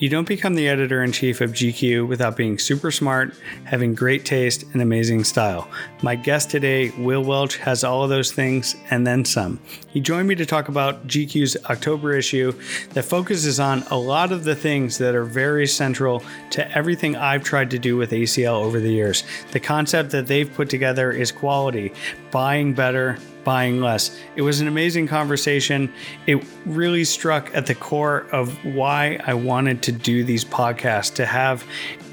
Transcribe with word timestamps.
You 0.00 0.08
don't 0.08 0.28
become 0.28 0.54
the 0.54 0.68
editor 0.68 1.02
in 1.02 1.10
chief 1.10 1.40
of 1.40 1.50
GQ 1.50 2.06
without 2.06 2.36
being 2.36 2.56
super 2.56 2.92
smart, 2.92 3.34
having 3.64 3.96
great 3.96 4.24
taste, 4.24 4.62
and 4.72 4.80
amazing 4.80 5.24
style. 5.24 5.68
My 6.02 6.14
guest 6.14 6.50
today, 6.50 6.90
Will 6.90 7.24
Welch, 7.24 7.56
has 7.56 7.82
all 7.82 8.04
of 8.04 8.08
those 8.08 8.30
things 8.30 8.76
and 8.90 9.04
then 9.04 9.24
some. 9.24 9.58
He 9.88 9.98
joined 9.98 10.28
me 10.28 10.36
to 10.36 10.46
talk 10.46 10.68
about 10.68 11.08
GQ's 11.08 11.56
October 11.64 12.14
issue 12.14 12.52
that 12.90 13.06
focuses 13.06 13.58
on 13.58 13.82
a 13.90 13.98
lot 13.98 14.30
of 14.30 14.44
the 14.44 14.54
things 14.54 14.98
that 14.98 15.16
are 15.16 15.24
very 15.24 15.66
central 15.66 16.22
to 16.50 16.70
everything 16.78 17.16
I've 17.16 17.42
tried 17.42 17.68
to 17.72 17.78
do 17.80 17.96
with 17.96 18.12
ACL 18.12 18.62
over 18.62 18.78
the 18.78 18.92
years. 18.92 19.24
The 19.50 19.58
concept 19.58 20.12
that 20.12 20.28
they've 20.28 20.52
put 20.52 20.70
together 20.70 21.10
is 21.10 21.32
quality, 21.32 21.92
buying 22.30 22.72
better, 22.72 23.18
buying 23.44 23.80
less. 23.80 24.18
It 24.36 24.42
was 24.42 24.60
an 24.60 24.68
amazing 24.68 25.06
conversation. 25.06 25.92
It 26.26 26.44
really 26.66 27.04
struck 27.04 27.54
at 27.54 27.66
the 27.66 27.74
core 27.74 28.26
of 28.32 28.52
why 28.64 29.20
I 29.26 29.34
wanted 29.34 29.82
to 29.82 29.92
do 29.92 30.24
these 30.24 30.44
podcasts 30.44 31.14
to 31.14 31.26
have 31.26 31.64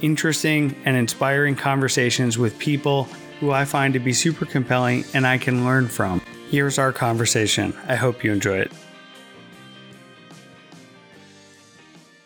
interesting 0.02 0.76
and 0.86 0.96
inspiring 0.98 1.56
conversations 1.56 2.38
with 2.38 2.58
people 2.60 3.06
who 3.40 3.52
I 3.52 3.66
find 3.66 3.94
to 3.94 4.00
be 4.00 4.14
super 4.14 4.46
compelling 4.46 5.04
and 5.14 5.28
I 5.28 5.38
can 5.38 5.66
learn 5.66 5.88
from. 5.88 6.22
Here's 6.50 6.80
our 6.80 6.94
conversation. 6.94 7.74
I 7.88 7.96
hope 7.96 8.24
you 8.24 8.32
enjoy 8.32 8.60
it. 8.60 8.72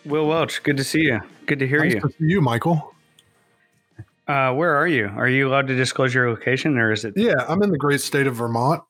Will 0.05 0.27
Welch, 0.27 0.63
good 0.63 0.77
to 0.77 0.83
see 0.83 1.01
you. 1.01 1.19
Good 1.45 1.59
to 1.59 1.67
hear 1.67 1.83
nice 1.83 1.93
you. 1.93 2.01
To 2.01 2.09
see 2.09 2.25
you, 2.25 2.41
Michael. 2.41 2.95
Uh, 4.27 4.53
where 4.53 4.75
are 4.75 4.87
you? 4.87 5.07
Are 5.07 5.27
you 5.27 5.47
allowed 5.47 5.67
to 5.67 5.75
disclose 5.75 6.13
your 6.13 6.29
location, 6.29 6.77
or 6.77 6.91
is 6.91 7.03
it? 7.03 7.15
Yeah, 7.17 7.45
I'm 7.47 7.63
in 7.63 7.71
the 7.71 7.77
great 7.77 7.99
state 7.99 8.27
of 8.27 8.35
Vermont. 8.35 8.83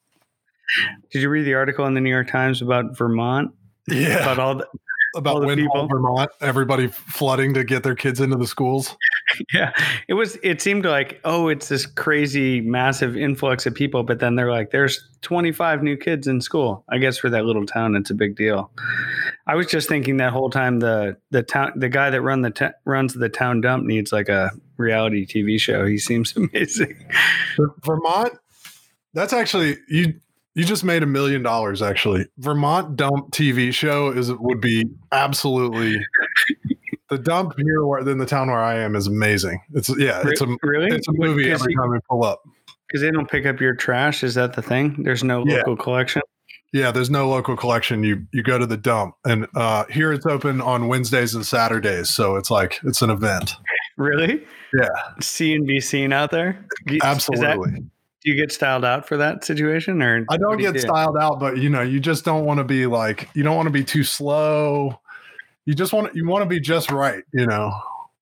Did 1.12 1.22
you 1.22 1.30
read 1.30 1.44
the 1.44 1.54
article 1.54 1.86
in 1.86 1.94
the 1.94 2.02
New 2.02 2.10
York 2.10 2.30
Times 2.30 2.62
about 2.62 2.98
Vermont? 2.98 3.52
Yeah, 3.88 4.20
about 4.20 4.40
all 4.40 4.56
the 4.56 4.68
about 5.16 5.36
all 5.36 5.48
the 5.48 5.56
people. 5.56 5.88
Vermont. 5.88 6.30
Everybody 6.42 6.88
flooding 6.88 7.54
to 7.56 7.64
get 7.64 7.84
their 7.84 7.96
kids 7.96 8.20
into 8.20 8.38
the 8.38 8.48
schools. 8.48 8.96
yeah, 9.54 9.72
it 10.08 10.14
was. 10.14 10.38
It 10.44 10.62
seemed 10.62 10.86
like 10.86 11.20
oh, 11.24 11.48
it's 11.48 11.70
this 11.70 11.86
crazy, 11.86 12.62
massive 12.62 13.18
influx 13.18 13.66
of 13.66 13.74
people, 13.74 14.04
but 14.04 14.20
then 14.20 14.36
they're 14.36 14.52
like, 14.52 14.72
there's 14.72 15.08
25 15.22 15.84
new 15.84 15.98
kids 15.98 16.28
in 16.28 16.42
school. 16.42 16.84
I 16.90 16.98
guess 16.98 17.18
for 17.18 17.30
that 17.30 17.46
little 17.46 17.66
town, 17.66 17.96
it's 17.96 18.10
a 18.10 18.16
big 18.16 18.36
deal. 18.36 18.72
I 19.48 19.56
was 19.56 19.68
just 19.68 19.90
thinking 19.90 20.18
that 20.18 20.32
whole 20.32 20.50
time 20.50 20.80
the 20.80 21.18
the 21.32 21.44
town 21.44 21.74
the 21.76 21.90
guy 21.90 22.10
that 22.10 22.22
run 22.22 22.42
the 22.42 22.52
t- 22.52 22.68
runs 22.86 23.14
the 23.14 23.30
town 23.30 23.62
dump 23.62 23.86
needs 23.86 24.12
like 24.12 24.30
a 24.30 24.52
reality 24.78 25.26
TV 25.26 25.60
show. 25.60 25.86
He 25.86 25.98
seems 25.98 26.36
amazing. 26.36 26.96
Vermont. 27.84 28.34
That's 29.14 29.34
actually 29.34 29.78
you. 29.88 30.20
You 30.60 30.66
just 30.66 30.84
made 30.84 31.04
a 31.04 31.06
million 31.06 31.42
dollars. 31.42 31.82
Actually, 31.82 32.26
Vermont 32.38 32.98
dump 32.98 33.32
TV 33.32 33.74
show 33.74 34.12
is 34.12 34.30
would 34.34 34.60
be 34.60 34.84
absolutely. 35.14 35.98
the 37.10 37.18
dump 37.18 37.54
here, 37.58 37.86
where 37.86 38.08
in 38.08 38.18
the 38.18 38.26
town 38.26 38.50
where 38.50 38.60
I 38.60 38.76
am, 38.80 38.96
is 38.96 39.08
amazing. 39.08 39.62
It's 39.74 39.90
yeah, 39.98 40.22
it's 40.26 40.42
a 40.42 40.48
really 40.62 40.94
it's 40.94 41.08
a 41.08 41.14
movie 41.14 41.50
every 41.50 41.74
time 41.76 41.92
we 41.92 42.00
pull 42.10 42.26
up. 42.26 42.42
Because 42.88 43.02
they 43.02 43.12
don't 43.12 43.30
pick 43.30 43.46
up 43.46 43.62
your 43.62 43.74
trash. 43.74 44.22
Is 44.24 44.36
that 44.36 44.54
the 44.54 44.62
thing? 44.62 45.04
There's 45.04 45.24
no 45.24 45.46
Yeah. 45.48 45.58
local 45.58 45.78
collection. 45.78 46.22
Yeah, 46.74 46.92
there's 46.92 47.10
no 47.10 47.30
local 47.30 47.56
collection. 47.56 48.04
You 48.04 48.28
you 48.34 48.44
go 48.44 48.58
to 48.58 48.66
the 48.66 48.76
dump, 48.78 49.16
and 49.26 49.48
uh, 49.56 49.86
here 49.86 50.12
it's 50.12 50.26
open 50.26 50.60
on 50.60 50.88
Wednesdays 50.90 51.36
and 51.36 51.46
Saturdays, 51.46 52.10
so 52.10 52.36
it's 52.36 52.52
like 52.52 52.80
it's 52.84 53.02
an 53.02 53.10
event. 53.12 53.56
Really? 53.98 54.44
Yeah, 54.74 54.90
See 55.22 55.54
and 55.56 55.66
be 55.66 55.80
seen 55.80 56.12
out 56.12 56.32
there. 56.32 56.66
Is 56.88 57.00
that- 57.00 57.06
absolutely. 57.08 57.86
Do 58.22 58.30
you 58.32 58.36
get 58.36 58.52
styled 58.52 58.84
out 58.84 59.08
for 59.08 59.18
that 59.18 59.44
situation, 59.46 60.02
or 60.02 60.26
I 60.30 60.38
don't 60.38 60.58
do 60.58 60.64
get 60.64 60.74
do? 60.74 60.80
styled 60.80 61.18
out, 61.18 61.40
but 61.40 61.58
you 61.58 61.70
know, 61.70 61.82
you 61.82 62.00
just 62.00 62.26
don't 62.26 62.46
want 62.46 62.58
to 62.60 62.64
be 62.64 62.86
like 62.86 63.30
you 63.34 63.44
don't 63.44 63.56
want 63.56 63.68
to 63.68 63.72
be 63.72 63.84
too 63.84 64.04
slow. 64.04 65.00
You 65.66 65.74
just 65.74 65.94
want 65.94 66.16
you 66.16 66.28
want 66.28 66.42
to 66.44 66.46
be 66.50 66.60
just 66.60 66.92
right. 66.92 67.24
You 67.34 67.46
know, 67.46 67.72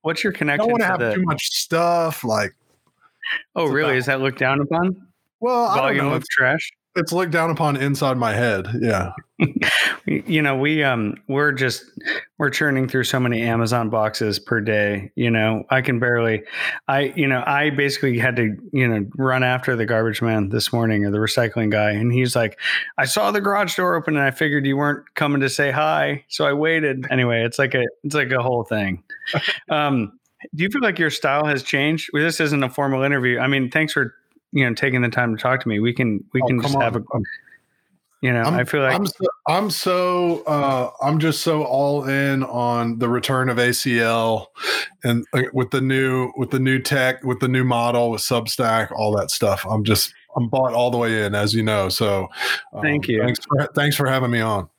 What's 0.01 0.23
your 0.23 0.33
you 0.33 0.37
connection 0.37 0.67
don't 0.67 0.71
want 0.71 0.81
to 0.81 0.87
have 0.87 0.99
the? 0.99 1.15
too 1.15 1.23
much 1.23 1.47
stuff. 1.51 2.23
Like, 2.23 2.55
oh, 3.55 3.65
really? 3.67 3.89
about- 3.91 3.97
Is 3.97 4.05
that 4.07 4.21
looked 4.21 4.39
down 4.39 4.61
upon? 4.61 5.07
well, 5.39 5.65
I 5.65 5.75
don't 5.75 5.83
Volume 5.83 6.05
know. 6.05 6.13
of 6.13 6.21
It's, 6.21 6.27
trash. 6.29 6.71
It's 6.97 7.13
looked 7.13 7.31
down 7.31 7.49
upon 7.49 7.77
inside 7.77 8.17
my 8.17 8.33
head. 8.33 8.67
Yeah, 8.79 9.11
you 10.05 10.41
know 10.41 10.55
we 10.55 10.83
um 10.83 11.15
we're 11.27 11.51
just 11.51 11.83
we're 12.39 12.49
churning 12.49 12.87
through 12.87 13.03
so 13.03 13.19
many 13.19 13.41
amazon 13.43 13.89
boxes 13.89 14.39
per 14.39 14.59
day 14.59 15.11
you 15.15 15.29
know? 15.29 15.63
I 15.69 15.81
can 15.81 15.99
barely 15.99 16.43
i 16.87 17.13
you 17.15 17.27
know 17.27 17.43
i 17.45 17.69
basically 17.69 18.17
had 18.17 18.35
to 18.37 18.55
you 18.71 18.87
know 18.87 19.05
run 19.15 19.43
after 19.43 19.75
the 19.75 19.85
garbage 19.85 20.21
man 20.21 20.49
this 20.49 20.73
morning 20.73 21.05
or 21.05 21.11
the 21.11 21.19
recycling 21.19 21.69
guy 21.69 21.91
and 21.91 22.11
he's 22.11 22.35
like 22.35 22.59
i 22.97 23.05
saw 23.05 23.31
the 23.31 23.41
garage 23.41 23.75
door 23.75 23.95
open 23.95 24.15
and 24.15 24.23
i 24.23 24.31
figured 24.31 24.65
you 24.65 24.77
weren't 24.77 25.13
coming 25.13 25.41
to 25.41 25.49
say 25.49 25.71
hi 25.71 26.23
so 26.29 26.45
i 26.45 26.53
waited. 26.53 27.05
Anyway 27.11 27.43
it's 27.43 27.59
like 27.59 27.75
a 27.75 27.83
it's 28.03 28.15
like 28.15 28.31
a 28.31 28.41
whole 28.41 28.63
thing. 28.63 29.03
Um 29.69 30.19
do 30.55 30.63
you 30.63 30.69
feel 30.69 30.81
like 30.81 30.99
your 30.99 31.09
style 31.09 31.45
has 31.45 31.63
changed? 31.63 32.11
Well, 32.13 32.21
this 32.21 32.39
isn't 32.39 32.63
a 32.63 32.69
formal 32.69 33.01
interview. 33.01 33.39
I 33.39 33.47
mean 33.47 33.69
thanks 33.69 33.93
for 33.93 34.13
you 34.51 34.65
know 34.65 34.73
taking 34.73 35.01
the 35.01 35.09
time 35.09 35.35
to 35.35 35.41
talk 35.41 35.61
to 35.61 35.67
me 35.67 35.79
we 35.79 35.93
can 35.93 36.23
we 36.33 36.41
Oh, 36.41 36.47
can 36.47 36.61
just 36.61 36.75
have 36.75 36.95
a 36.95 37.01
you 38.21 38.33
know 38.33 38.41
I'm, 38.41 38.53
i 38.55 38.63
feel 38.63 38.81
like 38.81 38.95
I'm 38.95 39.05
so, 39.05 39.25
I'm 39.47 39.69
so 39.69 40.43
uh, 40.45 40.89
I'm 41.01 41.19
just 41.19 41.41
so 41.41 41.63
all 41.63 42.05
in 42.05 42.43
on 42.43 42.97
the 42.99 43.07
return 43.09 43.49
of 43.49 43.57
ACL 43.57 44.47
and 45.03 45.25
uh, 45.33 45.43
with 45.53 45.71
the 45.71 45.81
new 45.81 46.31
with 46.35 46.49
the 46.51 46.59
new 46.59 46.79
tech 46.79 47.23
with 47.23 47.39
the 47.39 47.47
new 47.47 47.63
model 47.63 48.11
with 48.11 48.21
Substack 48.21 48.91
all 48.91 49.15
that 49.17 49.29
stuff. 49.31 49.65
I'm 49.69 49.83
just 49.83 50.13
I'm 50.35 50.49
bought 50.49 50.73
all 50.73 50.89
the 50.91 50.97
way 50.97 51.23
in 51.25 51.35
as 51.35 51.53
you 51.53 51.63
know. 51.63 51.89
So 51.89 52.27
um, 52.73 52.81
Thank 52.81 53.07
you. 53.07 53.21
Thanks 53.21 53.39
for, 53.45 53.67
thanks 53.75 53.95
for 53.95 54.07
having 54.07 54.31
me 54.31 54.39
on. 54.41 54.69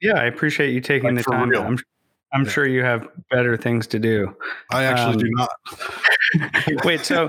Yeah, 0.00 0.14
I 0.14 0.24
appreciate 0.24 0.72
you 0.72 0.80
taking 0.80 1.14
Like, 1.14 1.24
the 1.24 1.30
time. 1.30 1.48
real. 1.48 1.62
I'm 1.62 1.78
I'm 2.32 2.44
Yeah. 2.44 2.50
sure 2.50 2.66
you 2.66 2.82
have 2.82 3.08
better 3.30 3.56
things 3.56 3.86
to 3.88 3.98
do. 3.98 4.34
I 4.70 4.84
actually 4.84 5.14
Um, 5.14 5.18
do 5.18 5.30
not. 5.30 6.84
Wait, 6.84 7.04
so 7.04 7.28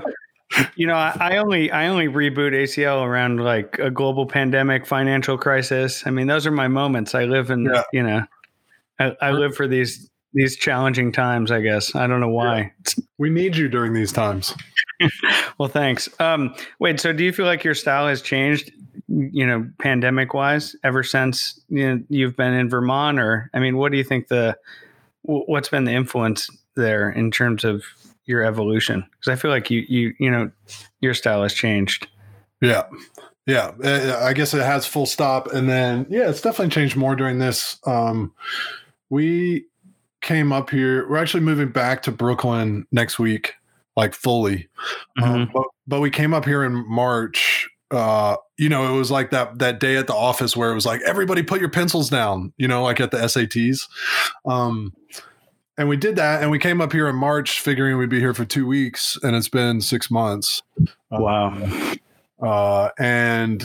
you 0.76 0.86
know, 0.86 0.94
I, 0.94 1.16
I 1.18 1.36
only 1.36 1.70
I 1.70 1.88
only 1.88 2.08
reboot 2.08 2.52
ACL 2.52 3.04
around 3.06 3.40
like 3.40 3.78
a 3.78 3.90
global 3.90 4.26
pandemic, 4.26 4.86
financial 4.86 5.38
crisis. 5.38 6.06
I 6.06 6.10
mean, 6.10 6.26
those 6.26 6.46
are 6.46 6.50
my 6.50 6.68
moments. 6.68 7.14
I 7.14 7.24
live 7.24 7.50
in 7.50 7.64
Yeah. 7.64 7.82
you 7.92 8.02
know, 8.02 8.24
I, 8.98 9.16
I 9.20 9.30
live 9.32 9.54
for 9.54 9.66
these 9.66 10.08
these 10.34 10.56
challenging 10.56 11.12
times. 11.12 11.50
I 11.50 11.60
guess 11.60 11.94
I 11.94 12.06
don't 12.06 12.20
know 12.20 12.28
why. 12.28 12.72
We 13.18 13.30
need 13.30 13.56
you 13.56 13.68
during 13.68 13.92
these 13.92 14.12
times. 14.12 14.54
Well, 15.58 15.68
thanks. 15.68 16.08
Um, 16.20 16.54
wait, 16.78 17.00
so 17.00 17.12
do 17.12 17.24
you 17.24 17.32
feel 17.32 17.44
like 17.46 17.64
your 17.64 17.74
style 17.74 18.06
has 18.06 18.22
changed? 18.22 18.70
You 19.08 19.46
know, 19.46 19.68
pandemic 19.80 20.32
wise, 20.32 20.76
ever 20.84 21.02
since 21.02 21.60
you 21.68 21.86
know 21.96 22.02
you've 22.08 22.36
been 22.36 22.54
in 22.54 22.68
Vermont, 22.68 23.18
or 23.18 23.50
I 23.52 23.58
mean, 23.58 23.76
what 23.76 23.90
do 23.92 23.98
you 23.98 24.04
think 24.04 24.28
the 24.28 24.56
what's 25.22 25.68
been 25.68 25.84
the 25.84 25.92
influence 25.92 26.48
there 26.76 27.10
in 27.10 27.30
terms 27.32 27.64
of 27.64 27.84
your 28.26 28.42
evolution? 28.42 29.04
Because 29.12 29.32
I 29.32 29.40
feel 29.40 29.50
like 29.50 29.70
you 29.70 29.84
you 29.88 30.14
you 30.18 30.30
know 30.30 30.50
your 31.00 31.14
style 31.14 31.42
has 31.42 31.54
changed. 31.54 32.08
Yeah. 32.60 32.84
Yeah. 33.46 33.72
Uh, 33.82 34.20
I 34.22 34.32
guess 34.32 34.54
it 34.54 34.62
has 34.62 34.86
full 34.86 35.06
stop. 35.06 35.52
And 35.52 35.68
then, 35.68 36.06
yeah, 36.08 36.30
it's 36.30 36.40
definitely 36.40 36.70
changed 36.70 36.96
more 36.96 37.16
during 37.16 37.38
this. 37.38 37.76
Um, 37.84 38.32
we 39.10 39.66
came 40.20 40.52
up 40.52 40.70
here. 40.70 41.08
We're 41.08 41.18
actually 41.18 41.42
moving 41.42 41.70
back 41.70 42.02
to 42.02 42.12
Brooklyn 42.12 42.86
next 42.92 43.18
week, 43.18 43.54
like 43.96 44.14
fully. 44.14 44.68
Um, 45.20 45.50
but, 45.52 45.64
but 45.86 46.00
we 46.00 46.10
came 46.10 46.32
up 46.32 46.44
here 46.44 46.62
in 46.62 46.88
March. 46.88 47.68
Uh, 47.90 48.36
you 48.56 48.68
know, 48.68 48.94
it 48.94 48.96
was 48.96 49.10
like 49.10 49.30
that 49.32 49.58
that 49.58 49.80
day 49.80 49.96
at 49.96 50.06
the 50.06 50.14
office 50.14 50.56
where 50.56 50.70
it 50.70 50.74
was 50.74 50.86
like 50.86 51.02
everybody 51.02 51.42
put 51.42 51.60
your 51.60 51.68
pencils 51.68 52.08
down. 52.08 52.52
You 52.56 52.68
know, 52.68 52.82
like 52.82 53.00
at 53.00 53.10
the 53.10 53.18
SATs. 53.18 53.86
Um, 54.46 54.94
and 55.78 55.88
we 55.88 55.96
did 55.96 56.16
that, 56.16 56.42
and 56.42 56.50
we 56.50 56.58
came 56.58 56.80
up 56.80 56.92
here 56.92 57.08
in 57.08 57.16
March, 57.16 57.60
figuring 57.60 57.96
we'd 57.96 58.08
be 58.08 58.20
here 58.20 58.34
for 58.34 58.44
two 58.44 58.66
weeks, 58.66 59.18
and 59.22 59.34
it's 59.34 59.48
been 59.48 59.80
six 59.80 60.10
months. 60.10 60.62
Wow. 61.10 61.56
Uh, 62.42 62.90
and 62.98 63.64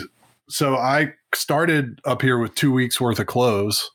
so 0.49 0.75
I 0.75 1.13
started 1.33 1.99
up 2.05 2.21
here 2.21 2.37
with 2.37 2.55
two 2.55 2.71
weeks 2.71 3.01
worth 3.01 3.19
of 3.19 3.27
clothes. 3.27 3.89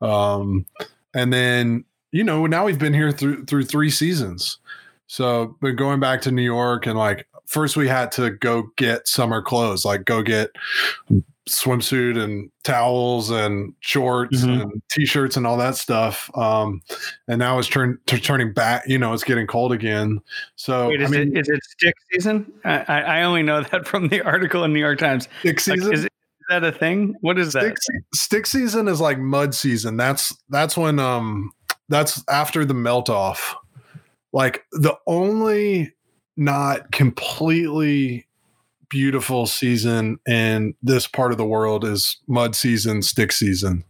Um, 0.00 0.66
and 1.14 1.32
then, 1.32 1.84
you 2.10 2.24
know, 2.24 2.46
now 2.46 2.64
we've 2.64 2.78
been 2.78 2.94
here 2.94 3.12
through, 3.12 3.44
through 3.44 3.64
three 3.64 3.90
seasons. 3.90 4.58
So, 5.06 5.56
but 5.60 5.72
going 5.72 6.00
back 6.00 6.22
to 6.22 6.32
New 6.32 6.42
York 6.42 6.86
and 6.86 6.98
like, 6.98 7.28
first 7.46 7.76
we 7.76 7.86
had 7.86 8.10
to 8.12 8.30
go 8.30 8.70
get 8.76 9.06
summer 9.06 9.42
clothes, 9.42 9.84
like 9.84 10.04
go 10.04 10.22
get 10.22 10.50
swimsuit 11.48 12.16
and 12.22 12.50
towels 12.62 13.30
and 13.30 13.74
shorts 13.80 14.42
Mhm. 14.44 14.62
and 14.62 14.82
t-shirts 14.90 15.36
and 15.36 15.46
all 15.46 15.56
that 15.56 15.74
stuff. 15.74 16.30
Um, 16.36 16.80
and 17.26 17.38
now 17.38 17.58
it's 17.58 17.66
turn, 17.68 17.98
t- 18.06 18.20
turning 18.20 18.52
back, 18.52 18.84
you 18.86 18.96
know, 18.98 19.12
it's 19.12 19.24
getting 19.24 19.46
cold 19.48 19.72
again. 19.72 20.20
So, 20.54 20.88
Wait, 20.88 21.00
I 21.00 21.04
is, 21.04 21.10
mean, 21.10 21.36
it, 21.36 21.40
is 21.40 21.48
it 21.48 21.60
stick 21.64 21.94
season? 22.12 22.52
I, 22.64 22.84
I 22.86 23.00
I 23.00 23.22
only 23.24 23.42
know 23.42 23.62
that 23.72 23.88
from 23.88 24.08
the 24.08 24.22
article 24.22 24.62
in 24.64 24.72
New 24.72 24.78
York 24.80 24.98
Times. 25.00 25.24
stick 25.40 25.54
Like, 25.56 25.60
season. 25.78 25.92
is, 25.92 26.04
it, 26.04 26.12
is 26.12 26.46
that 26.48 26.62
a 26.64 26.70
thing? 26.72 27.14
What 27.22 27.38
is 27.38 27.52
that? 27.54 27.62
stick, 27.62 27.76
se- 27.80 28.00
stick 28.14 28.46
season 28.46 28.86
is 28.86 29.00
like 29.00 29.18
mud 29.18 29.54
season. 29.54 29.96
That's 29.96 30.36
that's 30.48 30.76
when 30.76 30.98
um 31.00 31.50
that's 31.88 32.22
after 32.28 32.64
the 32.64 32.74
melt 32.74 33.10
off. 33.10 33.56
Like 34.32 34.64
the 34.72 34.94
only 35.08 35.92
not 36.36 36.92
completely 36.92 38.26
beautiful 38.92 39.46
season 39.46 40.18
in 40.28 40.74
this 40.82 41.06
part 41.08 41.32
of 41.32 41.38
the 41.38 41.46
world 41.46 41.82
is 41.84 42.18
mud 42.28 42.54
season, 42.54 43.00
stick 43.00 43.32
season. 43.32 43.82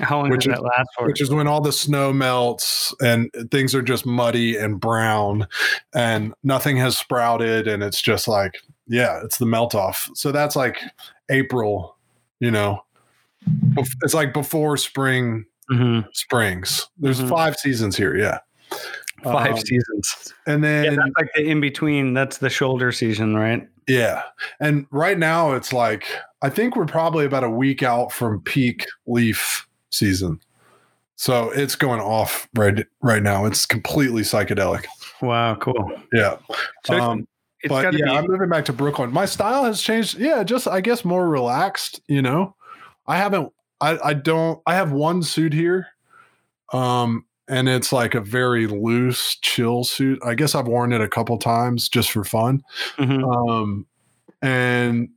How 0.00 0.18
long 0.18 0.30
Which 0.30 0.44
does 0.44 0.54
is- 0.54 0.58
that 0.60 0.64
last 0.64 0.88
for? 0.98 1.06
which 1.06 1.20
is 1.20 1.30
when 1.30 1.46
all 1.46 1.60
the 1.60 1.72
snow 1.72 2.12
melts 2.12 2.92
and 3.00 3.30
things 3.52 3.72
are 3.74 3.82
just 3.82 4.04
muddy 4.04 4.56
and 4.56 4.80
brown 4.80 5.46
and 5.94 6.34
nothing 6.42 6.76
has 6.78 6.98
sprouted 6.98 7.68
and 7.68 7.82
it's 7.84 8.02
just 8.02 8.26
like 8.26 8.54
yeah 8.88 9.20
it's 9.22 9.38
the 9.38 9.46
melt 9.46 9.74
off 9.74 10.10
so 10.14 10.32
that's 10.32 10.56
like 10.56 10.78
april 11.30 11.96
you 12.40 12.50
know 12.50 12.82
it's 14.02 14.14
like 14.14 14.32
before 14.32 14.76
spring 14.76 15.44
Mhm. 15.70 16.04
springs 16.14 16.88
there's 16.98 17.20
Mhm. 17.20 17.28
five 17.28 17.56
seasons 17.56 17.96
here 17.96 18.16
yeah 18.16 18.38
Five 19.24 19.54
Um, 19.54 19.58
seasons. 19.60 20.32
and 20.46 20.62
Yeah, 20.62 20.82
then 20.82 20.96
that's 20.96 21.10
like 21.18 21.30
the 21.34 21.42
in 21.42 21.60
between. 21.60 22.14
That's 22.14 22.38
the 22.38 22.48
shoulder 22.48 22.92
season, 22.92 23.34
right? 23.34 23.66
Yeah. 23.88 24.22
And 24.60 24.86
right 24.90 25.18
now 25.18 25.52
it's 25.52 25.72
like 25.72 26.06
I 26.42 26.50
think 26.50 26.76
we're 26.76 26.86
probably 26.86 27.24
about 27.24 27.42
a 27.42 27.50
week 27.50 27.82
out 27.82 28.12
from 28.12 28.40
peak 28.42 28.86
leaf 29.06 29.66
season. 29.90 30.40
So 31.16 31.50
it's 31.50 31.74
going 31.74 32.00
off 32.00 32.48
right 32.54 32.86
right 33.02 33.22
now. 33.22 33.44
It's 33.46 33.66
completely 33.66 34.22
psychedelic. 34.22 34.84
Wow, 35.20 35.56
cool. 35.56 35.92
Yeah. 36.12 36.36
So 36.84 36.94
Um, 37.00 37.26
it's 37.62 37.70
but 37.70 37.92
yeah, 37.92 38.04
be. 38.04 38.10
I'm 38.10 38.26
moving 38.28 38.48
back 38.48 38.66
to 38.66 38.72
Brooklyn. 38.72 39.10
My 39.12 39.24
style 39.24 39.64
has 39.64 39.82
changed. 39.82 40.18
Yeah, 40.18 40.44
just 40.44 40.68
I 40.68 40.80
guess 40.80 41.04
more 41.04 41.28
relaxed, 41.28 42.00
you 42.06 42.22
know. 42.22 42.54
I 43.06 43.16
haven't 43.16 43.52
I 43.80 43.98
I 43.98 44.14
don't 44.14 44.60
I 44.66 44.74
have 44.74 44.92
one 44.92 45.22
suit 45.22 45.52
here. 45.52 45.88
Um 46.72 47.24
and 47.48 47.68
it's 47.68 47.92
like 47.92 48.14
a 48.14 48.20
very 48.20 48.66
loose, 48.66 49.36
chill 49.42 49.84
suit. 49.84 50.18
I 50.24 50.34
guess 50.34 50.54
I've 50.54 50.66
worn 50.68 50.92
it 50.92 51.00
a 51.00 51.08
couple 51.08 51.38
times 51.38 51.88
just 51.88 52.10
for 52.10 52.24
fun. 52.24 52.62
Mhm. 52.96 53.22
Um, 53.24 53.86
and 54.42 55.08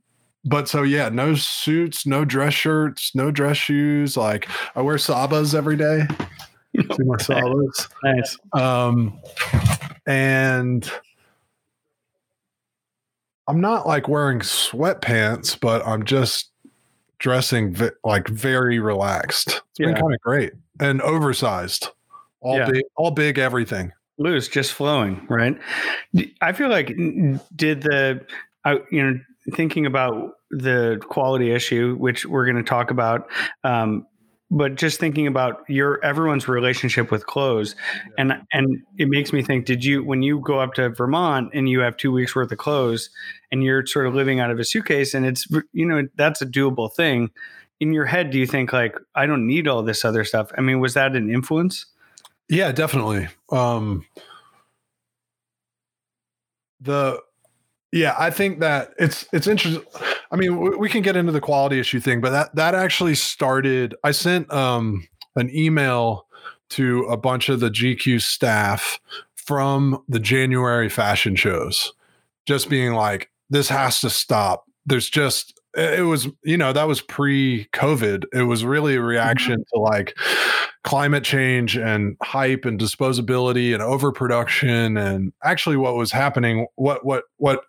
but 0.44 0.68
so 0.68 0.82
yeah, 0.82 1.08
no 1.08 1.34
suits, 1.34 2.06
no 2.06 2.24
dress 2.24 2.54
shirts, 2.54 3.14
no 3.14 3.30
dress 3.30 3.56
shoes. 3.56 4.16
Like 4.16 4.48
I 4.74 4.80
wear 4.82 4.96
Sabahs 4.96 5.54
every 5.54 5.76
day. 5.76 6.06
See 6.76 7.04
my 7.04 7.16
Sabahs. 7.16 7.88
Nice. 8.02 8.38
Um, 8.52 9.20
and 10.06 10.90
I'm 13.46 13.60
not 13.60 13.86
like 13.86 14.08
wearing 14.08 14.40
sweatpants, 14.40 15.58
but 15.60 15.86
I'm 15.86 16.04
just 16.04 16.50
dressing 17.18 17.74
ve- 17.74 17.90
like 18.04 18.28
very 18.28 18.78
relaxed. 18.78 19.62
It's 19.70 19.78
been 19.78 19.94
kind 19.94 20.14
of 20.14 20.20
great 20.20 20.52
and 20.80 21.00
oversized, 21.02 21.88
all 22.42 22.58
Yeah. 22.58 22.70
big, 22.70 22.82
all 22.96 23.10
big, 23.10 23.38
everything. 23.38 23.92
loose, 24.18 24.46
just 24.46 24.72
flowing, 24.72 25.26
right? 25.28 25.56
I 26.40 26.52
feel 26.52 26.68
like 26.68 26.88
did 27.56 27.82
the, 27.82 28.20
I, 28.64 28.78
you 28.90 29.02
know, 29.02 29.18
thinking 29.54 29.86
about 29.86 30.34
the 30.50 31.00
quality 31.08 31.50
issue, 31.50 31.96
which 31.96 32.26
we're 32.26 32.44
going 32.44 32.56
to 32.56 32.62
talk 32.62 32.90
about, 32.90 33.28
um, 33.64 34.06
but 34.50 34.74
just 34.76 35.00
thinking 35.00 35.26
about 35.26 35.62
your 35.68 35.98
everyone's 36.04 36.46
relationship 36.46 37.10
with 37.10 37.26
clothes, 37.26 37.74
and 38.18 38.34
and 38.52 38.82
it 38.98 39.08
makes 39.08 39.32
me 39.32 39.42
think: 39.42 39.64
Did 39.64 39.82
you 39.82 40.04
when 40.04 40.22
you 40.22 40.40
go 40.40 40.60
up 40.60 40.74
to 40.74 40.90
Vermont 40.90 41.50
and 41.54 41.68
you 41.70 41.80
have 41.80 41.96
two 41.96 42.12
weeks 42.12 42.36
worth 42.36 42.52
of 42.52 42.58
clothes, 42.58 43.08
and 43.50 43.64
you're 43.64 43.84
sort 43.86 44.06
of 44.06 44.14
living 44.14 44.40
out 44.40 44.50
of 44.50 44.58
a 44.60 44.64
suitcase, 44.64 45.14
and 45.14 45.24
it's 45.24 45.48
you 45.72 45.86
know 45.86 46.06
that's 46.16 46.42
a 46.42 46.46
doable 46.46 46.92
thing. 46.92 47.30
In 47.80 47.92
your 47.94 48.04
head, 48.04 48.30
do 48.30 48.38
you 48.38 48.46
think 48.46 48.74
like 48.74 48.94
I 49.14 49.24
don't 49.24 49.46
need 49.46 49.66
all 49.66 49.82
this 49.82 50.04
other 50.04 50.22
stuff? 50.22 50.52
I 50.56 50.60
mean, 50.60 50.80
was 50.80 50.92
that 50.94 51.16
an 51.16 51.32
influence? 51.32 51.86
Yeah, 52.52 52.70
definitely. 52.70 53.28
Um 53.50 54.04
the 56.82 57.18
yeah, 57.92 58.14
I 58.18 58.30
think 58.30 58.60
that 58.60 58.92
it's 58.98 59.26
it's 59.32 59.46
interesting. 59.46 59.82
I 60.30 60.36
mean, 60.36 60.60
we, 60.60 60.76
we 60.76 60.88
can 60.90 61.00
get 61.02 61.16
into 61.16 61.32
the 61.32 61.40
quality 61.40 61.80
issue 61.80 61.98
thing, 61.98 62.20
but 62.20 62.30
that 62.30 62.54
that 62.54 62.74
actually 62.74 63.14
started. 63.14 63.94
I 64.04 64.10
sent 64.10 64.52
um 64.52 65.08
an 65.34 65.48
email 65.56 66.26
to 66.70 67.04
a 67.04 67.16
bunch 67.16 67.48
of 67.48 67.60
the 67.60 67.70
GQ 67.70 68.20
staff 68.20 69.00
from 69.34 70.04
the 70.06 70.20
January 70.20 70.90
fashion 70.90 71.36
shows, 71.36 71.94
just 72.46 72.68
being 72.68 72.92
like, 72.92 73.30
"This 73.48 73.70
has 73.70 73.98
to 74.02 74.10
stop." 74.10 74.64
There's 74.84 75.08
just 75.08 75.58
it 75.74 76.04
was 76.06 76.28
you 76.44 76.56
know 76.56 76.72
that 76.72 76.86
was 76.88 77.00
pre-COVID. 77.00 78.24
It 78.32 78.42
was 78.42 78.64
really 78.64 78.96
a 78.96 79.00
reaction 79.00 79.64
to 79.72 79.80
like 79.80 80.16
climate 80.84 81.24
change 81.24 81.76
and 81.76 82.16
hype 82.22 82.64
and 82.64 82.78
disposability 82.78 83.72
and 83.72 83.82
overproduction. 83.82 84.96
And 84.96 85.32
actually 85.42 85.76
what 85.76 85.96
was 85.96 86.12
happening 86.12 86.66
what 86.76 87.04
what 87.04 87.24
what 87.36 87.62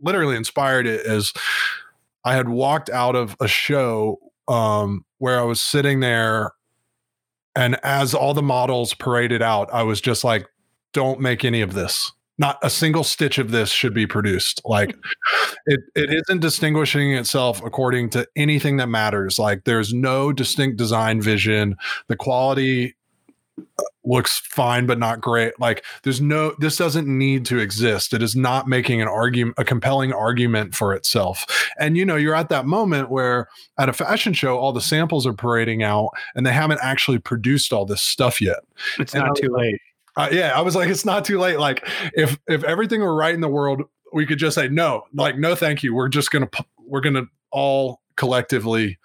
literally 0.00 0.36
inspired 0.36 0.86
it 0.86 1.00
is 1.06 1.32
i 2.24 2.34
had 2.34 2.48
walked 2.48 2.90
out 2.90 3.16
of 3.16 3.36
a 3.40 3.48
show 3.48 4.18
um 4.46 5.04
where 5.18 5.38
i 5.38 5.42
was 5.42 5.60
sitting 5.60 6.00
there 6.00 6.52
and 7.56 7.78
as 7.82 8.14
all 8.14 8.34
the 8.34 8.42
models 8.42 8.94
paraded 8.94 9.42
out 9.42 9.68
i 9.72 9.82
was 9.82 10.00
just 10.00 10.24
like 10.24 10.46
don't 10.92 11.20
make 11.20 11.44
any 11.44 11.60
of 11.60 11.74
this 11.74 12.12
not 12.38 12.58
a 12.62 12.70
single 12.70 13.04
stitch 13.04 13.38
of 13.38 13.50
this 13.50 13.70
should 13.70 13.92
be 13.92 14.06
produced. 14.06 14.62
Like 14.64 14.96
it, 15.66 15.80
it 15.94 16.12
isn't 16.12 16.40
distinguishing 16.40 17.12
itself 17.12 17.62
according 17.64 18.10
to 18.10 18.26
anything 18.36 18.76
that 18.76 18.88
matters. 18.88 19.38
Like 19.38 19.64
there's 19.64 19.92
no 19.92 20.32
distinct 20.32 20.76
design 20.76 21.20
vision. 21.20 21.76
The 22.06 22.16
quality 22.16 22.94
uh, 23.58 23.82
looks 24.04 24.38
fine 24.38 24.86
but 24.86 25.00
not 25.00 25.20
great. 25.20 25.58
Like 25.58 25.84
there's 26.04 26.20
no 26.20 26.54
this 26.60 26.76
doesn't 26.76 27.08
need 27.08 27.44
to 27.46 27.58
exist. 27.58 28.14
It 28.14 28.22
is 28.22 28.36
not 28.36 28.68
making 28.68 29.02
an 29.02 29.08
argument 29.08 29.56
a 29.58 29.64
compelling 29.64 30.12
argument 30.12 30.76
for 30.76 30.94
itself. 30.94 31.44
And 31.78 31.96
you 31.96 32.06
know 32.06 32.16
you're 32.16 32.36
at 32.36 32.50
that 32.50 32.66
moment 32.66 33.10
where 33.10 33.48
at 33.78 33.88
a 33.88 33.92
fashion 33.92 34.32
show 34.32 34.56
all 34.58 34.72
the 34.72 34.80
samples 34.80 35.26
are 35.26 35.34
parading 35.34 35.82
out 35.82 36.10
and 36.36 36.46
they 36.46 36.52
haven't 36.52 36.80
actually 36.82 37.18
produced 37.18 37.72
all 37.72 37.84
this 37.84 38.00
stuff 38.00 38.40
yet. 38.40 38.60
It's 39.00 39.12
And 39.12 39.24
not 39.24 39.30
was 39.30 39.40
too 39.40 39.52
late. 39.52 39.80
Uh, 40.18 40.28
yeah, 40.32 40.52
I 40.54 40.62
was 40.62 40.74
like, 40.74 40.88
it's 40.88 41.04
not 41.04 41.24
too 41.24 41.38
late. 41.38 41.60
Like, 41.60 41.88
if 42.12 42.36
if 42.48 42.64
everything 42.64 43.00
were 43.00 43.14
right 43.14 43.32
in 43.34 43.40
the 43.40 43.48
world, 43.48 43.82
we 44.12 44.26
could 44.26 44.38
just 44.38 44.56
say 44.56 44.68
no. 44.68 45.04
Like, 45.14 45.38
no, 45.38 45.54
thank 45.54 45.84
you. 45.84 45.94
We're 45.94 46.08
just 46.08 46.32
gonna 46.32 46.48
we're 46.84 47.00
gonna 47.00 47.26
all 47.52 48.00
collectively 48.16 48.98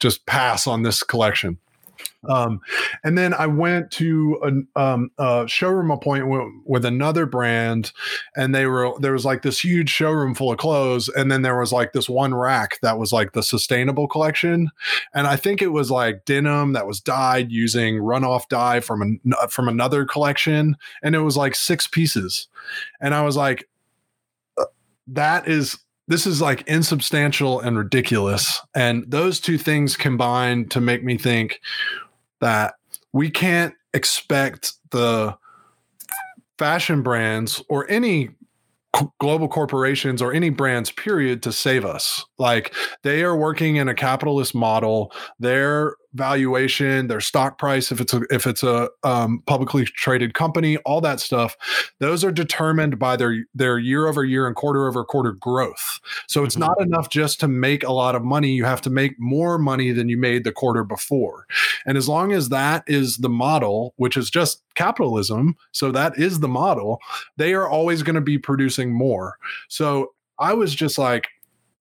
just 0.00 0.26
pass 0.26 0.66
on 0.66 0.82
this 0.82 1.04
collection. 1.04 1.58
Um, 2.28 2.60
and 3.04 3.16
then 3.16 3.32
I 3.32 3.46
went 3.46 3.90
to 3.92 4.66
a, 4.76 4.80
um, 4.80 5.10
a 5.18 5.44
showroom 5.46 5.90
appointment 5.90 6.62
with 6.66 6.84
another 6.84 7.26
brand, 7.26 7.92
and 8.36 8.54
they 8.54 8.66
were 8.66 8.92
there 9.00 9.12
was 9.12 9.24
like 9.24 9.42
this 9.42 9.60
huge 9.60 9.88
showroom 9.90 10.34
full 10.34 10.50
of 10.50 10.58
clothes, 10.58 11.08
and 11.08 11.30
then 11.30 11.42
there 11.42 11.58
was 11.58 11.72
like 11.72 11.92
this 11.92 12.08
one 12.08 12.34
rack 12.34 12.78
that 12.82 12.98
was 12.98 13.12
like 13.12 13.32
the 13.32 13.42
sustainable 13.42 14.08
collection, 14.08 14.70
and 15.14 15.26
I 15.26 15.36
think 15.36 15.62
it 15.62 15.68
was 15.68 15.90
like 15.90 16.24
denim 16.24 16.72
that 16.72 16.86
was 16.86 17.00
dyed 17.00 17.52
using 17.52 17.96
runoff 17.96 18.48
dye 18.48 18.80
from 18.80 19.02
an, 19.02 19.20
from 19.48 19.68
another 19.68 20.04
collection, 20.04 20.76
and 21.02 21.14
it 21.14 21.20
was 21.20 21.36
like 21.36 21.54
six 21.54 21.86
pieces, 21.86 22.48
and 23.00 23.14
I 23.14 23.22
was 23.22 23.36
like, 23.36 23.68
uh, 24.58 24.64
that 25.06 25.46
is 25.48 25.78
this 26.08 26.26
is 26.26 26.40
like 26.40 26.66
insubstantial 26.66 27.60
and 27.60 27.78
ridiculous, 27.78 28.60
and 28.74 29.04
those 29.08 29.38
two 29.38 29.58
things 29.58 29.96
combined 29.96 30.70
to 30.72 30.80
make 30.80 31.04
me 31.04 31.16
think 31.16 31.60
that 32.40 32.74
we 33.12 33.30
can't 33.30 33.74
expect 33.94 34.72
the 34.90 35.36
fashion 36.58 37.02
brands 37.02 37.62
or 37.68 37.88
any 37.90 38.30
global 39.20 39.48
corporations 39.48 40.22
or 40.22 40.32
any 40.32 40.50
brands 40.50 40.90
period 40.90 41.42
to 41.42 41.52
save 41.52 41.84
us. 41.84 42.24
Like 42.38 42.74
they 43.02 43.22
are 43.22 43.36
working 43.36 43.76
in 43.76 43.88
a 43.88 43.94
capitalist 43.94 44.54
model. 44.54 45.12
Their 45.38 45.94
valuation 46.14 47.06
their 47.06 47.20
stock 47.20 47.58
price 47.58 47.92
if 47.92 48.00
it's 48.00 48.14
a 48.14 48.22
if 48.30 48.46
it's 48.46 48.62
a 48.62 48.88
um, 49.04 49.42
publicly 49.46 49.84
traded 49.84 50.32
company 50.32 50.76
all 50.78 51.00
that 51.00 51.20
stuff 51.20 51.56
those 51.98 52.24
are 52.24 52.32
determined 52.32 52.98
by 52.98 53.14
their 53.16 53.44
their 53.54 53.78
year 53.78 54.06
over 54.06 54.24
year 54.24 54.46
and 54.46 54.56
quarter 54.56 54.86
over 54.88 55.04
quarter 55.04 55.32
growth. 55.32 56.00
So 56.26 56.44
it's 56.44 56.56
Mhm. 56.56 56.60
not 56.60 56.80
enough 56.80 57.10
just 57.10 57.40
to 57.40 57.48
make 57.48 57.84
a 57.84 57.92
lot 57.92 58.14
of 58.14 58.24
money 58.24 58.52
you 58.52 58.64
have 58.64 58.80
to 58.82 58.90
make 58.90 59.18
more 59.18 59.58
money 59.58 59.92
than 59.92 60.08
you 60.08 60.16
made 60.16 60.44
the 60.44 60.52
quarter 60.52 60.82
before. 60.84 61.46
And 61.84 61.98
as 61.98 62.08
long 62.08 62.32
as 62.32 62.48
that 62.48 62.84
is 62.86 63.18
the 63.18 63.28
model 63.28 63.92
which 63.96 64.16
is 64.16 64.30
just 64.30 64.62
capitalism 64.74 65.56
so 65.72 65.90
that 65.92 66.18
is 66.18 66.40
the 66.40 66.48
model 66.48 67.00
they 67.36 67.52
are 67.54 67.68
always 67.68 68.02
going 68.02 68.14
to 68.14 68.20
be 68.20 68.38
producing 68.38 68.92
more. 68.94 69.36
So 69.68 70.12
i 70.38 70.54
was 70.54 70.74
just 70.74 70.98
like 70.98 71.26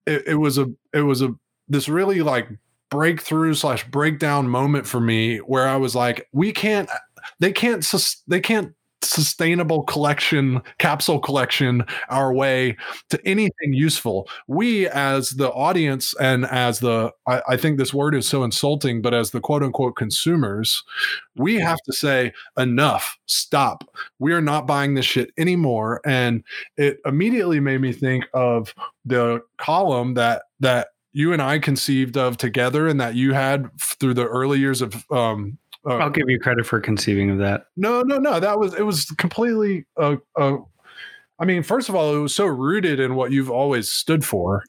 it, 0.06 0.24
it 0.28 0.36
was 0.36 0.58
a 0.58 0.68
it 0.94 1.02
was 1.02 1.22
a 1.22 1.34
this 1.70 1.88
really 1.90 2.22
like 2.22 2.48
breakthrough 2.90 3.54
slash 3.54 3.88
breakdown 3.90 4.48
moment 4.48 4.88
for 4.88 5.00
me 5.00 5.38
where 5.40 5.68
i 5.68 5.76
was 5.76 5.96
like 5.96 6.28
we 6.32 6.52
can't 6.52 6.90
they 7.40 7.52
can't 7.52 7.84
sus- 7.84 8.24
they 8.28 8.40
can't 8.40 8.74
sustainable 9.04 9.84
collection, 9.84 10.62
capsule 10.80 11.20
collection 11.20 11.84
our 12.10 12.34
way 12.34 12.76
to 13.10 13.28
anything 13.28 13.74
useful. 13.74 14.28
We, 14.48 14.88
as 14.88 15.32
the 15.32 15.52
audience 15.52 16.14
and 16.20 16.46
as 16.46 16.80
the, 16.80 17.12
I, 17.28 17.42
I, 17.50 17.58
think 17.58 17.78
this 17.78 17.94
word 17.94 18.16
is 18.16 18.28
so 18.28 18.44
insulting, 18.44 19.02
but 19.02 19.14
as 19.14 19.32
the 19.32 19.40
quote 19.40 19.64
unquote 19.64 19.96
consumers, 19.96 20.84
we 21.36 21.56
have 21.56 21.80
to 21.86 21.94
say, 21.94 22.34
enough, 22.58 23.18
stop. 23.28 23.84
We 24.20 24.34
are 24.34 24.42
not 24.42 24.68
buying 24.68 24.96
this 24.96 25.06
shit 25.06 25.32
anymore. 25.38 26.02
And 26.06 26.44
it 26.76 26.98
immediately 27.06 27.60
made 27.60 27.82
me 27.82 27.94
think 27.94 28.26
of 28.34 28.74
the 29.06 29.42
column 29.58 30.16
that, 30.16 30.44
that, 30.60 30.90
you 31.14 31.34
and 31.34 31.42
I 31.42 31.60
conceived 31.60 32.18
of 32.18 32.38
together 32.38 32.88
and 32.88 33.00
that 33.02 33.16
you 33.16 33.34
had 33.34 33.70
through 33.80 34.14
the 34.14 34.28
early 34.28 34.60
years 34.60 34.82
of 34.82 35.06
um, 35.12 35.58
uh, 35.88 35.96
I'll 35.96 36.10
give 36.10 36.30
you 36.30 36.40
credit 36.40 36.66
for 36.66 36.80
conceiving 36.80 37.30
of 37.30 37.38
that. 37.40 37.68
No, 37.78 38.02
no, 38.02 38.18
no. 38.18 38.40
That 38.40 38.60
was 38.60 38.74
it 38.74 38.84
was 38.84 39.06
completely. 39.18 39.86
Uh, 39.96 40.18
uh, 40.36 40.58
I 41.40 41.46
mean, 41.46 41.62
first 41.62 41.88
of 41.88 41.94
all, 41.96 42.16
it 42.16 42.20
was 42.20 42.36
so 42.36 42.46
rooted 42.48 43.00
in 43.00 43.14
what 43.14 43.32
you've 43.32 43.52
always 43.52 43.90
stood 43.90 44.26
for, 44.26 44.64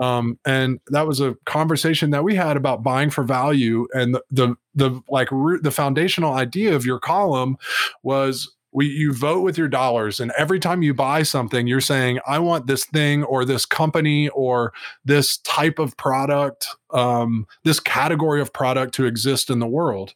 um, 0.00 0.38
and 0.46 0.80
that 0.88 1.06
was 1.06 1.20
a 1.20 1.36
conversation 1.44 2.10
that 2.10 2.24
we 2.24 2.34
had 2.34 2.56
about 2.56 2.82
buying 2.82 3.10
for 3.10 3.22
value. 3.22 3.86
And 3.92 4.14
the 4.14 4.22
the, 4.30 4.54
the 4.74 5.00
like 5.08 5.30
root, 5.30 5.62
the 5.62 5.70
foundational 5.70 6.32
idea 6.32 6.74
of 6.74 6.86
your 6.86 6.98
column 6.98 7.56
was 8.02 8.52
we 8.74 8.86
you 8.86 9.14
vote 9.14 9.42
with 9.42 9.56
your 9.56 9.68
dollars 9.68 10.20
and 10.20 10.32
every 10.36 10.60
time 10.60 10.82
you 10.82 10.92
buy 10.92 11.22
something 11.22 11.66
you're 11.66 11.80
saying 11.80 12.18
i 12.26 12.38
want 12.38 12.66
this 12.66 12.84
thing 12.84 13.24
or 13.24 13.44
this 13.44 13.64
company 13.64 14.28
or 14.30 14.72
this 15.04 15.38
type 15.38 15.78
of 15.78 15.96
product 15.96 16.66
um, 16.94 17.46
this 17.64 17.80
category 17.80 18.40
of 18.40 18.52
product 18.52 18.94
to 18.94 19.04
exist 19.04 19.50
in 19.50 19.58
the 19.58 19.66
world. 19.66 20.14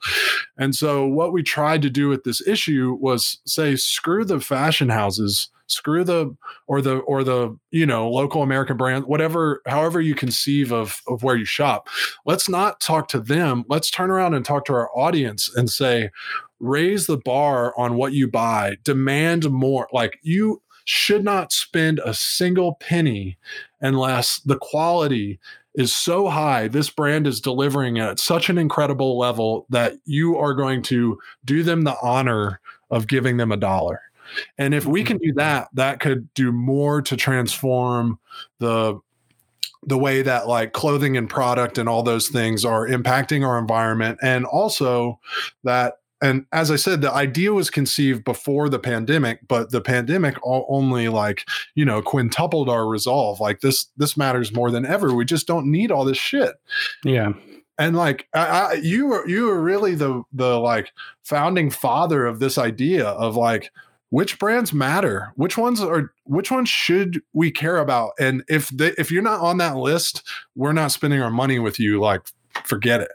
And 0.56 0.74
so 0.74 1.06
what 1.06 1.32
we 1.32 1.42
tried 1.42 1.82
to 1.82 1.90
do 1.90 2.08
with 2.08 2.22
this 2.22 2.40
issue 2.46 2.96
was 3.00 3.38
say 3.44 3.76
screw 3.76 4.24
the 4.24 4.40
fashion 4.40 4.88
houses 4.88 5.48
screw 5.66 6.02
the 6.02 6.34
or 6.66 6.80
the 6.80 6.96
or 7.00 7.22
the 7.22 7.54
you 7.70 7.84
know 7.84 8.10
local 8.10 8.42
american 8.42 8.76
brand 8.78 9.04
whatever 9.04 9.60
however 9.66 10.00
you 10.00 10.14
conceive 10.14 10.72
of 10.72 11.02
of 11.06 11.22
where 11.22 11.36
you 11.36 11.44
shop. 11.44 11.88
Let's 12.24 12.48
not 12.48 12.80
talk 12.80 13.08
to 13.08 13.20
them. 13.20 13.64
Let's 13.68 13.90
turn 13.90 14.10
around 14.10 14.34
and 14.34 14.44
talk 14.44 14.64
to 14.66 14.72
our 14.72 14.88
audience 14.96 15.54
and 15.54 15.68
say 15.68 16.10
raise 16.60 17.06
the 17.06 17.18
bar 17.18 17.72
on 17.78 17.94
what 17.94 18.12
you 18.12 18.28
buy, 18.28 18.76
demand 18.84 19.50
more. 19.50 19.88
Like 19.92 20.18
you 20.22 20.62
should 20.84 21.24
not 21.24 21.52
spend 21.52 22.00
a 22.04 22.14
single 22.14 22.74
penny 22.80 23.36
unless 23.80 24.40
the 24.40 24.56
quality 24.56 25.38
is 25.74 25.94
so 25.94 26.28
high. 26.28 26.66
This 26.66 26.90
brand 26.90 27.26
is 27.26 27.40
delivering 27.40 27.98
at 27.98 28.18
such 28.18 28.48
an 28.48 28.58
incredible 28.58 29.18
level 29.18 29.66
that 29.70 29.94
you 30.06 30.36
are 30.36 30.54
going 30.54 30.82
to 30.84 31.18
do 31.44 31.62
them 31.62 31.82
the 31.82 31.96
honor 32.02 32.60
of 32.90 33.06
giving 33.06 33.36
them 33.36 33.52
a 33.52 33.56
dollar. 33.56 34.00
And 34.56 34.74
if 34.74 34.86
we 34.86 35.04
can 35.04 35.18
do 35.18 35.28
mm-hmm. 35.28 35.38
that, 35.38 35.68
that 35.74 36.00
could 36.00 36.32
do 36.34 36.52
more 36.52 37.02
to 37.02 37.16
transform 37.16 38.18
the 38.58 38.98
the 39.84 39.98
way 39.98 40.22
that 40.22 40.48
like 40.48 40.72
clothing 40.72 41.16
and 41.16 41.30
product 41.30 41.78
and 41.78 41.88
all 41.88 42.02
those 42.02 42.28
things 42.28 42.64
are 42.64 42.86
impacting 42.86 43.46
our 43.46 43.58
environment 43.58 44.18
and 44.20 44.44
also 44.44 45.20
that 45.62 45.98
and 46.20 46.46
as 46.52 46.70
I 46.70 46.76
said, 46.76 47.00
the 47.00 47.12
idea 47.12 47.52
was 47.52 47.70
conceived 47.70 48.24
before 48.24 48.68
the 48.68 48.78
pandemic, 48.78 49.46
but 49.46 49.70
the 49.70 49.80
pandemic 49.80 50.36
only 50.44 51.08
like 51.08 51.48
you 51.74 51.84
know 51.84 52.02
quintupled 52.02 52.68
our 52.68 52.86
resolve. 52.86 53.40
Like 53.40 53.60
this, 53.60 53.86
this 53.96 54.16
matters 54.16 54.54
more 54.54 54.70
than 54.70 54.84
ever. 54.84 55.14
We 55.14 55.24
just 55.24 55.46
don't 55.46 55.70
need 55.70 55.92
all 55.92 56.04
this 56.04 56.18
shit. 56.18 56.54
Yeah, 57.04 57.32
and 57.78 57.96
like 57.96 58.26
I, 58.34 58.46
I, 58.46 58.72
you 58.74 59.06
were 59.06 59.26
you 59.28 59.46
were 59.46 59.62
really 59.62 59.94
the 59.94 60.22
the 60.32 60.58
like 60.58 60.92
founding 61.22 61.70
father 61.70 62.26
of 62.26 62.40
this 62.40 62.58
idea 62.58 63.06
of 63.06 63.36
like 63.36 63.70
which 64.10 64.38
brands 64.38 64.72
matter 64.72 65.32
which 65.36 65.56
ones 65.56 65.80
are 65.80 66.12
which 66.24 66.50
ones 66.50 66.68
should 66.68 67.22
we 67.32 67.50
care 67.50 67.78
about 67.78 68.12
and 68.18 68.42
if 68.48 68.68
they, 68.70 68.92
if 68.98 69.10
you're 69.10 69.22
not 69.22 69.40
on 69.40 69.58
that 69.58 69.76
list 69.76 70.26
we're 70.56 70.72
not 70.72 70.90
spending 70.90 71.20
our 71.20 71.30
money 71.30 71.58
with 71.58 71.78
you 71.78 72.00
like 72.00 72.22
forget 72.64 73.00
it 73.00 73.10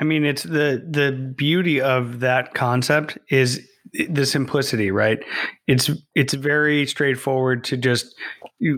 I 0.00 0.04
mean, 0.04 0.24
it's 0.24 0.42
the 0.42 0.84
the 0.88 1.12
beauty 1.36 1.80
of 1.80 2.20
that 2.20 2.54
concept 2.54 3.18
is 3.28 3.66
the 4.08 4.26
simplicity, 4.26 4.90
right? 4.90 5.18
It's 5.66 5.90
it's 6.14 6.34
very 6.34 6.86
straightforward 6.86 7.64
to 7.64 7.76
just 7.76 8.14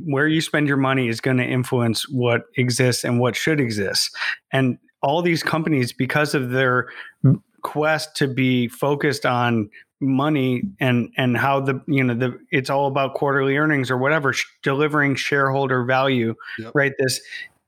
where 0.04 0.28
you 0.28 0.40
spend 0.40 0.68
your 0.68 0.76
money 0.76 1.08
is 1.08 1.20
going 1.20 1.38
to 1.38 1.44
influence 1.44 2.08
what 2.08 2.42
exists 2.56 3.04
and 3.04 3.18
what 3.20 3.36
should 3.36 3.60
exist. 3.60 4.16
And 4.52 4.78
all 5.02 5.22
these 5.22 5.42
companies, 5.42 5.92
because 5.92 6.34
of 6.34 6.50
their 6.50 6.88
quest 7.62 8.16
to 8.16 8.28
be 8.28 8.68
focused 8.68 9.26
on 9.26 9.70
money 10.00 10.62
and 10.80 11.10
and 11.16 11.36
how 11.36 11.60
the 11.60 11.80
you 11.86 12.02
know 12.02 12.14
the 12.14 12.38
it's 12.50 12.70
all 12.70 12.86
about 12.86 13.14
quarterly 13.14 13.56
earnings 13.58 13.90
or 13.90 13.98
whatever 13.98 14.32
sh- 14.32 14.46
delivering 14.62 15.14
shareholder 15.14 15.84
value 15.84 16.34
yep. 16.58 16.72
right 16.74 16.92
this 16.98 17.20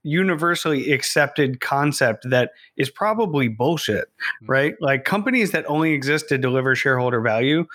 universally 0.02 0.92
accepted 0.92 1.60
concept 1.60 2.28
that 2.30 2.50
is 2.76 2.90
probably 2.90 3.48
bullshit, 3.48 4.04
mm-hmm. 4.06 4.46
right? 4.46 4.74
Like 4.80 5.04
companies 5.04 5.52
that 5.52 5.64
only 5.68 5.92
exist 5.92 6.28
to 6.30 6.38
deliver 6.38 6.74
shareholder 6.74 7.20
value, 7.20 7.66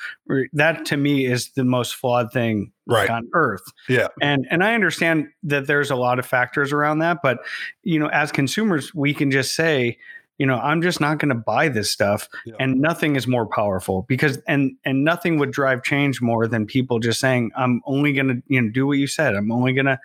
that 0.53 0.85
to 0.85 0.97
me 0.97 1.25
is 1.25 1.51
the 1.51 1.63
most 1.63 1.95
flawed 1.95 2.31
thing 2.31 2.71
right. 2.85 3.09
on 3.09 3.29
earth. 3.33 3.63
Yeah. 3.87 4.07
And 4.21 4.47
and 4.49 4.63
I 4.63 4.73
understand 4.73 5.27
that 5.43 5.67
there's 5.67 5.91
a 5.91 5.95
lot 5.95 6.19
of 6.19 6.25
factors 6.25 6.73
around 6.73 6.99
that, 6.99 7.19
but 7.21 7.39
you 7.83 7.99
know, 7.99 8.07
as 8.07 8.31
consumers, 8.31 8.93
we 8.93 9.13
can 9.13 9.31
just 9.31 9.55
say, 9.55 9.97
you 10.37 10.45
know 10.45 10.57
i'm 10.57 10.81
just 10.81 10.99
not 10.99 11.17
going 11.19 11.29
to 11.29 11.35
buy 11.35 11.67
this 11.67 11.91
stuff 11.91 12.29
yeah. 12.45 12.53
and 12.59 12.79
nothing 12.79 13.15
is 13.15 13.27
more 13.27 13.45
powerful 13.45 14.03
because 14.07 14.39
and 14.47 14.75
and 14.85 15.03
nothing 15.03 15.37
would 15.39 15.51
drive 15.51 15.83
change 15.83 16.21
more 16.21 16.47
than 16.47 16.65
people 16.65 16.99
just 16.99 17.19
saying 17.19 17.51
i'm 17.55 17.81
only 17.85 18.13
going 18.13 18.27
to 18.27 18.43
you 18.47 18.61
know 18.61 18.69
do 18.69 18.87
what 18.87 18.97
you 18.97 19.07
said 19.07 19.35
i'm 19.35 19.51
only 19.51 19.73
going 19.73 19.85
to 19.85 19.99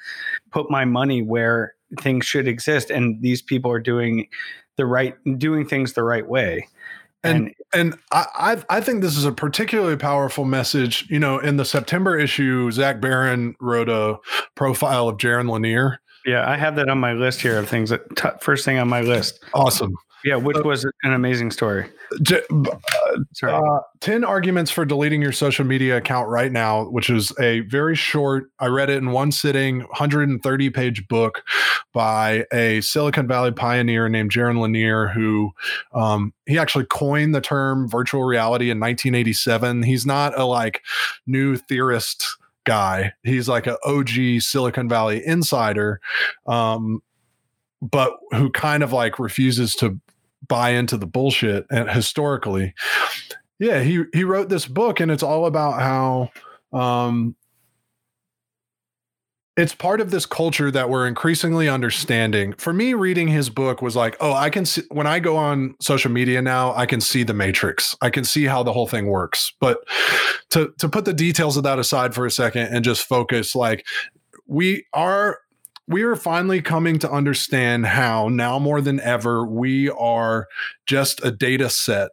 put 0.51 0.71
my 0.71 0.85
money 0.85 1.23
where 1.23 1.75
things 2.01 2.27
should 2.27 2.49
exist 2.49 2.91
and 2.91 3.21
these 3.21 3.43
people 3.43 3.71
are 3.71 3.81
doing 3.81 4.27
the 4.77 4.87
right 4.87 5.15
doing 5.39 5.67
things 5.67 5.93
the 5.93 6.03
right 6.03 6.29
way 6.29 6.67
and 7.25 7.55
and, 7.75 7.95
I 8.11 8.63
I 8.69 8.81
think 8.81 9.01
this 9.01 9.17
is 9.17 9.25
a 9.25 9.33
particularly 9.33 9.97
powerful 9.97 10.45
message. 10.45 11.07
You 11.09 11.19
know, 11.19 11.39
in 11.39 11.57
the 11.57 11.65
September 11.65 12.19
issue, 12.19 12.71
Zach 12.71 13.01
Baron 13.01 13.55
wrote 13.61 13.89
a 13.89 14.19
profile 14.55 15.09
of 15.09 15.19
Jaron 15.19 15.49
Lanier. 15.51 16.01
Yeah, 16.27 16.49
I 16.49 16.57
have 16.57 16.77
that 16.77 16.89
on 16.89 16.99
my 16.99 17.13
list 17.13 17.41
here 17.41 17.59
of 17.59 17.69
things 17.69 17.91
that 17.91 18.17
t- 18.17 18.29
first 18.41 18.65
thing 18.65 18.79
on 18.79 18.89
my 18.89 19.01
list. 19.01 19.43
Awesome. 19.55 19.95
Yeah, 20.25 20.37
which 20.37 20.59
was 20.59 20.85
an 20.85 21.13
amazing 21.13 21.51
story. 21.51 21.91
Uh, 23.43 23.81
10 24.01 24.25
arguments 24.25 24.71
for 24.71 24.85
deleting 24.85 25.21
your 25.21 25.33
social 25.33 25.65
media 25.65 25.97
account 25.97 26.29
right 26.29 26.53
now, 26.53 26.85
which 26.85 27.11
is 27.11 27.33
a 27.41 27.61
very 27.61 27.97
short, 27.97 28.51
I 28.61 28.67
read 28.67 28.89
it 28.89 28.99
in 28.99 29.11
one 29.11 29.33
sitting, 29.33 29.81
130 29.81 30.71
page 30.71 31.09
book 31.09 31.43
by 31.93 32.47
a 32.53 32.81
Silicon 32.83 33.27
Valley 33.27 33.53
pioneer 33.53 34.09
named 34.09 34.31
Jaron 34.31 34.61
Lanier, 34.61 35.09
who 35.09 35.53
um, 35.93 36.33
he 36.47 36.59
actually 36.59 36.87
coined 36.87 37.35
the 37.35 37.41
term 37.41 37.89
virtual 37.89 38.23
reality 38.23 38.67
in 38.67 38.79
1987. 38.79 39.83
He's 39.83 40.07
not 40.07 40.39
a 40.39 40.45
like 40.45 40.83
new 41.27 41.57
theorist 41.57 42.37
guy. 42.65 43.13
He's 43.25 43.49
like 43.49 43.67
an 43.67 43.77
OG 43.85 44.41
Silicon 44.41 44.89
Valley 44.89 45.25
insider. 45.27 46.01
Um, 46.47 47.03
but 47.83 48.17
who 48.31 48.49
kind 48.51 48.83
of 48.85 48.93
like 48.93 49.19
refuses 49.19 49.75
to 49.75 49.99
buy 50.49 50.71
into 50.71 50.97
the 50.97 51.07
bullshit 51.07 51.67
and 51.71 51.91
historically 51.91 52.75
yeah 53.59 53.81
he 53.81 54.05
he 54.13 54.25
wrote 54.25 54.49
this 54.49 54.67
book 54.67 55.01
and 55.01 55.11
it's 55.11 55.23
all 55.23 55.47
about 55.47 55.81
how 55.81 56.31
um 56.79 57.35
it's 59.57 59.75
part 59.75 60.01
of 60.01 60.11
this 60.11 60.25
culture 60.25 60.71
that 60.71 60.89
we're 60.89 61.07
increasingly 61.07 61.69
understanding. 61.69 62.55
For 62.55 62.73
me, 62.73 62.95
reading 62.95 63.29
his 63.29 63.51
book 63.51 63.83
was 63.83 63.95
like, 63.95 64.17
oh, 64.19 64.33
I 64.33 64.49
can 64.49 64.65
see 64.65 64.83
when 64.91 65.07
I 65.07 65.19
go 65.19 65.37
on 65.37 65.75
social 65.81 66.11
media 66.11 66.41
now, 66.41 66.75
I 66.75 66.87
can 66.87 67.03
see 67.03 67.23
the 67.23 67.35
matrix. 67.35 67.95
I 68.01 68.09
can 68.09 68.25
see 68.25 68.45
how 68.45 68.63
the 68.63 68.73
whole 68.73 68.87
thing 68.87 69.07
works. 69.07 69.53
But 69.61 69.79
to 70.51 70.73
to 70.79 70.89
put 70.89 71.05
the 71.05 71.13
details 71.13 71.59
of 71.59 71.65
that 71.65 71.79
aside 71.79 72.15
for 72.15 72.25
a 72.25 72.31
second 72.31 72.69
and 72.69 72.83
just 72.83 73.03
focus, 73.03 73.55
like 73.55 73.85
we 74.47 74.87
are 74.95 75.39
we 75.89 76.03
are 76.03 76.17
finally 76.17 76.63
coming 76.63 76.99
to 77.01 77.11
understand 77.11 77.87
how 77.87 78.29
now 78.29 78.59
more 78.59 78.81
than 78.81 79.01
ever 79.01 79.47
we 79.47 79.91
are 79.91 80.47
just 80.87 81.25
a 81.25 81.31
data 81.31 81.69
set 81.69 82.11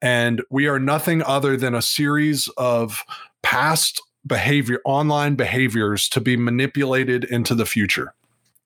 and 0.00 0.42
we 0.50 0.66
are 0.66 0.78
nothing 0.78 1.22
other 1.22 1.56
than 1.56 1.74
a 1.74 1.82
series 1.82 2.48
of 2.56 3.02
past 3.42 4.00
behavior 4.26 4.80
online 4.84 5.34
behaviors 5.34 6.08
to 6.08 6.20
be 6.20 6.36
manipulated 6.36 7.24
into 7.24 7.54
the 7.54 7.66
future 7.66 8.14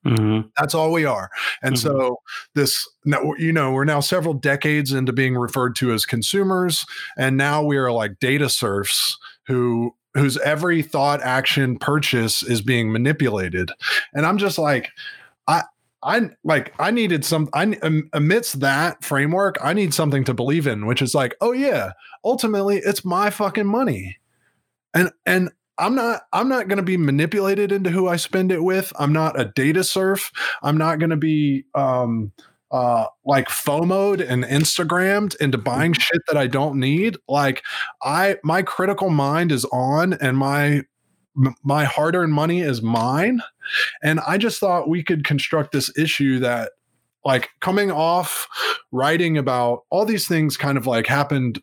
Mm-hmm. 0.05 0.47
That's 0.57 0.73
all 0.73 0.91
we 0.91 1.05
are. 1.05 1.29
And 1.61 1.75
mm-hmm. 1.75 1.87
so 1.87 2.17
this 2.55 2.87
you 3.37 3.51
know, 3.51 3.71
we're 3.71 3.85
now 3.85 3.99
several 3.99 4.33
decades 4.33 4.93
into 4.93 5.11
being 5.11 5.35
referred 5.35 5.75
to 5.77 5.91
as 5.91 6.05
consumers 6.05 6.85
and 7.17 7.37
now 7.37 7.63
we 7.63 7.77
are 7.77 7.91
like 7.91 8.19
data 8.19 8.49
serfs 8.49 9.17
who 9.47 9.93
whose 10.19 10.37
every 10.39 10.81
thought, 10.81 11.21
action, 11.21 11.77
purchase 11.77 12.43
is 12.43 12.61
being 12.61 12.91
manipulated. 12.91 13.71
And 14.13 14.25
I'm 14.25 14.37
just 14.37 14.57
like, 14.57 14.89
I 15.47 15.63
I 16.01 16.29
like 16.43 16.73
I 16.79 16.91
needed 16.91 17.25
some 17.25 17.49
I 17.53 17.77
amidst 18.13 18.59
that 18.61 19.03
framework, 19.03 19.57
I 19.61 19.73
need 19.73 19.93
something 19.93 20.23
to 20.25 20.33
believe 20.33 20.67
in, 20.67 20.85
which 20.85 21.01
is 21.01 21.15
like, 21.15 21.35
oh 21.41 21.51
yeah, 21.51 21.91
ultimately 22.23 22.77
it's 22.77 23.03
my 23.03 23.29
fucking 23.29 23.67
money. 23.67 24.17
And 24.93 25.11
and 25.25 25.49
I'm 25.77 25.95
not 25.95 26.23
I'm 26.33 26.49
not 26.49 26.67
going 26.67 26.77
to 26.77 26.83
be 26.83 26.97
manipulated 26.97 27.71
into 27.71 27.89
who 27.89 28.07
I 28.07 28.17
spend 28.17 28.51
it 28.51 28.63
with. 28.63 28.93
I'm 28.99 29.13
not 29.13 29.39
a 29.39 29.45
data 29.45 29.83
serf. 29.83 30.31
I'm 30.61 30.77
not 30.77 30.99
going 30.99 31.09
to 31.09 31.17
be 31.17 31.65
um 31.73 32.31
uh 32.71 33.05
like 33.25 33.47
FOMOed 33.47 34.27
and 34.27 34.43
Instagrammed 34.43 35.35
into 35.37 35.57
buying 35.57 35.93
mm-hmm. 35.93 36.01
shit 36.01 36.21
that 36.27 36.37
I 36.37 36.47
don't 36.47 36.79
need. 36.79 37.17
Like 37.27 37.63
I 38.01 38.37
my 38.43 38.61
critical 38.61 39.09
mind 39.09 39.51
is 39.51 39.65
on 39.65 40.13
and 40.13 40.37
my 40.37 40.83
my 41.63 41.85
hard-earned 41.85 42.33
money 42.33 42.61
is 42.61 42.81
mine 42.81 43.41
and 44.03 44.19
i 44.27 44.37
just 44.37 44.59
thought 44.59 44.89
we 44.89 45.03
could 45.03 45.23
construct 45.23 45.71
this 45.71 45.95
issue 45.97 46.39
that 46.39 46.71
like 47.23 47.49
coming 47.61 47.91
off 47.91 48.47
writing 48.91 49.37
about 49.37 49.83
all 49.89 50.05
these 50.05 50.27
things 50.27 50.57
kind 50.57 50.77
of 50.77 50.87
like 50.87 51.07
happened 51.07 51.61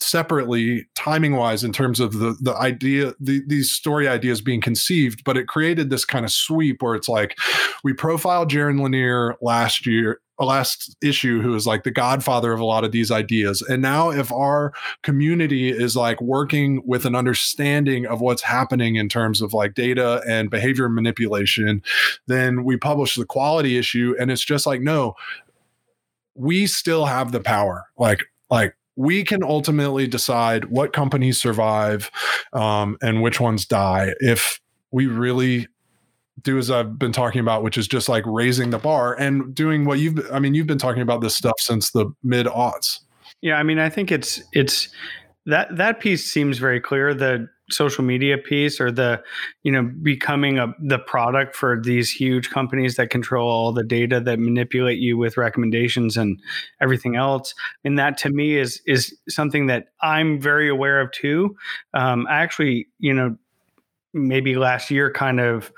separately 0.00 0.86
timing 0.94 1.36
wise 1.36 1.64
in 1.64 1.72
terms 1.72 2.00
of 2.00 2.18
the 2.18 2.36
the 2.40 2.54
idea 2.56 3.14
the, 3.18 3.42
these 3.46 3.70
story 3.70 4.06
ideas 4.06 4.40
being 4.40 4.60
conceived 4.60 5.24
but 5.24 5.36
it 5.36 5.48
created 5.48 5.88
this 5.88 6.04
kind 6.04 6.24
of 6.24 6.30
sweep 6.30 6.82
where 6.82 6.94
it's 6.94 7.08
like 7.08 7.36
we 7.82 7.92
profiled 7.92 8.50
jaron 8.50 8.80
lanier 8.80 9.36
last 9.40 9.86
year 9.86 10.20
last 10.38 10.94
issue 11.02 11.40
who 11.40 11.54
is 11.54 11.66
like 11.66 11.82
the 11.82 11.90
godfather 11.90 12.52
of 12.52 12.60
a 12.60 12.64
lot 12.64 12.84
of 12.84 12.92
these 12.92 13.10
ideas. 13.10 13.62
And 13.62 13.80
now 13.80 14.10
if 14.10 14.30
our 14.30 14.74
community 15.02 15.70
is 15.70 15.96
like 15.96 16.20
working 16.20 16.82
with 16.84 17.06
an 17.06 17.14
understanding 17.14 18.04
of 18.04 18.20
what's 18.20 18.42
happening 18.42 18.96
in 18.96 19.08
terms 19.08 19.40
of 19.40 19.54
like 19.54 19.72
data 19.72 20.22
and 20.28 20.50
behavior 20.50 20.90
manipulation 20.90 21.82
then 22.26 22.64
we 22.64 22.76
publish 22.76 23.14
the 23.14 23.24
quality 23.24 23.78
issue 23.78 24.14
and 24.20 24.30
it's 24.30 24.44
just 24.44 24.66
like 24.66 24.82
no 24.82 25.14
we 26.36 26.66
still 26.66 27.06
have 27.06 27.32
the 27.32 27.40
power. 27.40 27.86
Like 27.98 28.24
like 28.50 28.75
we 28.96 29.22
can 29.22 29.42
ultimately 29.42 30.06
decide 30.06 30.66
what 30.66 30.92
companies 30.92 31.40
survive 31.40 32.10
um, 32.52 32.96
and 33.02 33.22
which 33.22 33.38
ones 33.38 33.66
die 33.66 34.14
if 34.20 34.60
we 34.90 35.06
really 35.06 35.68
do 36.42 36.58
as 36.58 36.70
I've 36.70 36.98
been 36.98 37.12
talking 37.12 37.40
about, 37.40 37.62
which 37.62 37.78
is 37.78 37.86
just 37.86 38.08
like 38.08 38.24
raising 38.26 38.70
the 38.70 38.78
bar 38.78 39.14
and 39.14 39.54
doing 39.54 39.84
what 39.84 39.98
you've. 39.98 40.26
I 40.32 40.38
mean, 40.38 40.54
you've 40.54 40.66
been 40.66 40.78
talking 40.78 41.02
about 41.02 41.20
this 41.20 41.34
stuff 41.34 41.56
since 41.58 41.90
the 41.90 42.06
mid 42.22 42.46
aughts. 42.46 43.00
Yeah, 43.42 43.56
I 43.56 43.62
mean, 43.62 43.78
I 43.78 43.88
think 43.88 44.10
it's 44.10 44.42
it's 44.52 44.88
that 45.46 45.76
that 45.76 46.00
piece 46.00 46.30
seems 46.30 46.58
very 46.58 46.80
clear. 46.80 47.14
The 47.14 47.48
social 47.70 48.04
media 48.04 48.38
piece 48.38 48.80
or 48.80 48.92
the 48.92 49.22
you 49.62 49.72
know 49.72 49.90
becoming 50.02 50.58
a 50.58 50.72
the 50.80 50.98
product 50.98 51.56
for 51.56 51.80
these 51.82 52.10
huge 52.10 52.50
companies 52.50 52.96
that 52.96 53.10
control 53.10 53.50
all 53.50 53.72
the 53.72 53.84
data 53.84 54.20
that 54.20 54.38
manipulate 54.38 54.98
you 54.98 55.16
with 55.16 55.36
recommendations 55.36 56.16
and 56.16 56.40
everything 56.80 57.16
else. 57.16 57.54
And 57.84 57.98
that 57.98 58.18
to 58.18 58.30
me 58.30 58.56
is 58.56 58.80
is 58.86 59.16
something 59.28 59.66
that 59.66 59.86
i'm 60.00 60.40
very 60.40 60.68
aware 60.68 61.00
of 61.00 61.10
too. 61.12 61.56
Um, 61.94 62.26
actually 62.30 62.88
you 62.98 63.12
know 63.12 63.36
maybe 64.16 64.56
last 64.56 64.90
year 64.90 65.12
kind 65.12 65.38
of 65.38 65.70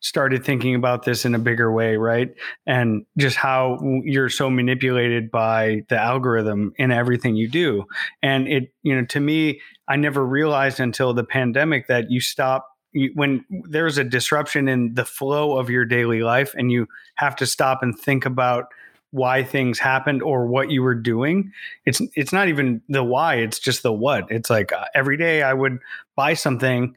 started 0.00 0.44
thinking 0.44 0.74
about 0.74 1.04
this 1.04 1.24
in 1.24 1.34
a 1.34 1.38
bigger 1.38 1.72
way, 1.72 1.96
right? 1.96 2.34
And 2.66 3.06
just 3.16 3.36
how 3.36 3.78
you're 4.04 4.28
so 4.28 4.50
manipulated 4.50 5.30
by 5.30 5.84
the 5.88 5.98
algorithm 5.98 6.74
in 6.76 6.90
everything 6.90 7.36
you 7.36 7.48
do. 7.48 7.86
And 8.22 8.48
it, 8.48 8.74
you 8.82 8.94
know, 8.94 9.04
to 9.06 9.20
me, 9.20 9.60
I 9.88 9.96
never 9.96 10.24
realized 10.26 10.80
until 10.80 11.14
the 11.14 11.24
pandemic 11.24 11.86
that 11.86 12.10
you 12.10 12.20
stop 12.20 12.68
when 13.14 13.44
there's 13.68 13.98
a 13.98 14.04
disruption 14.04 14.68
in 14.68 14.94
the 14.94 15.04
flow 15.04 15.58
of 15.58 15.68
your 15.68 15.84
daily 15.84 16.22
life 16.22 16.54
and 16.56 16.70
you 16.70 16.86
have 17.16 17.34
to 17.36 17.46
stop 17.46 17.82
and 17.82 17.98
think 17.98 18.24
about 18.24 18.66
why 19.10 19.42
things 19.44 19.78
happened 19.78 20.22
or 20.22 20.46
what 20.46 20.70
you 20.70 20.82
were 20.82 20.94
doing 20.94 21.52
it's 21.86 22.00
it's 22.14 22.32
not 22.32 22.48
even 22.48 22.82
the 22.88 23.02
why 23.02 23.36
it's 23.36 23.60
just 23.60 23.82
the 23.84 23.92
what 23.92 24.24
it's 24.28 24.50
like 24.50 24.72
uh, 24.72 24.84
every 24.92 25.16
day 25.16 25.42
i 25.42 25.54
would 25.54 25.78
buy 26.16 26.34
something 26.34 26.94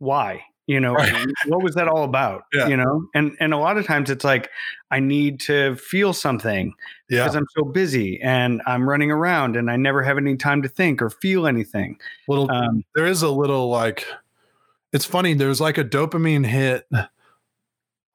why 0.00 0.42
you 0.66 0.78
know 0.78 0.94
right. 0.94 1.26
what 1.46 1.62
was 1.62 1.74
that 1.74 1.88
all 1.88 2.04
about 2.04 2.44
yeah. 2.52 2.68
you 2.68 2.76
know 2.76 3.04
and 3.14 3.36
and 3.40 3.54
a 3.54 3.56
lot 3.56 3.76
of 3.76 3.86
times 3.86 4.10
it's 4.10 4.24
like 4.24 4.50
i 4.90 5.00
need 5.00 5.40
to 5.40 5.74
feel 5.76 6.12
something 6.12 6.74
yeah. 7.08 7.22
because 7.22 7.34
i'm 7.34 7.46
so 7.56 7.64
busy 7.64 8.20
and 8.20 8.62
i'm 8.66 8.88
running 8.88 9.10
around 9.10 9.56
and 9.56 9.70
i 9.70 9.76
never 9.76 10.02
have 10.02 10.16
any 10.16 10.36
time 10.36 10.62
to 10.62 10.68
think 10.68 11.02
or 11.02 11.10
feel 11.10 11.46
anything 11.46 11.98
little 12.28 12.50
um, 12.50 12.84
there 12.94 13.06
is 13.06 13.22
a 13.22 13.30
little 13.30 13.68
like 13.68 14.06
it's 14.92 15.04
funny 15.04 15.34
there's 15.34 15.60
like 15.60 15.78
a 15.78 15.84
dopamine 15.84 16.46
hit 16.46 16.86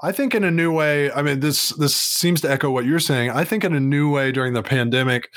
I 0.02 0.12
think 0.12 0.36
in 0.36 0.44
a 0.44 0.52
new 0.52 0.74
way, 0.74 1.10
I 1.12 1.22
mean 1.22 1.40
this 1.40 1.70
this 1.70 1.96
seems 1.96 2.42
to 2.42 2.52
echo 2.52 2.70
what 2.70 2.86
you're 2.86 3.00
saying. 3.00 3.30
I 3.32 3.46
think 3.46 3.64
in 3.64 3.74
a 3.74 3.80
new 3.80 4.12
way 4.12 4.32
during 4.32 4.54
the 4.54 4.62
pandemic, 4.62 5.30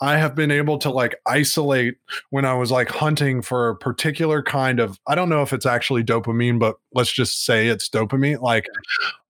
I 0.00 0.16
have 0.16 0.36
been 0.36 0.52
able 0.52 0.78
to 0.78 0.90
like 0.90 1.16
isolate 1.26 1.96
when 2.30 2.44
I 2.44 2.54
was 2.54 2.70
like 2.70 2.88
hunting 2.88 3.42
for 3.42 3.70
a 3.70 3.76
particular 3.76 4.42
kind 4.42 4.78
of 4.78 5.00
I 5.08 5.16
don't 5.16 5.28
know 5.28 5.42
if 5.42 5.52
it's 5.52 5.66
actually 5.66 6.04
dopamine, 6.04 6.60
but 6.60 6.76
let's 6.94 7.12
just 7.12 7.44
say 7.44 7.66
it's 7.66 7.88
dopamine. 7.88 8.40
Like, 8.40 8.66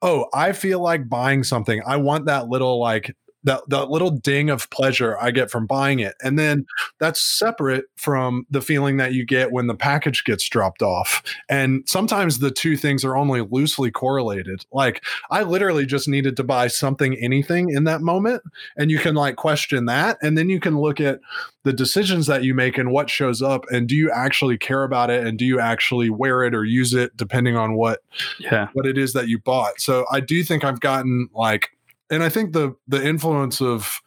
oh, 0.03 0.27
I 0.35 0.53
feel 0.53 0.81
like 0.81 1.09
buying 1.09 1.45
something. 1.45 1.81
I 1.87 1.97
want 1.97 2.27
that 2.27 2.49
little 2.49 2.79
like 2.79 3.17
that 3.45 3.63
that 3.69 3.91
little 3.91 4.11
ding 4.11 4.51
of 4.51 4.69
pleasure 4.71 5.17
I 5.21 5.31
get 5.31 5.51
from 5.51 5.67
buying 5.67 6.01
it. 6.01 6.15
And 6.23 6.39
then 6.39 6.67
that's 6.99 7.21
separate 7.21 7.87
from 7.97 8.47
the 8.51 8.61
feeling 8.61 8.97
that 8.99 9.13
you 9.13 9.25
get 9.25 9.53
when 9.53 9.67
the 9.67 9.75
package 9.75 10.25
gets 10.25 10.49
dropped 10.49 10.83
off. 10.83 11.23
And 11.49 11.89
sometimes 11.89 12.39
the 12.39 12.51
two 12.51 12.77
things 12.77 13.05
are 13.05 13.17
only 13.17 13.43
loosely 13.43 13.91
correlated. 13.91 14.65
Like 14.73 15.05
I 15.31 15.43
literally 15.43 15.87
just 15.87 16.09
needed 16.09 16.37
to 16.37 16.45
buy 16.45 16.69
something 16.69 17.15
anything 17.15 17.71
in 17.71 17.85
that 17.85 18.01
moment 18.01 18.43
and 18.77 18.91
you 18.91 18.99
can 18.99 19.15
like 19.15 19.37
question 19.37 19.87
that 19.87 20.19
and 20.23 20.37
then 20.37 20.49
you 20.49 20.61
can 20.61 20.79
look 20.79 21.01
at 21.01 21.21
the 21.63 21.73
decisions 21.73 22.27
that 22.27 22.45
you 22.45 22.55
make 22.55 22.77
and 22.77 22.91
what 22.91 23.09
shows 23.09 23.41
up 23.41 23.65
and 23.71 23.89
do 23.89 23.95
you 23.95 24.11
actually 24.11 24.59
care 24.59 24.83
about 24.83 25.11
it 25.11 25.27
and 25.27 25.39
do 25.39 25.45
you 25.45 25.59
actually 25.59 26.11
wear 26.11 26.43
it 26.43 26.55
or 26.55 26.65
use 26.65 26.93
it 26.93 27.17
depending 27.17 27.57
on 27.57 27.75
what 27.75 28.01
yeah 28.39 28.69
what 28.73 28.87
it 28.87 28.99
is 28.99 29.13
that 29.13 29.29
you 29.29 29.39
bought. 29.39 29.81
So 29.81 30.05
I 30.11 30.21
do 30.21 30.43
think 30.45 30.65
I've 30.65 30.81
gotten 30.81 31.29
like 31.35 31.71
and 32.15 32.23
I 32.23 32.29
think 32.29 32.53
the 32.53 32.75
the 32.89 33.05
influence 33.05 33.61
of 33.61 34.01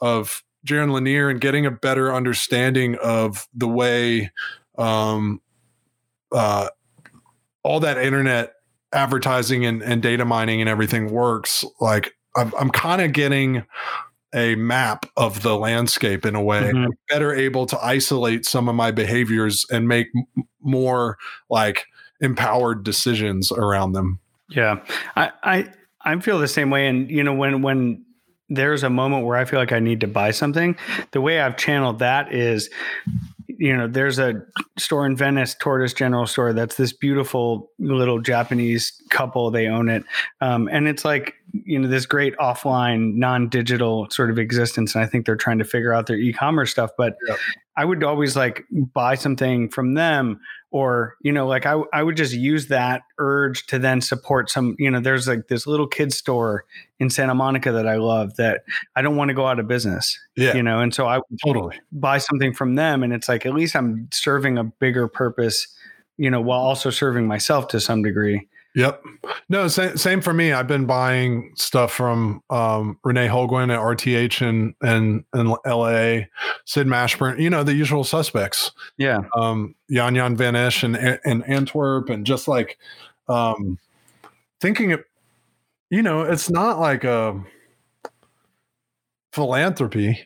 of 0.00 0.42
Jaron 0.66 0.92
Lanier 0.92 1.28
and 1.28 1.40
getting 1.40 1.66
a 1.66 1.70
better 1.70 2.14
understanding 2.14 2.96
of 3.02 3.48
the 3.54 3.68
way 3.68 4.30
um, 4.76 5.40
uh, 6.32 6.68
all 7.62 7.80
that 7.80 7.98
internet 7.98 8.52
advertising 8.92 9.64
and, 9.66 9.82
and 9.82 10.02
data 10.02 10.24
mining 10.24 10.60
and 10.60 10.68
everything 10.68 11.10
works. 11.10 11.64
Like 11.80 12.14
I'm, 12.36 12.52
I'm 12.58 12.70
kind 12.70 13.02
of 13.02 13.12
getting 13.12 13.64
a 14.34 14.54
map 14.56 15.06
of 15.16 15.42
the 15.42 15.56
landscape 15.56 16.26
in 16.26 16.34
a 16.34 16.42
way, 16.42 16.70
mm-hmm. 16.72 16.90
better 17.08 17.34
able 17.34 17.66
to 17.66 17.82
isolate 17.82 18.44
some 18.44 18.68
of 18.68 18.74
my 18.74 18.90
behaviors 18.90 19.64
and 19.70 19.88
make 19.88 20.08
m- 20.14 20.44
more 20.60 21.16
like 21.48 21.86
empowered 22.20 22.84
decisions 22.84 23.50
around 23.50 23.92
them. 23.92 24.20
Yeah, 24.50 24.82
I, 25.16 25.32
I 25.42 25.72
I 26.08 26.18
feel 26.20 26.38
the 26.38 26.48
same 26.48 26.70
way. 26.70 26.86
And 26.86 27.10
you 27.10 27.22
know, 27.22 27.34
when 27.34 27.62
when 27.62 28.04
there's 28.48 28.82
a 28.82 28.90
moment 28.90 29.26
where 29.26 29.36
I 29.36 29.44
feel 29.44 29.58
like 29.58 29.72
I 29.72 29.78
need 29.78 30.00
to 30.00 30.06
buy 30.06 30.30
something, 30.30 30.76
the 31.10 31.20
way 31.20 31.40
I've 31.40 31.58
channeled 31.58 31.98
that 31.98 32.32
is, 32.32 32.70
you 33.46 33.76
know, 33.76 33.86
there's 33.86 34.18
a 34.18 34.42
store 34.78 35.04
in 35.04 35.16
Venice, 35.16 35.54
Tortoise 35.60 35.92
General 35.92 36.26
Store. 36.26 36.54
That's 36.54 36.76
this 36.76 36.94
beautiful 36.94 37.70
little 37.78 38.20
Japanese 38.20 39.02
couple. 39.10 39.50
They 39.50 39.66
own 39.66 39.90
it, 39.90 40.04
um, 40.40 40.68
and 40.72 40.88
it's 40.88 41.04
like 41.04 41.34
you 41.52 41.78
know 41.78 41.88
this 41.88 42.06
great 42.06 42.36
offline, 42.36 43.14
non-digital 43.14 44.08
sort 44.10 44.30
of 44.30 44.38
existence. 44.38 44.94
And 44.94 45.04
I 45.04 45.06
think 45.06 45.26
they're 45.26 45.36
trying 45.36 45.58
to 45.58 45.64
figure 45.64 45.92
out 45.92 46.06
their 46.06 46.16
e-commerce 46.16 46.70
stuff. 46.70 46.90
But 46.96 47.16
yep. 47.26 47.38
I 47.76 47.84
would 47.84 48.02
always 48.02 48.36
like 48.36 48.64
buy 48.70 49.14
something 49.14 49.68
from 49.68 49.94
them 49.94 50.40
or 50.70 51.16
you 51.22 51.32
know 51.32 51.46
like 51.46 51.64
I, 51.64 51.80
I 51.92 52.02
would 52.02 52.16
just 52.16 52.34
use 52.34 52.68
that 52.68 53.02
urge 53.18 53.66
to 53.66 53.78
then 53.78 54.00
support 54.00 54.50
some 54.50 54.76
you 54.78 54.90
know 54.90 55.00
there's 55.00 55.26
like 55.26 55.48
this 55.48 55.66
little 55.66 55.86
kid 55.86 56.12
store 56.12 56.64
in 56.98 57.08
santa 57.08 57.34
monica 57.34 57.72
that 57.72 57.88
i 57.88 57.96
love 57.96 58.36
that 58.36 58.64
i 58.94 59.02
don't 59.02 59.16
want 59.16 59.28
to 59.28 59.34
go 59.34 59.46
out 59.46 59.58
of 59.58 59.66
business 59.66 60.18
yeah 60.36 60.54
you 60.54 60.62
know 60.62 60.80
and 60.80 60.94
so 60.94 61.06
i 61.06 61.20
totally 61.44 61.78
buy 61.92 62.18
something 62.18 62.52
from 62.52 62.74
them 62.74 63.02
and 63.02 63.12
it's 63.12 63.28
like 63.28 63.46
at 63.46 63.54
least 63.54 63.74
i'm 63.74 64.08
serving 64.12 64.58
a 64.58 64.64
bigger 64.64 65.08
purpose 65.08 65.68
you 66.16 66.30
know 66.30 66.40
while 66.40 66.60
also 66.60 66.90
serving 66.90 67.26
myself 67.26 67.68
to 67.68 67.80
some 67.80 68.02
degree 68.02 68.46
Yep. 68.78 69.02
No, 69.48 69.66
same, 69.66 69.96
same 69.96 70.20
for 70.20 70.32
me. 70.32 70.52
I've 70.52 70.68
been 70.68 70.86
buying 70.86 71.50
stuff 71.56 71.92
from 71.92 72.44
um, 72.48 72.96
Renee 73.02 73.26
Holguin 73.26 73.74
at 73.74 73.80
RTH 73.80 74.40
and 74.40 74.72
and 74.80 75.24
and 75.32 75.48
LA, 75.66 76.26
Sid 76.64 76.86
Mashburn, 76.86 77.40
you 77.40 77.50
know, 77.50 77.64
the 77.64 77.74
usual 77.74 78.04
suspects. 78.04 78.70
Yeah. 78.96 79.22
Um, 79.36 79.74
Jan 79.90 80.14
Jan 80.14 80.36
Van 80.36 80.54
Essche 80.54 80.84
and, 80.84 81.18
and 81.24 81.44
Antwerp 81.48 82.08
and 82.08 82.24
just 82.24 82.46
like 82.46 82.78
um, 83.28 83.80
thinking 84.60 84.92
it, 84.92 85.04
you 85.90 86.00
know, 86.00 86.22
it's 86.22 86.48
not 86.48 86.78
like 86.78 87.02
a 87.02 87.36
philanthropy, 89.32 90.20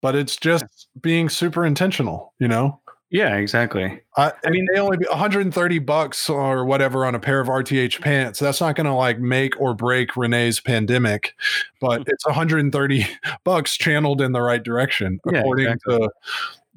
but 0.00 0.14
it's 0.14 0.36
just 0.36 0.86
being 1.00 1.28
super 1.28 1.66
intentional, 1.66 2.32
you 2.38 2.46
know? 2.46 2.79
Yeah, 3.10 3.36
exactly. 3.36 4.00
I, 4.16 4.32
I 4.46 4.50
mean, 4.50 4.66
they 4.72 4.78
only 4.78 4.96
be 4.96 5.06
130 5.06 5.78
bucks 5.80 6.30
or 6.30 6.64
whatever 6.64 7.04
on 7.04 7.14
a 7.16 7.18
pair 7.18 7.40
of 7.40 7.48
RTH 7.48 8.00
pants. 8.00 8.38
That's 8.38 8.60
not 8.60 8.76
going 8.76 8.86
to 8.86 8.94
like 8.94 9.18
make 9.18 9.60
or 9.60 9.74
break 9.74 10.16
Renee's 10.16 10.60
pandemic, 10.60 11.34
but 11.80 12.02
it's 12.06 12.24
130 12.24 13.06
bucks 13.44 13.76
channeled 13.76 14.20
in 14.20 14.32
the 14.32 14.40
right 14.40 14.62
direction 14.62 15.18
Yeah, 15.26 15.40
according 15.40 15.66
exactly. 15.66 15.98
to 15.98 16.10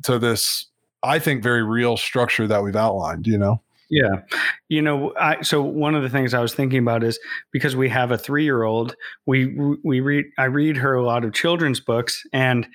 to 0.03 0.19
this. 0.19 0.65
I 1.03 1.19
think 1.19 1.43
very 1.43 1.63
real 1.63 1.97
structure 1.97 2.47
that 2.47 2.63
we've 2.63 2.75
outlined. 2.75 3.27
You 3.27 3.37
know. 3.37 3.61
Yeah. 3.89 4.21
You 4.69 4.81
know, 4.81 5.13
I 5.19 5.41
so 5.43 5.61
one 5.61 5.93
of 5.93 6.01
the 6.01 6.09
things 6.09 6.33
I 6.33 6.39
was 6.39 6.55
thinking 6.55 6.79
about 6.79 7.03
is 7.03 7.19
because 7.51 7.75
we 7.75 7.89
have 7.89 8.09
a 8.09 8.17
3-year-old, 8.17 8.95
we 9.27 9.55
we 9.83 9.99
read 9.99 10.25
I 10.39 10.45
read 10.45 10.77
her 10.77 10.95
a 10.95 11.05
lot 11.05 11.23
of 11.23 11.33
children's 11.33 11.79
books 11.79 12.25
and 12.33 12.65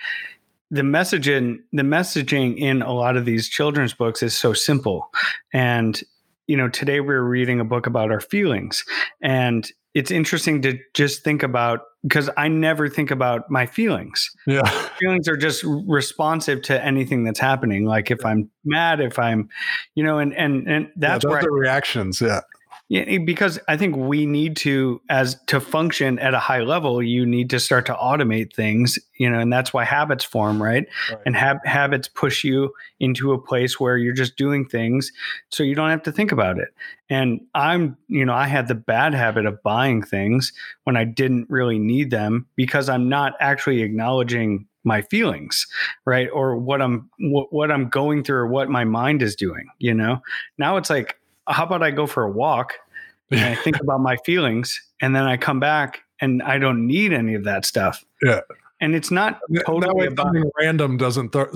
the 0.71 0.83
messaging 0.83 1.59
the 1.73 1.83
messaging 1.83 2.59
in 2.59 2.83
a 2.83 2.93
lot 2.93 3.17
of 3.17 3.25
these 3.25 3.49
children's 3.49 3.95
books 3.95 4.23
is 4.23 4.37
so 4.37 4.53
simple. 4.53 5.11
And 5.53 6.01
you 6.47 6.57
know, 6.57 6.69
today 6.69 7.01
we 7.01 7.09
we're 7.09 7.23
reading 7.23 7.61
a 7.61 7.65
book 7.65 7.87
about 7.87 8.11
our 8.11 8.21
feelings 8.21 8.85
and 9.23 9.71
it's 9.95 10.11
interesting 10.11 10.63
to 10.63 10.79
just 10.95 11.25
think 11.25 11.43
about 11.43 11.81
because 12.03 12.31
I 12.37 12.47
never 12.49 12.89
think 12.89 13.11
about 13.11 13.51
my 13.51 13.67
feelings 13.67 14.31
Yeah. 14.47 14.63
feelings 15.01 15.27
are 15.29 15.37
just 15.37 15.65
responsive 15.65 16.63
to 16.63 16.85
anything 16.85 17.25
that's 17.25 17.41
happening 17.41 17.85
like 17.85 18.11
if 18.11 18.25
i'm 18.25 18.51
mad 18.65 19.01
if 19.01 19.19
i'm 19.19 19.49
you 19.97 20.05
know 20.05 20.19
and 20.19 20.33
and 20.37 20.69
and 20.69 20.89
that's 20.97 21.25
yeah, 21.25 21.31
where 21.31 21.41
I, 21.41 21.47
reactions. 21.51 22.21
Yeah. 22.21 22.41
Yeah, 22.89 23.03
eh, 23.07 23.19
because 23.19 23.59
i 23.69 23.77
think 23.77 23.97
we 23.97 24.25
need 24.27 24.57
to 24.57 25.01
as 25.09 25.37
to 25.47 25.61
function 25.61 26.19
at 26.19 26.35
a 26.35 26.39
high 26.39 26.61
level 26.63 27.03
you 27.03 27.27
need 27.27 27.51
to 27.51 27.61
start 27.61 27.87
to 27.87 27.95
automate 27.95 28.53
things 28.55 28.99
you 29.19 29.29
know 29.29 29.39
and 29.39 29.53
that's 29.53 29.73
why 29.73 29.85
habits 29.85 30.25
form 30.25 30.63
right, 30.63 30.87
Right. 31.11 31.21
and 31.27 31.37
hab- 31.37 31.65
habits 31.67 32.09
push 32.09 32.45
you 32.45 32.73
into 33.01 33.33
a 33.33 33.41
place 33.41 33.79
where 33.79 33.97
you're 33.97 34.15
just 34.15 34.37
doing 34.37 34.65
things 34.67 35.13
so 35.51 35.63
you 35.63 35.75
don't 35.75 35.91
have 35.91 36.03
to 36.05 36.13
think 36.13 36.33
about 36.33 36.59
it. 36.59 36.69
And 37.11 37.41
i'm 37.55 37.97
you 38.09 38.25
know 38.25 38.35
i 38.35 38.47
had 38.47 38.69
the 38.69 38.75
bad 38.75 39.15
habit 39.15 39.47
of 39.47 39.63
buying 39.63 40.03
things 40.03 40.53
when 40.85 40.97
i 40.97 41.05
didn't 41.05 41.49
really 41.51 41.79
need 41.79 42.11
them 42.11 42.47
because 42.57 42.89
i'm 42.89 43.09
not 43.09 43.35
actually 43.41 43.83
acknowledging 43.83 44.67
my 44.85 45.03
feelings 45.03 45.67
right? 46.07 46.29
Or 46.33 46.57
what 46.57 46.81
i'm 46.81 47.11
what, 47.19 47.53
what 47.53 47.71
i'm 47.71 47.89
going 47.89 48.25
through 48.25 48.37
or 48.39 48.47
what 48.47 48.71
my 48.71 48.85
mind 48.85 49.23
is 49.23 49.35
doing 49.37 49.67
you 49.79 49.93
know? 49.93 50.23
Now 50.57 50.77
it's 50.79 50.89
like 50.89 51.18
how 51.49 51.65
about 51.65 51.83
i 51.83 51.91
go 51.91 52.07
for 52.07 52.23
a 52.25 52.31
walk 52.31 52.75
and 53.31 53.41
i 53.41 53.55
think 53.55 53.81
about 53.81 54.01
my 54.01 54.17
feelings 54.25 54.81
and 55.01 55.15
then 55.15 55.25
i 55.25 55.37
come 55.37 55.61
back 55.61 56.01
and 56.21 56.43
i 56.43 56.59
don't 56.59 56.87
need 56.87 57.13
any 57.13 57.35
of 57.35 57.45
that 57.45 57.65
stuff 57.67 58.05
Yeah. 58.23 58.41
and 58.81 58.95
it's 58.95 59.11
not 59.11 59.41
that 59.51 59.67
totally 59.67 59.93
way 59.95 60.07
about 60.07 60.35
random 60.61 60.97
doesn't 60.97 61.33
th- 61.33 61.49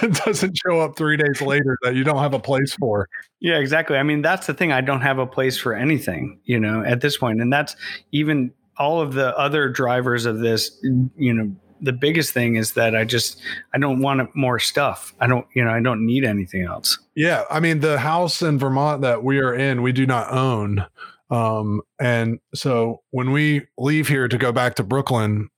doesn't 0.24 0.56
show 0.56 0.80
up 0.80 0.96
three 0.96 1.16
days 1.16 1.40
later 1.42 1.76
that 1.82 1.94
you 1.94 2.04
don't 2.04 2.18
have 2.18 2.34
a 2.34 2.38
place 2.40 2.74
for. 2.74 3.08
Yeah, 3.40 3.58
exactly. 3.58 3.96
I 3.96 4.02
mean, 4.04 4.22
that's 4.22 4.46
the 4.46 4.54
thing. 4.54 4.70
I 4.72 4.80
don't 4.80 5.00
have 5.00 5.18
a 5.18 5.26
place 5.26 5.56
for 5.58 5.74
anything, 5.74 6.40
you 6.44 6.58
know, 6.58 6.82
at 6.84 7.00
this 7.00 7.16
point. 7.16 7.40
And 7.40 7.52
that's 7.52 7.74
even 8.12 8.52
all 8.76 9.00
of 9.00 9.12
the 9.14 9.36
other 9.36 9.68
drivers 9.68 10.24
of 10.26 10.38
this, 10.38 10.76
you 11.16 11.32
know, 11.34 11.52
the 11.80 11.92
biggest 11.92 12.32
thing 12.32 12.56
is 12.56 12.72
that 12.72 12.96
I 12.96 13.04
just 13.04 13.40
I 13.72 13.78
don't 13.78 14.00
want 14.00 14.34
more 14.34 14.58
stuff. 14.58 15.14
I 15.20 15.26
don't, 15.26 15.46
you 15.54 15.64
know, 15.64 15.70
I 15.70 15.80
don't 15.80 16.04
need 16.04 16.24
anything 16.24 16.64
else. 16.64 16.98
Yeah, 17.14 17.44
I 17.50 17.60
mean 17.60 17.80
the 17.80 17.98
house 17.98 18.42
in 18.42 18.58
Vermont 18.58 19.02
that 19.02 19.22
we 19.24 19.38
are 19.38 19.54
in, 19.54 19.82
we 19.82 19.92
do 19.92 20.06
not 20.06 20.32
own. 20.32 20.86
Um, 21.30 21.82
and 22.00 22.40
so 22.54 23.02
when 23.10 23.32
we 23.32 23.66
leave 23.76 24.08
here 24.08 24.28
to 24.28 24.38
go 24.38 24.50
back 24.50 24.76
to 24.76 24.82
Brooklyn 24.82 25.50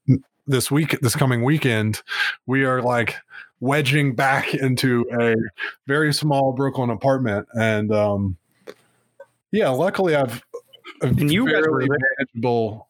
this 0.46 0.70
week, 0.70 0.98
this 1.00 1.14
coming 1.14 1.44
weekend, 1.44 2.02
we 2.46 2.64
are 2.64 2.82
like 2.82 3.16
wedging 3.60 4.14
back 4.14 4.52
into 4.54 5.06
a 5.20 5.34
very 5.86 6.12
small 6.12 6.52
Brooklyn 6.52 6.90
apartment. 6.90 7.46
And 7.52 7.92
um, 7.92 8.36
yeah, 9.52 9.68
luckily 9.68 10.16
I've, 10.16 10.42
I've 11.02 11.18
And 11.18 11.32
you 11.32 11.46
guys 11.50 11.64
were 11.68 11.86
manageable. 11.86 12.88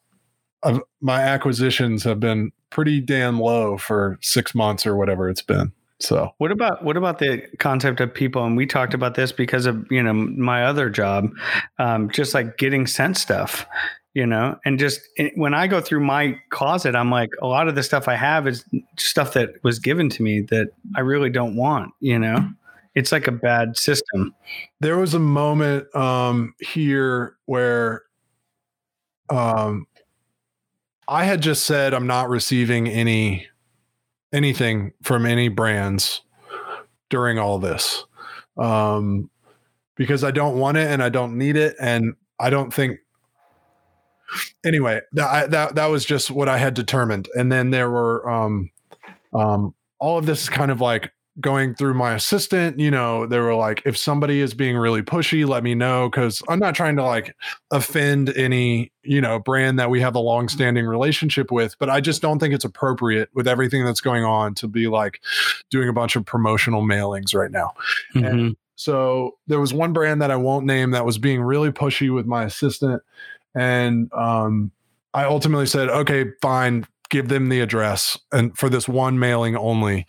I've, 0.62 0.80
my 1.00 1.20
acquisitions 1.20 2.04
have 2.04 2.20
been 2.20 2.52
pretty 2.70 3.00
damn 3.00 3.38
low 3.40 3.76
for 3.78 4.18
six 4.22 4.54
months 4.54 4.86
or 4.86 4.96
whatever 4.96 5.28
it's 5.28 5.42
been. 5.42 5.72
So 5.98 6.32
What 6.38 6.50
about 6.50 6.82
what 6.82 6.96
about 6.96 7.18
the 7.18 7.42
concept 7.58 8.00
of 8.00 8.14
people? 8.14 8.42
And 8.44 8.56
we 8.56 8.64
talked 8.64 8.94
about 8.94 9.16
this 9.16 9.32
because 9.32 9.66
of 9.66 9.86
you 9.90 10.02
know 10.02 10.14
my 10.14 10.64
other 10.64 10.88
job, 10.88 11.30
um, 11.78 12.08
just 12.10 12.32
like 12.32 12.56
getting 12.56 12.86
sent 12.86 13.18
stuff, 13.18 13.66
you 14.14 14.24
know, 14.24 14.58
and 14.64 14.78
just 14.78 15.00
when 15.34 15.52
I 15.52 15.66
go 15.66 15.80
through 15.82 16.00
my 16.00 16.40
closet, 16.48 16.94
I'm 16.94 17.10
like 17.10 17.28
a 17.42 17.46
lot 17.46 17.68
of 17.68 17.74
the 17.74 17.82
stuff 17.82 18.08
I 18.08 18.16
have 18.16 18.46
is 18.48 18.64
stuff 18.98 19.34
that 19.34 19.62
was 19.62 19.78
given 19.78 20.08
to 20.10 20.22
me 20.22 20.40
that 20.48 20.68
I 20.96 21.00
really 21.00 21.28
don't 21.28 21.54
want, 21.54 21.92
you 22.00 22.18
know. 22.18 22.48
It's 22.94 23.12
like 23.12 23.28
a 23.28 23.32
bad 23.32 23.76
system. 23.76 24.34
there 24.80 24.96
was 24.96 25.12
a 25.12 25.20
moment 25.20 25.94
um 25.94 26.54
here 26.60 27.36
where 27.44 28.02
um 29.28 29.86
I 31.10 31.24
had 31.24 31.42
just 31.42 31.66
said 31.66 31.92
I'm 31.92 32.06
not 32.06 32.28
receiving 32.28 32.86
any 32.88 33.48
anything 34.32 34.92
from 35.02 35.26
any 35.26 35.48
brands 35.48 36.22
during 37.08 37.36
all 37.38 37.58
this. 37.58 38.04
Um 38.56 39.28
because 39.96 40.22
I 40.22 40.30
don't 40.30 40.58
want 40.58 40.78
it 40.78 40.86
and 40.86 41.02
I 41.02 41.08
don't 41.08 41.36
need 41.36 41.56
it 41.56 41.74
and 41.80 42.14
I 42.38 42.48
don't 42.48 42.72
think 42.72 43.00
anyway, 44.64 45.00
that 45.12 45.28
I, 45.28 45.46
that 45.48 45.74
that 45.74 45.86
was 45.86 46.04
just 46.04 46.30
what 46.30 46.48
I 46.48 46.58
had 46.58 46.74
determined. 46.74 47.28
And 47.34 47.50
then 47.50 47.70
there 47.70 47.90
were 47.90 48.30
um 48.30 48.70
um 49.34 49.74
all 49.98 50.16
of 50.16 50.26
this 50.26 50.44
is 50.44 50.48
kind 50.48 50.70
of 50.70 50.80
like 50.80 51.12
going 51.40 51.74
through 51.74 51.94
my 51.94 52.14
assistant, 52.14 52.78
you 52.78 52.90
know, 52.90 53.26
they 53.26 53.38
were 53.38 53.54
like, 53.54 53.82
if 53.84 53.96
somebody 53.96 54.40
is 54.40 54.54
being 54.54 54.76
really 54.76 55.02
pushy, 55.02 55.46
let 55.46 55.62
me 55.62 55.74
know. 55.74 56.10
Cause 56.10 56.42
I'm 56.48 56.58
not 56.58 56.74
trying 56.74 56.96
to 56.96 57.04
like 57.04 57.34
offend 57.70 58.30
any, 58.36 58.92
you 59.02 59.20
know, 59.20 59.38
brand 59.38 59.78
that 59.78 59.90
we 59.90 60.00
have 60.00 60.14
a 60.14 60.20
long 60.20 60.48
standing 60.48 60.86
relationship 60.86 61.50
with, 61.50 61.76
but 61.78 61.88
I 61.88 62.00
just 62.00 62.22
don't 62.22 62.38
think 62.38 62.54
it's 62.54 62.64
appropriate 62.64 63.28
with 63.34 63.48
everything 63.48 63.84
that's 63.84 64.00
going 64.00 64.24
on 64.24 64.54
to 64.56 64.68
be 64.68 64.86
like 64.88 65.20
doing 65.70 65.88
a 65.88 65.92
bunch 65.92 66.16
of 66.16 66.24
promotional 66.24 66.82
mailings 66.82 67.34
right 67.34 67.50
now. 67.50 67.72
Mhm. 68.14 68.56
So 68.76 69.36
there 69.46 69.60
was 69.60 69.74
one 69.74 69.92
brand 69.92 70.22
that 70.22 70.30
I 70.30 70.36
won't 70.36 70.64
name 70.64 70.92
that 70.92 71.04
was 71.04 71.18
being 71.18 71.42
really 71.42 71.70
pushy 71.70 72.12
with 72.14 72.24
my 72.24 72.44
assistant. 72.44 73.02
And 73.54 74.10
um, 74.14 74.70
I 75.12 75.24
ultimately 75.24 75.66
said, 75.66 75.90
okay, 75.90 76.26
fine, 76.40 76.86
give 77.10 77.28
them 77.28 77.48
the 77.50 77.60
address 77.60 78.18
and 78.32 78.56
for 78.56 78.70
this 78.70 78.88
one 78.88 79.18
mailing 79.18 79.56
only. 79.56 80.06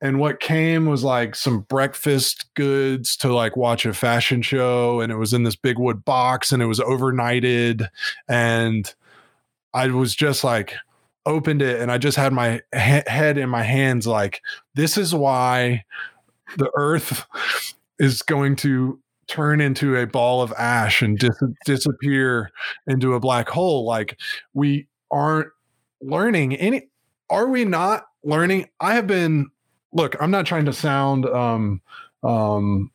And 0.00 0.18
what 0.18 0.40
came 0.40 0.86
was 0.86 1.02
like 1.02 1.34
some 1.34 1.60
breakfast 1.60 2.46
goods 2.54 3.16
to 3.18 3.32
like 3.32 3.56
watch 3.56 3.86
a 3.86 3.94
fashion 3.94 4.42
show. 4.42 5.00
And 5.00 5.10
it 5.10 5.16
was 5.16 5.32
in 5.32 5.42
this 5.44 5.56
big 5.56 5.78
wood 5.78 6.04
box 6.04 6.52
and 6.52 6.62
it 6.62 6.66
was 6.66 6.80
overnighted. 6.80 7.88
And 8.28 8.92
I 9.72 9.88
was 9.88 10.14
just 10.14 10.44
like, 10.44 10.74
opened 11.26 11.60
it 11.60 11.80
and 11.80 11.90
I 11.90 11.98
just 11.98 12.16
had 12.16 12.32
my 12.32 12.62
he- 12.72 13.02
head 13.06 13.36
in 13.36 13.48
my 13.50 13.62
hands, 13.62 14.06
like, 14.06 14.40
this 14.74 14.96
is 14.96 15.14
why 15.14 15.84
the 16.56 16.70
earth 16.76 17.26
is 17.98 18.22
going 18.22 18.56
to 18.56 19.00
turn 19.26 19.60
into 19.60 19.96
a 19.96 20.06
ball 20.06 20.40
of 20.40 20.52
ash 20.52 21.02
and 21.02 21.18
dis- 21.18 21.42
disappear 21.64 22.50
into 22.86 23.14
a 23.14 23.20
black 23.20 23.48
hole 23.48 23.84
like 23.84 24.16
we 24.54 24.86
aren't 25.10 25.48
learning 26.00 26.54
any 26.54 26.88
are 27.28 27.48
we 27.48 27.64
not 27.64 28.04
learning 28.22 28.68
i 28.78 28.94
have 28.94 29.08
been 29.08 29.50
look 29.96 30.14
i'm 30.20 30.30
not 30.30 30.46
trying 30.46 30.64
to 30.64 30.72
sound 30.72 31.26
um 31.26 31.80
um 32.22 32.90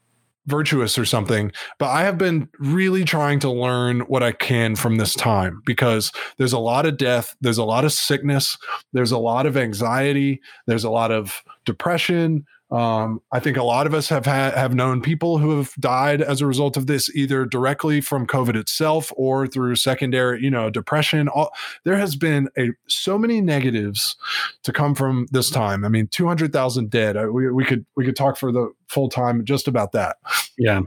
virtuous 0.47 0.97
or 0.97 1.05
something 1.05 1.51
but 1.77 1.89
i 1.89 2.03
have 2.03 2.17
been 2.17 2.47
really 2.59 3.03
trying 3.03 3.39
to 3.39 3.49
learn 3.49 3.99
what 4.01 4.23
i 4.23 4.31
can 4.31 4.75
from 4.75 4.95
this 4.95 5.13
time 5.13 5.61
because 5.65 6.11
there's 6.37 6.53
a 6.53 6.59
lot 6.59 6.85
of 6.85 6.97
death 6.97 7.35
there's 7.41 7.59
a 7.59 7.63
lot 7.63 7.85
of 7.85 7.93
sickness 7.93 8.57
there's 8.93 9.11
a 9.11 9.17
lot 9.17 9.45
of 9.45 9.55
anxiety 9.55 10.41
there's 10.65 10.83
a 10.83 10.89
lot 10.89 11.11
of 11.11 11.43
depression 11.65 12.45
um, 12.71 13.21
I 13.31 13.39
think 13.39 13.57
a 13.57 13.63
lot 13.63 13.85
of 13.85 13.93
us 13.93 14.07
have 14.09 14.25
had 14.25 14.53
have 14.53 14.73
known 14.73 15.01
people 15.01 15.37
who 15.37 15.57
have 15.57 15.73
died 15.79 16.21
as 16.21 16.39
a 16.39 16.47
result 16.47 16.77
of 16.77 16.87
this, 16.87 17.13
either 17.13 17.45
directly 17.45 17.99
from 17.99 18.25
COVID 18.25 18.55
itself 18.55 19.11
or 19.17 19.45
through 19.47 19.75
secondary, 19.75 20.41
you 20.41 20.49
know, 20.49 20.69
depression. 20.69 21.27
All, 21.27 21.51
there 21.83 21.97
has 21.97 22.15
been 22.15 22.49
a 22.57 22.69
so 22.87 23.17
many 23.17 23.41
negatives 23.41 24.15
to 24.63 24.71
come 24.71 24.95
from 24.95 25.27
this 25.31 25.49
time. 25.49 25.83
I 25.83 25.89
mean, 25.89 26.07
two 26.07 26.27
hundred 26.27 26.53
thousand 26.53 26.89
dead. 26.89 27.17
I, 27.17 27.25
we, 27.27 27.51
we 27.51 27.65
could 27.65 27.85
we 27.95 28.05
could 28.05 28.15
talk 28.15 28.37
for 28.37 28.51
the 28.51 28.71
full 28.87 29.09
time 29.09 29.43
just 29.43 29.67
about 29.67 29.91
that. 29.91 30.17
Yeah. 30.57 30.81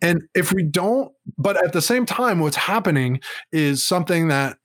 And 0.00 0.22
if 0.34 0.52
we 0.52 0.62
don't, 0.62 1.12
but 1.36 1.62
at 1.62 1.72
the 1.72 1.82
same 1.82 2.06
time, 2.06 2.38
what's 2.38 2.56
happening 2.56 3.20
is 3.52 3.86
something 3.86 4.28
that 4.28 4.56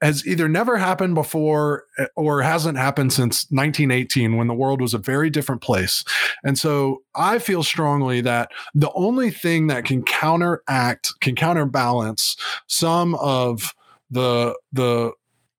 has 0.00 0.26
either 0.26 0.48
never 0.48 0.76
happened 0.76 1.14
before 1.14 1.84
eh, 1.98 2.06
or 2.16 2.42
hasn't 2.42 2.78
happened 2.78 3.12
since 3.12 3.46
1918 3.50 4.36
when 4.36 4.46
the 4.46 4.54
world 4.54 4.80
was 4.80 4.94
a 4.94 4.98
very 4.98 5.30
different 5.30 5.60
place. 5.60 6.04
And 6.44 6.58
so 6.58 7.02
I 7.14 7.38
feel 7.38 7.62
strongly 7.62 8.20
that 8.22 8.50
the 8.74 8.92
only 8.92 9.30
thing 9.30 9.66
that 9.68 9.84
can 9.84 10.02
counteract, 10.02 11.12
can 11.20 11.34
counterbalance 11.34 12.36
some 12.66 13.14
of 13.16 13.74
the 14.10 14.56
the 14.72 15.12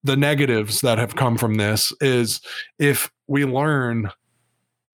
the 0.04 0.16
negatives 0.16 0.82
that 0.82 0.98
have 0.98 1.16
come 1.16 1.38
from 1.38 1.56
this 1.56 1.92
is 2.00 2.42
if 2.80 3.12
we 3.28 3.46
learn 3.46 4.10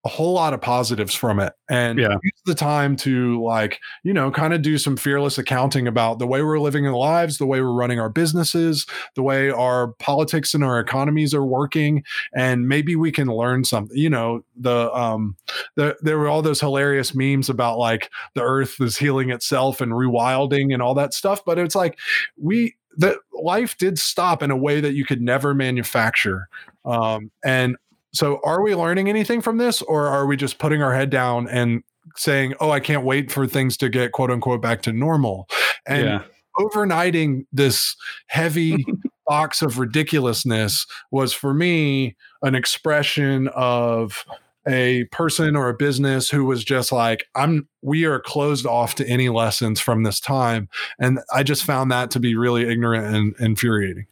a 0.06 0.08
whole 0.08 0.34
lot 0.34 0.54
of 0.54 0.60
positives 0.60 1.14
from 1.14 1.40
it. 1.40 1.52
And 1.68 1.98
Yeah. 1.98 2.14
use 2.22 2.42
the 2.46 2.54
time 2.54 2.94
to 2.98 3.42
like 3.42 3.80
you 4.04 4.14
know 4.14 4.30
kind 4.30 4.54
of 4.54 4.62
do 4.62 4.78
some 4.78 4.96
fearless 4.96 5.36
accounting 5.36 5.88
about 5.88 6.20
the 6.20 6.26
way 6.28 6.42
we're 6.42 6.60
living 6.60 6.86
our 6.86 6.94
lives 6.94 7.38
the 7.38 7.46
way 7.46 7.60
we're 7.60 7.72
running 7.72 7.98
our 7.98 8.08
businesses 8.08 8.86
the 9.16 9.22
way 9.22 9.50
our 9.50 9.88
politics 9.98 10.54
and 10.54 10.62
our 10.62 10.78
economies 10.78 11.34
are 11.34 11.44
working. 11.44 12.04
And 12.36 12.68
maybe 12.68 12.94
we 12.94 13.10
can 13.10 13.26
learn 13.26 13.64
something 13.64 13.96
you 13.98 14.08
know 14.08 14.44
the 14.54 14.92
um 14.94 15.36
the, 15.74 15.96
there 16.02 16.18
were 16.18 16.28
all 16.28 16.40
those 16.42 16.60
hilarious 16.60 17.12
memes 17.14 17.48
about 17.48 17.78
like 17.78 18.10
the 18.34 18.42
earth 18.42 18.80
is 18.80 18.96
healing 18.96 19.30
itself 19.30 19.80
and 19.80 19.90
rewilding 19.92 20.72
and 20.72 20.80
all 20.82 20.94
that 20.94 21.14
stuff. 21.14 21.44
But 21.44 21.58
it's 21.58 21.74
like 21.74 21.98
we 22.40 22.76
the 22.96 23.18
life 23.42 23.76
did 23.76 23.98
stop 23.98 24.42
in 24.42 24.50
a 24.50 24.56
way 24.56 24.80
that 24.80 24.94
you 24.94 25.04
could 25.04 25.20
never 25.20 25.52
manufacture. 25.52 26.48
Um 26.84 27.30
and 27.44 27.76
so 28.16 28.40
are 28.44 28.62
we 28.62 28.74
learning 28.74 29.08
anything 29.08 29.40
from 29.40 29.58
this 29.58 29.82
or 29.82 30.06
are 30.06 30.26
we 30.26 30.36
just 30.36 30.58
putting 30.58 30.82
our 30.82 30.94
head 30.94 31.10
down 31.10 31.48
and 31.48 31.82
saying 32.16 32.54
oh 32.60 32.70
i 32.70 32.80
can't 32.80 33.04
wait 33.04 33.30
for 33.30 33.46
things 33.46 33.76
to 33.76 33.88
get 33.88 34.12
quote 34.12 34.30
unquote 34.30 34.62
back 34.62 34.82
to 34.82 34.92
normal 34.92 35.48
and 35.86 36.04
yeah. 36.04 36.22
overnighting 36.58 37.46
this 37.52 37.96
heavy 38.26 38.84
box 39.26 39.60
of 39.60 39.78
ridiculousness 39.78 40.86
was 41.10 41.32
for 41.32 41.52
me 41.52 42.16
an 42.42 42.54
expression 42.54 43.48
of 43.48 44.24
a 44.68 45.04
person 45.12 45.54
or 45.56 45.68
a 45.68 45.74
business 45.74 46.30
who 46.30 46.44
was 46.44 46.64
just 46.64 46.92
like 46.92 47.26
i'm 47.34 47.68
we 47.82 48.04
are 48.04 48.20
closed 48.20 48.66
off 48.66 48.94
to 48.94 49.06
any 49.08 49.28
lessons 49.28 49.80
from 49.80 50.04
this 50.04 50.20
time 50.20 50.68
and 50.98 51.18
i 51.32 51.42
just 51.42 51.64
found 51.64 51.90
that 51.90 52.10
to 52.10 52.20
be 52.20 52.36
really 52.36 52.68
ignorant 52.68 53.14
and 53.14 53.34
infuriating 53.38 54.06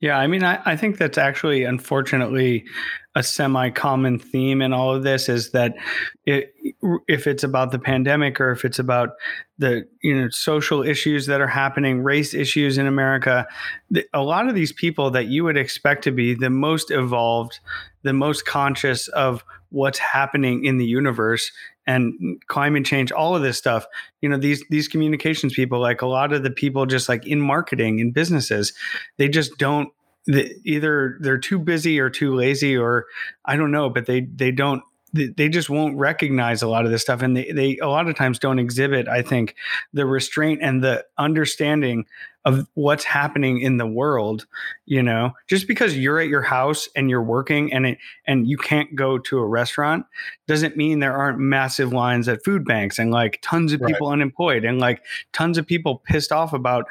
Yeah, 0.00 0.18
I 0.18 0.26
mean, 0.26 0.44
I, 0.44 0.60
I 0.66 0.76
think 0.76 0.98
that's 0.98 1.16
actually, 1.16 1.64
unfortunately, 1.64 2.66
a 3.14 3.22
semi-common 3.22 4.18
theme 4.18 4.60
in 4.60 4.72
all 4.72 4.94
of 4.94 5.04
this 5.04 5.28
is 5.28 5.50
that 5.52 5.74
it, 6.26 6.54
if 7.06 7.26
it's 7.26 7.44
about 7.44 7.70
the 7.70 7.78
pandemic 7.78 8.40
or 8.40 8.50
if 8.50 8.64
it's 8.64 8.78
about 8.78 9.10
the 9.58 9.86
you 10.02 10.20
know 10.20 10.28
social 10.30 10.82
issues 10.82 11.26
that 11.26 11.40
are 11.40 11.46
happening, 11.46 12.02
race 12.02 12.34
issues 12.34 12.76
in 12.76 12.86
America, 12.86 13.46
a 14.12 14.22
lot 14.22 14.48
of 14.48 14.54
these 14.54 14.72
people 14.72 15.10
that 15.12 15.26
you 15.26 15.44
would 15.44 15.56
expect 15.56 16.02
to 16.04 16.10
be 16.10 16.34
the 16.34 16.50
most 16.50 16.90
evolved, 16.90 17.60
the 18.02 18.12
most 18.12 18.46
conscious 18.46 19.06
of 19.08 19.44
what's 19.70 19.98
happening 19.98 20.64
in 20.64 20.78
the 20.78 20.86
universe 20.86 21.50
and 21.86 22.40
climate 22.46 22.84
change, 22.84 23.12
all 23.12 23.36
of 23.36 23.42
this 23.42 23.58
stuff. 23.58 23.86
You 24.22 24.28
know, 24.28 24.38
these 24.38 24.64
these 24.70 24.88
communications 24.88 25.54
people, 25.54 25.80
like 25.80 26.02
a 26.02 26.06
lot 26.06 26.32
of 26.32 26.42
the 26.42 26.50
people, 26.50 26.86
just 26.86 27.08
like 27.08 27.26
in 27.26 27.40
marketing 27.40 27.98
in 27.98 28.10
businesses, 28.10 28.72
they 29.18 29.28
just 29.28 29.56
don't. 29.58 29.90
Either 30.26 31.18
they're 31.20 31.38
too 31.38 31.58
busy 31.58 32.00
or 32.00 32.08
too 32.10 32.34
lazy, 32.34 32.76
or 32.76 33.06
I 33.44 33.56
don't 33.56 33.70
know, 33.70 33.90
but 33.90 34.06
they 34.06 34.20
they 34.22 34.50
don't. 34.50 34.82
They, 35.12 35.26
they 35.28 35.48
just 35.48 35.70
won't 35.70 35.96
recognize 35.96 36.60
a 36.62 36.66
lot 36.66 36.84
of 36.86 36.90
this 36.90 37.02
stuff, 37.02 37.22
and 37.22 37.36
they 37.36 37.52
they 37.52 37.78
a 37.78 37.88
lot 37.88 38.08
of 38.08 38.16
times 38.16 38.38
don't 38.38 38.58
exhibit. 38.58 39.06
I 39.06 39.22
think 39.22 39.54
the 39.92 40.06
restraint 40.06 40.60
and 40.62 40.82
the 40.82 41.04
understanding 41.18 42.06
of 42.46 42.68
what's 42.74 43.04
happening 43.04 43.58
in 43.60 43.78
the 43.78 43.86
world 43.86 44.46
you 44.84 45.02
know 45.02 45.32
just 45.46 45.66
because 45.66 45.96
you're 45.96 46.20
at 46.20 46.28
your 46.28 46.42
house 46.42 46.90
and 46.94 47.08
you're 47.08 47.22
working 47.22 47.72
and 47.72 47.86
it 47.86 47.98
and 48.26 48.46
you 48.46 48.58
can't 48.58 48.94
go 48.94 49.16
to 49.18 49.38
a 49.38 49.46
restaurant 49.46 50.04
doesn't 50.46 50.76
mean 50.76 50.98
there 50.98 51.16
aren't 51.16 51.38
massive 51.38 51.90
lines 51.94 52.28
at 52.28 52.44
food 52.44 52.62
banks 52.66 52.98
and 52.98 53.10
like 53.10 53.38
tons 53.40 53.72
of 53.72 53.80
Right. 53.80 53.94
people 53.94 54.08
unemployed 54.08 54.62
and 54.64 54.78
like 54.78 55.02
tons 55.32 55.56
of 55.56 55.66
people 55.66 56.02
pissed 56.04 56.32
off 56.32 56.52
about 56.52 56.84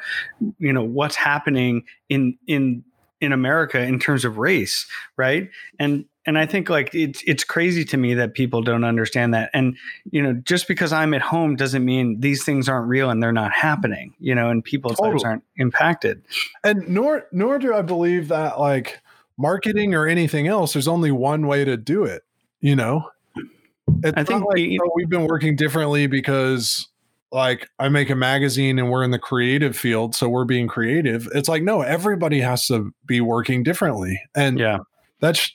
you 0.58 0.72
know 0.72 0.82
what's 0.82 1.14
happening 1.14 1.84
in 2.08 2.36
in 2.48 2.82
in 3.24 3.32
America 3.32 3.80
in 3.80 3.98
terms 3.98 4.24
of 4.24 4.38
race 4.38 4.86
right? 5.16 5.50
And 5.78 6.04
and 6.26 6.38
I 6.38 6.46
think 6.46 6.70
like 6.70 6.94
it's 6.94 7.22
it's 7.26 7.44
crazy 7.44 7.84
to 7.86 7.96
me 7.96 8.14
that 8.14 8.34
people 8.34 8.62
don't 8.62 8.84
understand 8.84 9.34
that. 9.34 9.50
And 9.52 9.76
you 10.10 10.22
know 10.22 10.34
just 10.34 10.68
because 10.68 10.92
I'm 10.92 11.14
at 11.14 11.22
home 11.22 11.56
doesn't 11.56 11.84
mean 11.84 12.20
these 12.20 12.44
things 12.44 12.68
aren't 12.68 12.88
real 12.88 13.10
and 13.10 13.22
they're 13.22 13.32
not 13.32 13.52
happening 13.52 14.14
you 14.18 14.34
know 14.34 14.50
and 14.50 14.64
people's 14.64 14.98
lives 15.00 15.24
aren't 15.24 15.44
impacted. 15.56 16.22
And 16.62 16.88
nor 16.88 17.26
nor 17.32 17.58
do 17.58 17.74
i 17.74 17.82
believe 17.82 18.28
that 18.28 18.60
like 18.60 19.00
marketing 19.36 19.94
or 19.94 20.06
anything 20.06 20.46
else 20.46 20.74
there's 20.74 20.86
only 20.86 21.10
one 21.10 21.46
way 21.46 21.64
to 21.64 21.76
do 21.76 22.04
it 22.04 22.22
you 22.64 22.74
know? 22.74 23.10
It's 24.02 24.16
I 24.16 24.24
think 24.24 24.40
not 24.40 24.48
like 24.48 24.66
oh, 24.82 24.90
we've 24.94 25.08
been 25.10 25.26
working 25.26 25.54
differently 25.54 26.06
because 26.06 26.88
like 27.34 27.68
i 27.80 27.88
make 27.88 28.08
a 28.08 28.14
magazine 28.14 28.78
and 28.78 28.90
we're 28.90 29.02
in 29.02 29.10
the 29.10 29.18
creative 29.18 29.76
field 29.76 30.14
so 30.14 30.28
we're 30.28 30.44
being 30.44 30.68
creative. 30.68 31.28
It's 31.34 31.48
like 31.48 31.62
no 31.62 31.82
everybody 31.82 32.40
has 32.40 32.66
to 32.68 32.94
be 33.06 33.20
working 33.20 33.62
differently. 33.62 34.20
And 34.34 34.58
yeah. 34.58 34.78
that's 35.20 35.50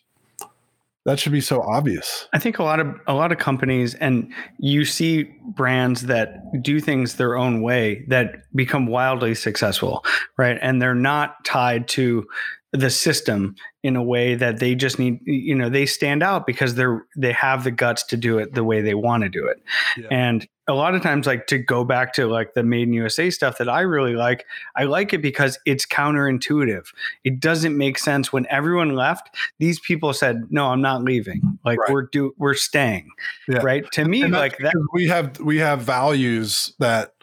that 1.06 1.20
should 1.20 1.32
be 1.32 1.42
so 1.42 1.62
obvious. 1.62 2.28
I 2.34 2.40
think 2.40 2.60
a 2.60 2.64
lot 2.64 2.80
of 2.80 2.88
a 3.08 3.14
lot 3.14 3.32
of 3.32 3.38
companies 3.38 3.96
and 3.96 4.32
you 4.60 4.86
see 4.86 5.24
brands 5.56 6.04
that 6.04 6.62
do 6.62 6.80
things 6.80 7.16
their 7.16 7.38
own 7.38 7.62
way 7.62 8.06
that 8.10 8.44
become 8.54 8.86
wildly 8.86 9.34
successful, 9.34 10.04
right? 10.38 10.58
And 10.62 10.82
they're 10.82 10.94
not 10.94 11.44
tied 11.46 11.88
to 11.90 12.28
the 12.72 12.90
system 12.90 13.56
in 13.82 13.96
a 13.96 14.04
way 14.04 14.36
that 14.36 14.60
they 14.60 14.76
just 14.76 15.00
need 15.00 15.20
you 15.26 15.56
know 15.56 15.70
they 15.70 15.86
stand 15.88 16.22
out 16.22 16.46
because 16.46 16.76
they're 16.76 17.04
they 17.18 17.32
have 17.32 17.64
the 17.64 17.72
guts 17.72 18.04
to 18.04 18.16
do 18.16 18.38
it 18.38 18.54
the 18.54 18.64
way 18.64 18.80
they 18.82 18.94
want 18.94 19.24
to 19.24 19.30
do 19.30 19.48
it 19.48 19.58
Yeah. 19.98 20.08
and 20.12 20.48
a 20.68 20.74
lot 20.74 20.94
of 20.94 21.02
times 21.02 21.26
like 21.26 21.48
to 21.48 21.58
go 21.58 21.84
back 21.84 22.14
to 22.14 22.28
like 22.28 22.54
the 22.54 22.62
made 22.62 22.84
in 22.88 22.94
usa 22.94 23.32
stuff 23.32 23.58
that 23.58 23.68
i 23.70 23.82
really 23.82 24.14
like 24.14 24.46
i 24.76 24.84
like 24.84 25.14
it 25.14 25.18
because 25.22 25.58
it's 25.66 25.84
counterintuitive 25.86 26.86
it 27.24 27.40
doesn't 27.40 27.76
make 27.76 27.98
sense 27.98 28.32
when 28.32 28.46
everyone 28.52 28.94
left 28.94 29.36
these 29.58 29.80
people 29.80 30.14
said 30.14 30.44
no 30.52 30.68
i'm 30.68 30.82
not 30.82 31.04
leaving 31.04 31.42
like 31.66 31.80
Right. 31.80 31.90
we're 31.92 32.04
do 32.04 32.36
we're 32.38 32.54
staying 32.54 33.10
Yeah. 33.48 33.62
right 33.64 33.90
to 33.94 34.06
me 34.06 34.26
like 34.28 34.58
that 34.60 34.76
we 34.94 35.08
have 35.08 35.40
we 35.40 35.58
have 35.58 35.82
values 35.82 36.72
that 36.78 37.14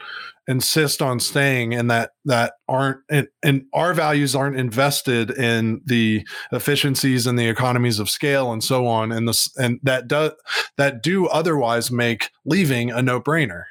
insist 0.49 1.03
on 1.03 1.19
staying 1.19 1.75
and 1.75 1.91
that 1.91 2.11
that 2.25 2.55
aren't 2.69 2.99
and, 3.11 3.27
and 3.43 3.65
our 3.73 3.93
values 3.93 4.35
aren't 4.37 4.57
invested 4.57 5.31
in 5.31 5.81
the 5.87 6.25
efficiencies 6.53 7.27
and 7.27 7.37
the 7.39 7.49
economies 7.49 7.99
of 7.99 8.09
scale 8.09 8.53
and 8.53 8.63
so 8.63 8.87
on 8.87 9.11
and 9.11 9.29
this 9.29 9.51
and 9.57 9.81
that 9.83 10.07
do 10.07 10.31
that 10.77 11.03
do 11.03 11.27
otherwise 11.27 11.91
make 11.91 12.31
leaving 12.45 12.91
a 12.93 13.03
no-brainer 13.03 13.65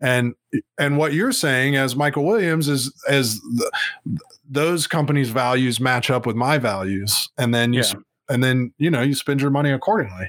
and 0.00 0.34
and 0.78 0.96
what 0.98 1.12
you're 1.12 1.30
saying 1.32 1.76
as 1.76 1.94
michael 1.94 2.24
williams 2.24 2.68
is 2.68 2.92
as 3.08 3.38
the, 3.40 3.70
those 4.48 4.86
companies 4.88 5.28
values 5.28 5.78
match 5.78 6.10
up 6.10 6.26
with 6.26 6.34
my 6.36 6.58
values 6.58 7.28
and 7.38 7.54
then 7.54 7.72
you 7.72 7.78
Yeah. 7.80 7.86
s- 7.86 7.96
and 8.30 8.42
then 8.44 8.72
you 8.78 8.90
know 8.90 9.02
you 9.02 9.14
spend 9.14 9.40
your 9.40 9.50
money 9.50 9.70
accordingly 9.70 10.28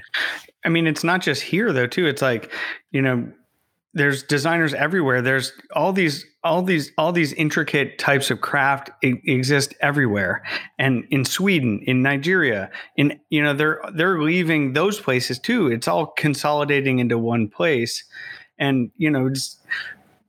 I 0.62 0.68
mean, 0.68 0.86
it's 0.86 1.02
not 1.02 1.22
just 1.22 1.40
here 1.40 1.72
though, 1.72 1.86
too. 1.86 2.06
It's 2.06 2.20
like, 2.20 2.52
you 2.90 3.00
know, 3.00 3.26
there's 3.92 4.22
designers 4.22 4.72
everywhere. 4.72 5.20
There's 5.20 5.52
all 5.74 5.92
these, 5.92 6.24
all 6.44 6.62
these, 6.62 6.92
all 6.96 7.12
these 7.12 7.32
intricate 7.32 7.98
types 7.98 8.30
of 8.30 8.40
craft 8.40 8.90
exist 9.02 9.74
everywhere. 9.80 10.42
And 10.78 11.04
in 11.10 11.24
Sweden, 11.24 11.80
in 11.86 12.02
Nigeria, 12.02 12.70
in 12.96 13.20
you 13.30 13.42
know, 13.42 13.52
they're 13.52 13.80
they're 13.92 14.22
leaving 14.22 14.74
those 14.74 15.00
places 15.00 15.38
too. 15.38 15.68
It's 15.68 15.88
all 15.88 16.06
consolidating 16.06 17.00
into 17.00 17.18
one 17.18 17.48
place. 17.48 18.04
And 18.58 18.90
you 18.96 19.10
know, 19.10 19.28
just, 19.30 19.58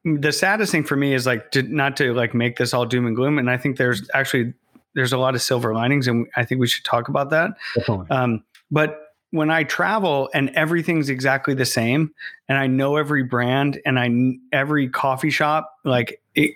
the 0.03 0.31
saddest 0.31 0.71
thing 0.71 0.83
for 0.83 0.95
me 0.95 1.13
is 1.13 1.25
like 1.25 1.51
to, 1.51 1.61
not 1.61 1.97
to 1.97 2.13
like 2.13 2.33
make 2.33 2.57
this 2.57 2.73
all 2.73 2.85
doom 2.85 3.05
and 3.05 3.15
gloom. 3.15 3.37
And 3.37 3.49
I 3.49 3.57
think 3.57 3.77
there's 3.77 4.09
actually 4.13 4.53
there's 4.95 5.13
a 5.13 5.17
lot 5.17 5.35
of 5.35 5.41
silver 5.41 5.73
linings, 5.73 6.07
and 6.07 6.27
I 6.35 6.43
think 6.43 6.59
we 6.59 6.67
should 6.67 6.83
talk 6.83 7.07
about 7.07 7.29
that. 7.29 7.51
definitely 7.75 8.07
Um, 8.09 8.43
but 8.71 9.10
when 9.31 9.49
I 9.49 9.63
travel 9.63 10.29
and 10.33 10.49
everything's 10.51 11.09
exactly 11.09 11.53
the 11.53 11.65
same, 11.65 12.13
and 12.47 12.57
I 12.57 12.67
know 12.67 12.97
every 12.97 13.23
brand 13.23 13.81
and 13.85 13.99
I 13.99 14.09
every 14.55 14.89
coffee 14.89 15.29
shop, 15.29 15.73
like 15.83 16.21
it, 16.35 16.55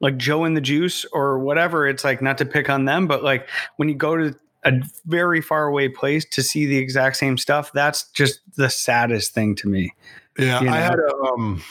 like 0.00 0.16
Joe 0.16 0.44
and 0.44 0.56
the 0.56 0.60
Juice 0.60 1.04
or 1.12 1.38
whatever, 1.38 1.86
it's 1.86 2.04
like 2.04 2.22
not 2.22 2.38
to 2.38 2.46
pick 2.46 2.70
on 2.70 2.84
them, 2.84 3.06
but 3.06 3.22
like 3.22 3.48
when 3.76 3.88
you 3.88 3.94
go 3.94 4.16
to 4.16 4.34
a 4.64 4.72
very 5.06 5.40
far 5.40 5.66
away 5.66 5.88
place 5.88 6.24
to 6.24 6.42
see 6.42 6.66
the 6.66 6.78
exact 6.78 7.16
same 7.16 7.38
stuff, 7.38 7.72
that's 7.72 8.10
just 8.10 8.40
the 8.56 8.70
saddest 8.70 9.34
thing 9.34 9.54
to 9.56 9.68
me. 9.68 9.92
Yeah, 10.38 10.62
you 10.62 10.68
I 10.68 10.76
had 10.76 10.98
a 10.98 11.14
um 11.24 11.62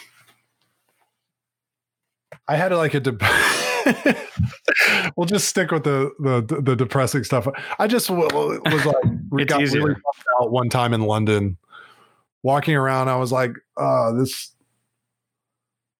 I 2.48 2.56
had 2.58 2.72
like 2.74 2.94
a 2.94 3.00
deb 3.00 3.22
we'll 5.16 5.26
just 5.26 5.48
stick 5.48 5.72
with 5.72 5.84
the, 5.84 6.12
the 6.20 6.62
the 6.62 6.76
depressing 6.76 7.24
stuff. 7.24 7.48
I 7.80 7.88
just 7.88 8.10
was 8.10 8.86
like 8.86 8.96
we 9.32 9.46
got 9.46 9.62
easier. 9.62 9.82
really 9.84 10.02
out 10.42 10.52
one 10.52 10.70
time 10.70 10.94
in 10.94 11.02
London. 11.02 11.58
Walking 12.44 12.76
around, 12.76 13.10
I 13.10 13.16
was 13.16 13.32
like, 13.32 13.52
"Oh, 13.78 14.16
this." 14.18 14.52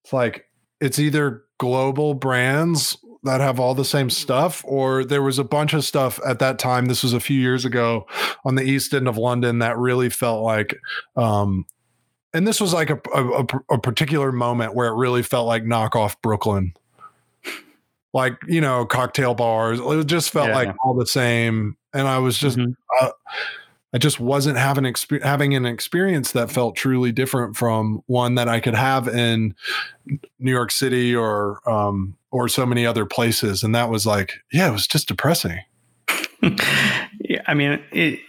It's 0.04 0.12
like 0.12 0.44
it's 0.80 0.98
either 0.98 1.42
global 1.58 2.14
brands 2.14 2.96
that 3.24 3.40
have 3.40 3.58
all 3.58 3.74
the 3.74 3.84
same 3.84 4.08
stuff, 4.10 4.62
or 4.64 5.04
there 5.04 5.22
was 5.22 5.38
a 5.40 5.44
bunch 5.44 5.72
of 5.74 5.84
stuff 5.84 6.20
at 6.24 6.38
that 6.38 6.60
time. 6.60 6.86
This 6.86 7.02
was 7.02 7.12
a 7.12 7.18
few 7.18 7.40
years 7.40 7.64
ago 7.64 8.06
on 8.44 8.54
the 8.54 8.62
east 8.62 8.94
end 8.94 9.08
of 9.08 9.16
London 9.16 9.58
that 9.58 9.76
really 9.76 10.08
felt 10.08 10.44
like 10.44 10.76
um, 11.16 11.64
and 12.32 12.46
this 12.46 12.60
was 12.60 12.72
like 12.72 12.90
a, 12.90 13.00
a- 13.14 13.46
a 13.74 13.78
particular 13.80 14.30
moment 14.30 14.74
where 14.74 14.88
it 14.88 14.94
really 14.94 15.22
felt 15.24 15.46
like 15.46 15.64
knockoff 15.64 16.14
Brooklyn. 16.22 16.74
Like, 18.16 18.38
you 18.48 18.60
know, 18.62 18.86
cocktail 18.86 19.34
bars. 19.34 19.78
It 19.80 20.06
just 20.06 20.30
felt 20.30 20.48
Yeah. 20.48 20.54
like 20.54 20.74
all 20.82 20.94
the 20.94 21.06
same. 21.06 21.76
And 21.92 22.08
I 22.08 22.18
was 22.18 22.38
just, 22.38 22.56
Mhm. 22.56 22.74
uh, 23.00 23.10
I 23.94 23.98
just 23.98 24.18
wasn't 24.18 24.56
having 24.58 24.84
exp- 24.84 25.22
having 25.22 25.54
an 25.54 25.66
experience 25.66 26.32
that 26.32 26.50
felt 26.50 26.76
truly 26.76 27.12
different 27.12 27.56
from 27.56 28.02
one 28.06 28.34
that 28.36 28.48
I 28.48 28.58
could 28.60 28.74
have 28.74 29.06
in 29.08 29.54
New 30.38 30.50
York 30.50 30.70
City 30.70 31.14
or 31.14 31.60
um, 31.70 32.16
or 32.30 32.48
so 32.48 32.64
many 32.66 32.84
other 32.86 33.04
places. 33.06 33.62
And 33.62 33.74
that 33.74 33.88
was 33.90 34.06
like, 34.06 34.32
yeah, 34.52 34.68
it 34.68 34.72
was 34.72 34.86
just 34.86 35.08
depressing. 35.08 35.60
yeah, 37.20 37.42
I 37.46 37.54
mean, 37.54 37.82
it, 37.92 38.20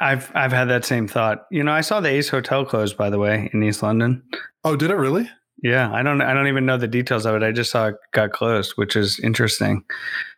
I've 0.00 0.30
I've 0.34 0.52
had 0.52 0.66
that 0.68 0.84
same 0.84 1.08
thought. 1.08 1.46
You 1.50 1.62
know, 1.64 1.72
I 1.72 1.80
saw 1.80 2.00
the 2.00 2.08
Ace 2.10 2.28
Hotel 2.28 2.64
close 2.64 2.92
by 2.92 3.10
the 3.10 3.18
way 3.18 3.48
in 3.52 3.62
East 3.62 3.82
London. 3.82 4.22
Oh, 4.64 4.76
did 4.76 4.90
it 4.90 4.96
really? 4.96 5.28
Yeah, 5.62 5.92
I 5.92 6.02
don't 6.02 6.22
I 6.22 6.32
don't 6.32 6.48
even 6.48 6.64
know 6.64 6.78
the 6.78 6.88
details 6.88 7.26
of 7.26 7.34
it. 7.34 7.42
I 7.42 7.52
just 7.52 7.70
saw 7.70 7.88
it 7.88 7.96
got 8.12 8.32
closed, 8.32 8.72
which 8.76 8.96
is 8.96 9.20
interesting. 9.20 9.84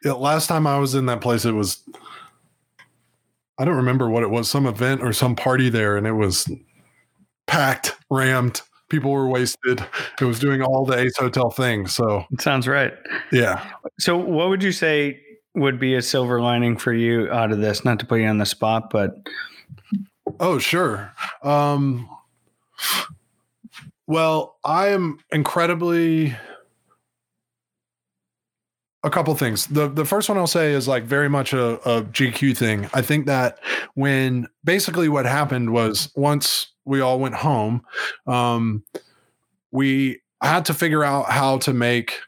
Yeah, 0.04 0.12
last 0.12 0.48
time 0.48 0.66
I 0.66 0.78
was 0.78 0.94
in 0.94 1.06
that 1.06 1.20
place, 1.20 1.44
it 1.44 1.52
was 1.52 1.82
I 3.58 3.64
don't 3.64 3.76
remember 3.76 4.10
what 4.10 4.22
it 4.22 4.30
was, 4.30 4.50
some 4.50 4.66
event 4.66 5.02
or 5.02 5.12
some 5.12 5.36
party 5.36 5.68
there, 5.68 5.96
and 5.96 6.06
it 6.06 6.14
was 6.14 6.50
packed, 7.46 7.96
rammed. 8.10 8.62
People 8.88 9.12
were 9.12 9.28
wasted. 9.28 9.84
It 10.20 10.24
was 10.24 10.38
doing 10.38 10.60
all 10.62 10.84
the 10.84 10.98
Ace 10.98 11.16
Hotel 11.16 11.50
things. 11.50 11.94
So 11.94 12.24
it 12.32 12.40
sounds 12.40 12.66
right. 12.66 12.92
Yeah. 13.30 13.64
So 13.98 14.16
what 14.16 14.48
would 14.48 14.62
you 14.62 14.72
say 14.72 15.20
would 15.54 15.78
be 15.78 15.94
a 15.94 16.02
silver 16.02 16.40
lining 16.40 16.76
for 16.76 16.92
you 16.92 17.30
out 17.30 17.52
of 17.52 17.60
this? 17.60 17.84
Not 17.84 18.00
to 18.00 18.06
put 18.06 18.20
you 18.20 18.26
on 18.26 18.38
the 18.38 18.46
spot, 18.46 18.90
but 18.90 19.16
oh 20.40 20.58
sure. 20.58 21.12
Um 21.42 22.08
well, 24.12 24.58
I 24.62 24.88
am 24.88 25.18
incredibly 25.32 26.36
a 29.02 29.08
couple 29.08 29.34
things. 29.34 29.66
The 29.66 29.88
the 29.88 30.04
first 30.04 30.28
one 30.28 30.36
I'll 30.36 30.46
say 30.46 30.72
is 30.72 30.86
like 30.86 31.04
very 31.04 31.30
much 31.30 31.54
a, 31.54 31.76
a 31.88 32.02
GQ 32.02 32.54
thing. 32.54 32.90
I 32.92 33.00
think 33.00 33.24
that 33.24 33.58
when 33.94 34.48
basically 34.64 35.08
what 35.08 35.24
happened 35.24 35.72
was 35.72 36.12
once 36.14 36.72
we 36.84 37.00
all 37.00 37.18
went 37.18 37.36
home, 37.36 37.82
um, 38.26 38.84
we 39.70 40.20
had 40.42 40.66
to 40.66 40.74
figure 40.74 41.02
out 41.02 41.30
how 41.30 41.56
to 41.58 41.72
make 41.72 42.20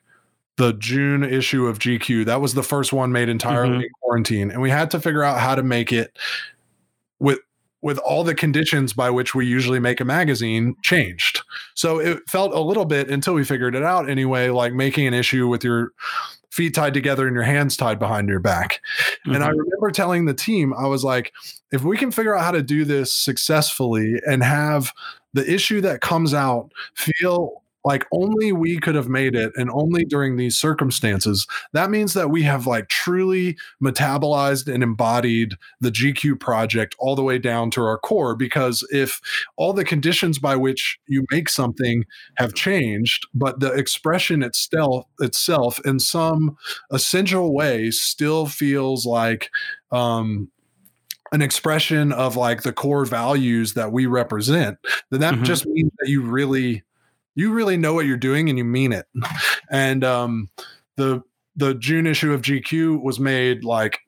the 0.56 0.72
June 0.72 1.22
issue 1.22 1.66
of 1.66 1.78
GQ. 1.78 2.24
That 2.24 2.40
was 2.40 2.54
the 2.54 2.62
first 2.62 2.94
one 2.94 3.12
made 3.12 3.28
entirely 3.28 3.72
mm-hmm. 3.74 3.82
in 3.82 3.90
quarantine, 4.00 4.50
and 4.50 4.62
we 4.62 4.70
had 4.70 4.90
to 4.92 5.00
figure 5.00 5.22
out 5.22 5.38
how 5.38 5.54
to 5.54 5.62
make 5.62 5.92
it 5.92 6.18
with 7.18 7.40
with 7.84 7.98
all 7.98 8.24
the 8.24 8.34
conditions 8.34 8.94
by 8.94 9.10
which 9.10 9.34
we 9.34 9.46
usually 9.46 9.78
make 9.78 10.00
a 10.00 10.06
magazine 10.06 10.74
changed. 10.82 11.42
So 11.74 12.00
it 12.00 12.22
felt 12.30 12.54
a 12.54 12.58
little 12.58 12.86
bit 12.86 13.10
until 13.10 13.34
we 13.34 13.44
figured 13.44 13.74
it 13.74 13.82
out 13.82 14.08
anyway, 14.08 14.48
like 14.48 14.72
making 14.72 15.06
an 15.06 15.12
issue 15.12 15.46
with 15.48 15.62
your 15.62 15.92
feet 16.50 16.74
tied 16.74 16.94
together 16.94 17.26
and 17.26 17.34
your 17.34 17.44
hands 17.44 17.76
tied 17.76 17.98
behind 17.98 18.30
your 18.30 18.40
back. 18.40 18.80
Mm-hmm. 19.26 19.34
And 19.34 19.44
I 19.44 19.48
mm-hmm. 19.48 19.58
remember 19.58 19.90
telling 19.90 20.24
the 20.24 20.32
team, 20.32 20.72
I 20.72 20.86
was 20.86 21.04
like, 21.04 21.34
if 21.72 21.84
we 21.84 21.98
can 21.98 22.10
figure 22.10 22.34
out 22.34 22.42
how 22.42 22.52
to 22.52 22.62
do 22.62 22.86
this 22.86 23.12
successfully 23.12 24.18
and 24.26 24.42
have 24.42 24.90
the 25.34 25.52
issue 25.52 25.82
that 25.82 26.00
comes 26.00 26.32
out 26.32 26.70
feel 26.94 27.63
like 27.84 28.06
only 28.12 28.52
we 28.52 28.78
could 28.78 28.94
have 28.94 29.08
made 29.08 29.34
it 29.34 29.52
and 29.56 29.70
only 29.70 30.04
during 30.04 30.36
these 30.36 30.56
circumstances 30.56 31.46
that 31.72 31.90
means 31.90 32.14
that 32.14 32.30
we 32.30 32.42
have 32.42 32.66
like 32.66 32.88
truly 32.88 33.56
metabolized 33.82 34.72
and 34.72 34.82
embodied 34.82 35.54
the 35.80 35.90
gq 35.90 36.38
project 36.38 36.94
all 36.98 37.14
the 37.14 37.22
way 37.22 37.38
down 37.38 37.70
to 37.70 37.82
our 37.82 37.98
core 37.98 38.34
because 38.34 38.86
if 38.90 39.20
all 39.56 39.72
the 39.72 39.84
conditions 39.84 40.38
by 40.38 40.56
which 40.56 40.98
you 41.06 41.24
make 41.30 41.48
something 41.48 42.04
have 42.36 42.54
changed 42.54 43.26
but 43.34 43.60
the 43.60 43.72
expression 43.72 44.42
itself 44.42 45.06
itself 45.20 45.80
in 45.84 45.98
some 45.98 46.56
essential 46.90 47.54
way 47.54 47.90
still 47.90 48.46
feels 48.46 49.06
like 49.06 49.50
um, 49.92 50.50
an 51.32 51.42
expression 51.42 52.12
of 52.12 52.36
like 52.36 52.62
the 52.62 52.72
core 52.72 53.04
values 53.04 53.74
that 53.74 53.90
we 53.90 54.06
represent, 54.06 54.78
then 55.10 55.20
that 55.20 55.34
mm-hmm. 55.34 55.44
just 55.44 55.66
means 55.66 55.90
that 55.98 56.08
you 56.08 56.22
really 56.22 56.82
you 57.34 57.52
really 57.52 57.76
know 57.76 57.94
what 57.94 58.06
you're 58.06 58.16
doing 58.16 58.48
and 58.48 58.58
you 58.58 58.64
mean 58.64 58.92
it. 58.92 59.06
And 59.70 60.04
um, 60.04 60.50
the 60.96 61.22
the 61.56 61.74
June 61.74 62.06
issue 62.06 62.32
of 62.32 62.42
GQ 62.42 63.02
was 63.02 63.20
made 63.20 63.64
like 63.64 64.00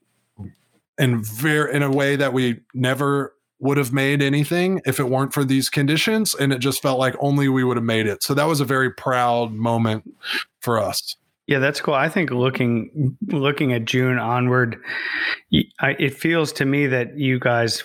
in 0.99 1.23
very 1.23 1.75
in 1.75 1.83
a 1.83 1.91
way 1.91 2.17
that 2.17 2.33
we 2.33 2.61
never 2.75 3.35
would 3.59 3.79
have 3.79 3.93
made 3.93 4.23
anything 4.23 4.81
if 4.85 5.01
it 5.01 5.09
weren't 5.09 5.33
for 5.33 5.45
these 5.45 5.71
conditions 5.71 6.35
and 6.35 6.53
it 6.53 6.59
just 6.59 6.83
felt 6.83 6.99
like 6.99 7.15
only 7.21 7.49
we 7.49 7.65
would 7.65 7.77
have 7.77 7.85
made 7.85 8.07
it 8.07 8.23
so 8.23 8.35
that 8.35 8.45
was 8.45 8.61
a 8.61 8.67
very 8.67 8.91
proud 8.91 9.51
moment 9.53 10.05
for 10.61 10.79
us 10.79 11.17
yeah, 11.47 11.61
that's 11.61 11.81
cool. 11.81 11.95
I 11.95 12.09
think 12.09 12.31
looking 12.31 13.17
looking 13.29 13.73
at 13.73 13.85
June 13.85 14.19
onward, 14.19 14.79
it 15.53 16.13
feels 16.15 16.53
to 16.55 16.65
me 16.65 16.89
that 16.89 17.17
you 17.17 17.39
guys 17.39 17.85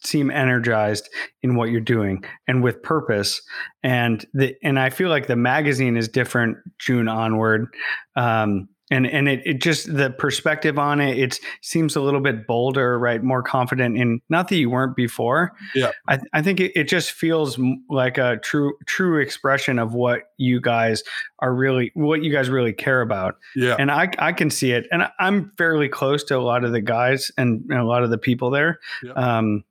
seem 0.00 0.30
energized 0.30 1.08
in 1.42 1.56
what 1.56 1.70
you're 1.70 1.80
doing 1.80 2.22
and 2.46 2.62
with 2.62 2.82
purpose. 2.82 3.40
And 3.82 4.24
the 4.34 4.54
and 4.62 4.78
I 4.78 4.90
feel 4.90 5.08
like 5.08 5.26
the 5.26 5.36
magazine 5.36 5.96
is 5.96 6.06
different 6.06 6.58
June 6.78 7.08
onward. 7.08 7.68
Um, 8.14 8.68
and 8.92 9.06
and 9.06 9.28
it, 9.28 9.42
it 9.46 9.60
just 9.60 9.92
the 9.94 10.10
perspective 10.10 10.78
on 10.78 11.00
it 11.00 11.18
it 11.18 11.40
seems 11.62 11.96
a 11.96 12.00
little 12.00 12.20
bit 12.20 12.46
bolder 12.46 12.98
right? 12.98 13.22
More 13.22 13.42
confident 13.42 13.96
in 13.96 14.20
not 14.28 14.48
that 14.48 14.56
you 14.56 14.68
weren't 14.68 14.94
before. 14.94 15.52
Yeah. 15.74 15.92
I, 16.08 16.20
I 16.34 16.42
think 16.42 16.60
it, 16.60 16.72
it 16.76 16.84
just 16.88 17.12
feels 17.12 17.58
like 17.88 18.18
a 18.18 18.36
true 18.36 18.74
true 18.86 19.20
expression 19.20 19.78
of 19.78 19.94
what 19.94 20.24
you 20.36 20.60
guys 20.60 21.02
are 21.38 21.54
really 21.54 21.90
what 21.94 22.22
you 22.22 22.30
guys 22.30 22.50
really 22.50 22.74
care 22.74 23.00
about. 23.00 23.38
Yeah. 23.56 23.76
And 23.78 23.90
i 23.90 24.10
i 24.18 24.32
can 24.32 24.50
see 24.50 24.72
it. 24.72 24.86
And 24.92 25.08
i'm 25.18 25.52
fairly 25.56 25.88
close 25.88 26.22
to 26.24 26.36
a 26.36 26.40
lot 26.40 26.62
of 26.62 26.72
the 26.72 26.82
guys 26.82 27.30
and, 27.38 27.64
and 27.70 27.78
a 27.78 27.84
lot 27.84 28.02
of 28.02 28.10
the 28.10 28.18
people 28.18 28.50
there. 28.50 28.78
Yeah. 29.02 29.12
um 29.12 29.64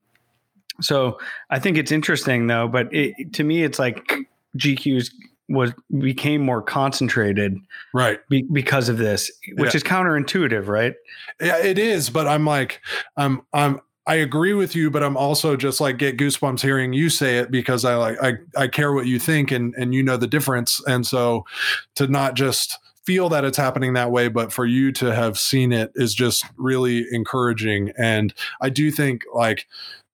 so 0.79 1.19
i 1.51 1.59
think 1.59 1.77
it's 1.77 1.91
interesting 1.91 2.47
though 2.47 2.67
but 2.67 2.91
it, 2.91 3.33
to 3.33 3.43
me 3.43 3.61
it's 3.61 3.77
like 3.77 4.15
gq's 4.57 5.11
was 5.51 5.71
became 5.99 6.41
more 6.41 6.61
concentrated 6.61 7.57
right 7.93 8.19
be, 8.29 8.43
because 8.51 8.89
of 8.89 8.97
this 8.97 9.31
which 9.55 9.73
yeah. 9.73 9.77
is 9.77 9.83
counterintuitive 9.83 10.67
right 10.67 10.95
yeah 11.39 11.57
it 11.57 11.77
is 11.77 12.09
but 12.09 12.27
i'm 12.27 12.45
like 12.45 12.81
i'm 13.17 13.41
i'm 13.53 13.79
I 14.07 14.15
agree 14.15 14.53
with 14.53 14.75
you, 14.75 14.89
but 14.89 15.03
I'm 15.03 15.15
also 15.15 15.55
just 15.55 15.79
like 15.79 15.97
get 15.97 16.17
goosebumps 16.17 16.61
hearing 16.61 16.91
you 16.91 17.09
say 17.09 17.37
it 17.37 17.51
because 17.51 17.85
I 17.85 17.95
like 17.95 18.17
I, 18.21 18.33
I 18.57 18.67
care 18.67 18.93
what 18.93 19.05
you 19.05 19.19
think 19.19 19.51
and 19.51 19.75
and 19.75 19.93
you 19.93 20.01
know 20.01 20.17
the 20.17 20.27
difference. 20.27 20.81
And 20.87 21.05
so 21.05 21.45
to 21.95 22.07
not 22.07 22.33
just 22.33 22.79
feel 23.05 23.29
that 23.29 23.45
it's 23.45 23.57
happening 23.57 23.93
that 23.93 24.11
way, 24.11 24.27
but 24.27 24.51
for 24.51 24.65
you 24.65 24.91
to 24.93 25.13
have 25.13 25.37
seen 25.37 25.71
it 25.71 25.91
is 25.95 26.13
just 26.13 26.45
really 26.57 27.05
encouraging. 27.11 27.91
And 27.97 28.33
I 28.59 28.69
do 28.69 28.91
think 28.91 29.23
like 29.33 29.67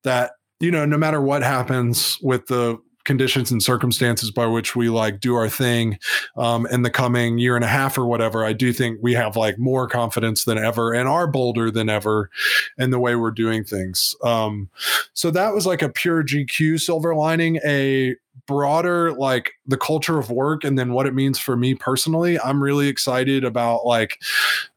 that, 0.03 0.31
you 0.59 0.71
know, 0.71 0.85
no 0.85 0.97
matter 0.97 1.21
what 1.21 1.43
happens 1.43 2.17
with 2.21 2.47
the 2.47 2.79
conditions 3.07 3.49
and 3.49 3.63
circumstances 3.63 4.29
by 4.29 4.45
which 4.45 4.75
we 4.75 4.89
like 4.89 5.21
do 5.21 5.33
our 5.33 5.47
thing 5.47 5.97
um, 6.35 6.67
in 6.67 6.81
the 6.81 6.89
coming 6.89 7.37
year 7.37 7.55
and 7.55 7.63
a 7.63 7.67
half 7.67 7.97
or 7.97 8.05
whatever, 8.05 8.45
I 8.45 8.51
do 8.51 8.73
think 8.73 8.99
we 9.01 9.13
have 9.13 9.37
like 9.37 9.57
more 9.57 9.87
confidence 9.87 10.43
than 10.43 10.57
ever 10.57 10.93
and 10.93 11.07
are 11.07 11.25
bolder 11.25 11.71
than 11.71 11.89
ever 11.89 12.29
in 12.77 12.91
the 12.91 12.99
way 12.99 13.15
we're 13.15 13.31
doing 13.31 13.63
things. 13.63 14.13
Um, 14.23 14.69
so 15.13 15.31
that 15.31 15.53
was 15.53 15.65
like 15.65 15.81
a 15.81 15.89
pure 15.89 16.21
GQ 16.21 16.81
silver 16.81 17.15
lining, 17.15 17.59
a 17.65 18.15
broader 18.45 19.13
like 19.13 19.53
the 19.65 19.77
culture 19.77 20.19
of 20.19 20.29
work 20.29 20.63
and 20.63 20.77
then 20.77 20.91
what 20.91 21.07
it 21.07 21.13
means 21.13 21.39
for 21.39 21.55
me 21.55 21.75
personally. 21.75 22.37
I'm 22.39 22.61
really 22.61 22.89
excited 22.89 23.45
about 23.45 23.85
like 23.85 24.19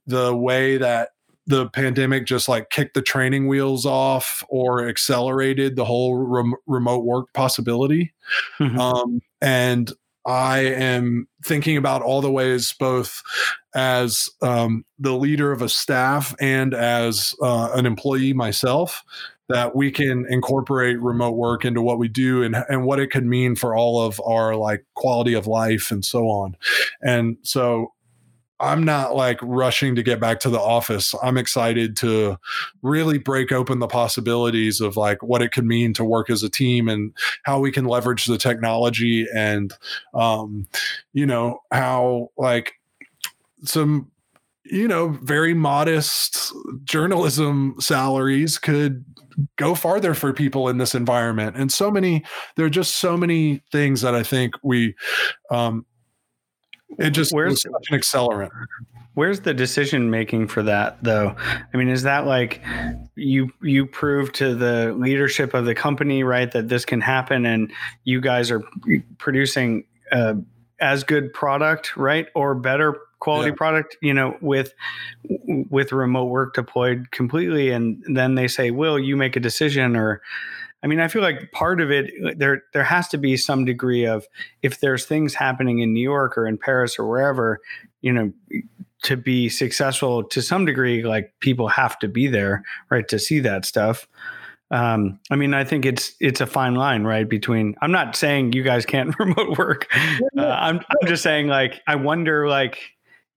the 0.06 0.34
way 0.34 0.76
that 0.76 1.10
the 1.50 1.68
pandemic 1.70 2.26
just 2.26 2.48
like 2.48 2.70
kicked 2.70 2.94
the 2.94 3.02
training 3.02 3.48
wheels 3.48 3.84
off 3.84 4.44
or 4.48 4.88
accelerated 4.88 5.74
the 5.74 5.84
whole 5.84 6.16
rem- 6.16 6.54
remote 6.66 7.04
work 7.04 7.26
possibility. 7.34 8.14
Mm-hmm. 8.60 8.78
Um, 8.78 9.20
and 9.42 9.92
I 10.24 10.60
am 10.60 11.26
thinking 11.44 11.76
about 11.76 12.02
all 12.02 12.20
the 12.20 12.30
ways, 12.30 12.72
both 12.78 13.20
as 13.74 14.28
um, 14.42 14.84
the 14.98 15.16
leader 15.16 15.50
of 15.50 15.60
a 15.60 15.68
staff 15.68 16.34
and 16.40 16.72
as 16.72 17.34
uh, 17.42 17.70
an 17.74 17.84
employee 17.84 18.32
myself, 18.32 19.02
that 19.48 19.74
we 19.74 19.90
can 19.90 20.26
incorporate 20.28 21.00
remote 21.00 21.32
work 21.32 21.64
into 21.64 21.82
what 21.82 21.98
we 21.98 22.06
do 22.06 22.44
and, 22.44 22.54
and 22.68 22.84
what 22.84 23.00
it 23.00 23.10
could 23.10 23.26
mean 23.26 23.56
for 23.56 23.74
all 23.74 24.00
of 24.00 24.20
our 24.24 24.54
like 24.54 24.84
quality 24.94 25.34
of 25.34 25.48
life 25.48 25.90
and 25.90 26.04
so 26.04 26.28
on. 26.28 26.56
And 27.02 27.38
so 27.42 27.92
I'm 28.61 28.83
not 28.83 29.16
like 29.16 29.38
rushing 29.42 29.94
to 29.94 30.03
get 30.03 30.20
back 30.20 30.38
to 30.40 30.51
the 30.51 30.61
office. 30.61 31.14
I'm 31.23 31.38
excited 31.38 31.96
to 31.99 32.37
really 32.83 33.18
break 33.18 33.53
open 33.53 33.79
the 33.79 33.88
possibilities 33.88 34.81
of 34.81 34.96
like 34.96 35.23
what 35.23 35.40
it 35.40 35.53
could 35.53 35.64
mean 35.64 35.94
to 35.94 36.05
work 36.05 36.29
as 36.29 36.42
a 36.42 36.51
team 36.51 36.88
and 36.88 37.12
how 37.44 37.59
we 37.59 37.73
can 37.73 37.87
leverage 37.87 38.27
the 38.27 38.38
technology 38.38 39.27
and, 39.35 39.73
um, 40.12 40.66
you 41.12 41.25
know, 41.25 41.61
how 41.73 42.29
like 42.37 42.75
some, 43.64 44.11
you 44.64 44.87
know, 44.87 45.18
very 45.23 45.55
modest 45.55 46.53
journalism 46.85 47.75
salaries 47.81 48.59
could 48.59 49.05
go 49.57 49.75
farther 49.75 50.12
for 50.12 50.35
people 50.35 50.68
in 50.68 50.77
this 50.77 50.94
environment. 50.94 51.57
And 51.57 51.73
so 51.73 51.90
many, 51.90 52.25
there 52.57 52.66
are 52.66 52.70
just 52.70 52.99
so 52.99 53.16
many 53.16 53.62
things 53.73 54.03
that 54.03 54.14
I 54.14 54.23
think 54.23 54.55
we, 54.62 54.94
um, 55.51 55.87
It 56.98 57.11
just 57.11 57.33
Where's- 57.33 57.62
such 57.62 57.72
an 57.90 57.98
accelerant. 57.98 58.50
Where's 59.14 59.40
the 59.40 59.53
decision 59.53 60.09
making 60.11 60.48
for 60.48 60.62
that 60.62 61.03
though? 61.03 61.35
I 61.74 61.76
mean, 61.76 61.88
is 61.88 62.05
that 62.05 62.26
like 62.26 62.62
you 63.17 63.52
you 63.60 63.85
prove 63.87 64.33
to 64.35 64.54
the 64.54 64.94
leadership 64.96 65.52
of 65.52 65.64
the 65.64 65.75
company, 65.75 66.23
right, 66.23 66.50
that 66.52 66.69
this 66.69 66.85
can 66.85 67.00
happen 67.00 67.44
and 67.44 67.73
you 68.04 68.21
guys 68.21 68.50
are 68.50 68.62
producing 69.19 69.85
uh, 70.12 70.35
as 70.81 71.02
good 71.04 71.33
product, 71.35 71.96
right? 71.96 72.29
Or 72.35 72.54
better 72.54 72.96
quality 73.19 73.50
Yeah. 73.50 73.56
product, 73.56 73.96
you 74.00 74.14
know, 74.14 74.37
with 74.40 74.73
with 75.69 75.92
remote 75.92 76.27
work 76.27 76.54
deployed 76.54 77.10
completely 77.10 77.71
and 77.71 78.02
then 78.14 78.37
they 78.37 78.46
say, 78.48 78.71
"Will, 78.71 78.98
you 78.98 79.17
make 79.17 79.35
a 79.37 79.40
decision 79.40 79.96
or 79.96 80.23
I 80.83 80.87
mean, 80.87 81.00
I 81.00 81.08
feel 81.08 81.22
like 81.22 81.52
part 81.52 81.81
of 81.81 81.90
it 81.90 82.38
there 82.38 82.62
there 82.72 82.85
has 82.85 83.08
to 83.08 83.18
be 83.18 83.37
some 83.37 83.64
degree 83.64 84.06
of 84.06 84.26
if 84.62 84.81
there's 84.81 85.04
things 85.04 85.35
happening 85.35 85.81
in 85.81 85.92
New 85.92 86.02
York 86.02 86.38
or 86.38 86.46
in 86.46 86.56
Paris 86.56 86.98
or 86.98 87.06
wherever, 87.06 87.60
you 88.00 88.12
know, 88.12 88.33
to 89.02 89.16
be 89.16 89.48
successful 89.48 90.24
to 90.24 90.42
some 90.42 90.64
degree, 90.64 91.02
like 91.02 91.33
people 91.40 91.68
have 91.68 91.98
to 91.98 92.08
be 92.08 92.26
there, 92.26 92.64
right, 92.90 93.06
to 93.08 93.18
see 93.18 93.40
that 93.40 93.64
stuff. 93.64 94.06
Um, 94.70 95.18
I 95.31 95.37
mean, 95.37 95.52
I 95.52 95.64
think 95.64 95.85
it's 95.85 96.12
it's 96.20 96.40
a 96.40 96.46
fine 96.46 96.74
line, 96.74 97.04
right? 97.04 97.28
Between 97.28 97.74
I'm 97.83 97.92
not 97.92 98.14
saying 98.14 98.52
you 98.52 98.62
guys 98.62 98.87
can't 98.87 99.14
remote 99.18 99.58
work. 99.58 99.88
Uh, 100.37 100.46
I'm 100.46 100.76
I'm 100.76 101.08
just 101.08 101.22
saying, 101.22 101.48
like, 101.48 101.81
I 101.87 101.96
wonder, 101.96 102.48
like, 102.48 102.78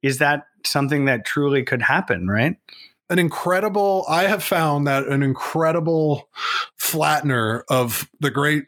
is 0.01 0.19
that 0.19 0.43
something 0.65 1.05
that 1.05 1.25
truly 1.25 1.63
could 1.63 1.81
happen, 1.81 2.27
right? 2.27 2.55
An 3.09 3.19
incredible 3.19 4.05
i 4.07 4.23
have 4.23 4.43
found 4.43 4.87
that 4.87 5.07
an 5.07 5.23
incredible 5.23 6.29
flattener 6.79 7.63
of 7.69 8.09
the 8.19 8.31
great 8.31 8.65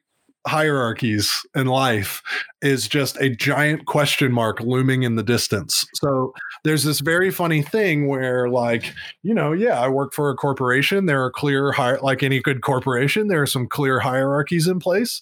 hierarchies 0.47 1.31
in 1.55 1.65
life 1.67 2.21
is 2.61 2.87
just 2.87 3.17
a 3.17 3.29
giant 3.29 3.85
question 3.85 4.31
mark 4.31 4.59
looming 4.59 5.03
in 5.03 5.15
the 5.15 5.23
distance. 5.23 5.85
So 5.95 6.33
there's 6.63 6.83
this 6.83 6.99
very 6.99 7.31
funny 7.31 7.61
thing 7.61 8.07
where 8.07 8.49
like 8.49 8.93
you 9.23 9.33
know 9.33 9.53
yeah 9.53 9.79
i 9.79 9.87
work 9.87 10.13
for 10.13 10.29
a 10.29 10.35
corporation. 10.35 11.05
There 11.05 11.23
are 11.23 11.31
clear 11.31 11.71
hi- 11.71 11.97
like 11.97 12.21
any 12.21 12.41
good 12.41 12.61
corporation 12.61 13.27
there 13.27 13.41
are 13.41 13.47
some 13.47 13.67
clear 13.67 13.99
hierarchies 13.99 14.67
in 14.67 14.79
place. 14.79 15.21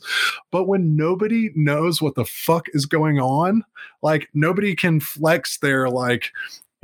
But 0.52 0.66
when 0.68 0.96
nobody 0.96 1.52
knows 1.56 2.02
what 2.02 2.16
the 2.16 2.26
fuck 2.26 2.68
is 2.74 2.86
going 2.86 3.20
on 3.20 3.64
like 4.02 4.30
nobody 4.34 4.76
can 4.76 5.00
flex 5.00 5.58
their 5.60 5.90
like 5.90 6.32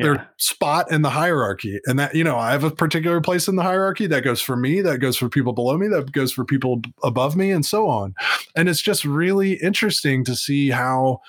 their 0.04 0.30
spot 0.38 0.92
in 0.92 1.02
the 1.02 1.10
hierarchy 1.10 1.80
and 1.86 2.00
that 2.00 2.14
you 2.16 2.24
know 2.24 2.38
i 2.38 2.52
have 2.52 2.64
a 2.64 2.72
particular 2.72 3.22
place 3.22 3.48
in 3.48 3.56
the 3.56 3.64
hierarchy 3.64 4.08
that 4.08 4.24
goes 4.24 4.42
for 4.42 4.56
me 4.56 4.82
that 4.82 5.00
goes 5.00 5.18
for 5.18 5.30
people 5.30 5.54
below 5.54 5.78
me 5.78 5.88
that 5.88 6.12
goes 6.12 6.32
for 6.32 6.46
people 6.46 6.82
above 7.04 7.36
me 7.36 7.52
and 7.52 7.66
so 7.66 7.88
on 7.88 8.14
and 8.56 8.70
it's 8.70 8.82
just 8.82 9.04
really 9.06 9.54
interesting 9.62 10.24
to 10.26 10.36
see 10.36 10.70
how 10.70 11.20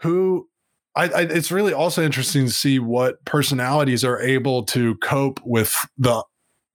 who 0.00 0.48
I, 0.96 1.04
I 1.08 1.20
it's 1.22 1.52
really 1.52 1.72
also 1.72 2.02
interesting 2.02 2.46
to 2.46 2.52
see 2.52 2.78
what 2.78 3.24
personalities 3.24 4.04
are 4.04 4.20
able 4.20 4.64
to 4.64 4.96
cope 4.96 5.40
with 5.44 5.74
the 5.96 6.24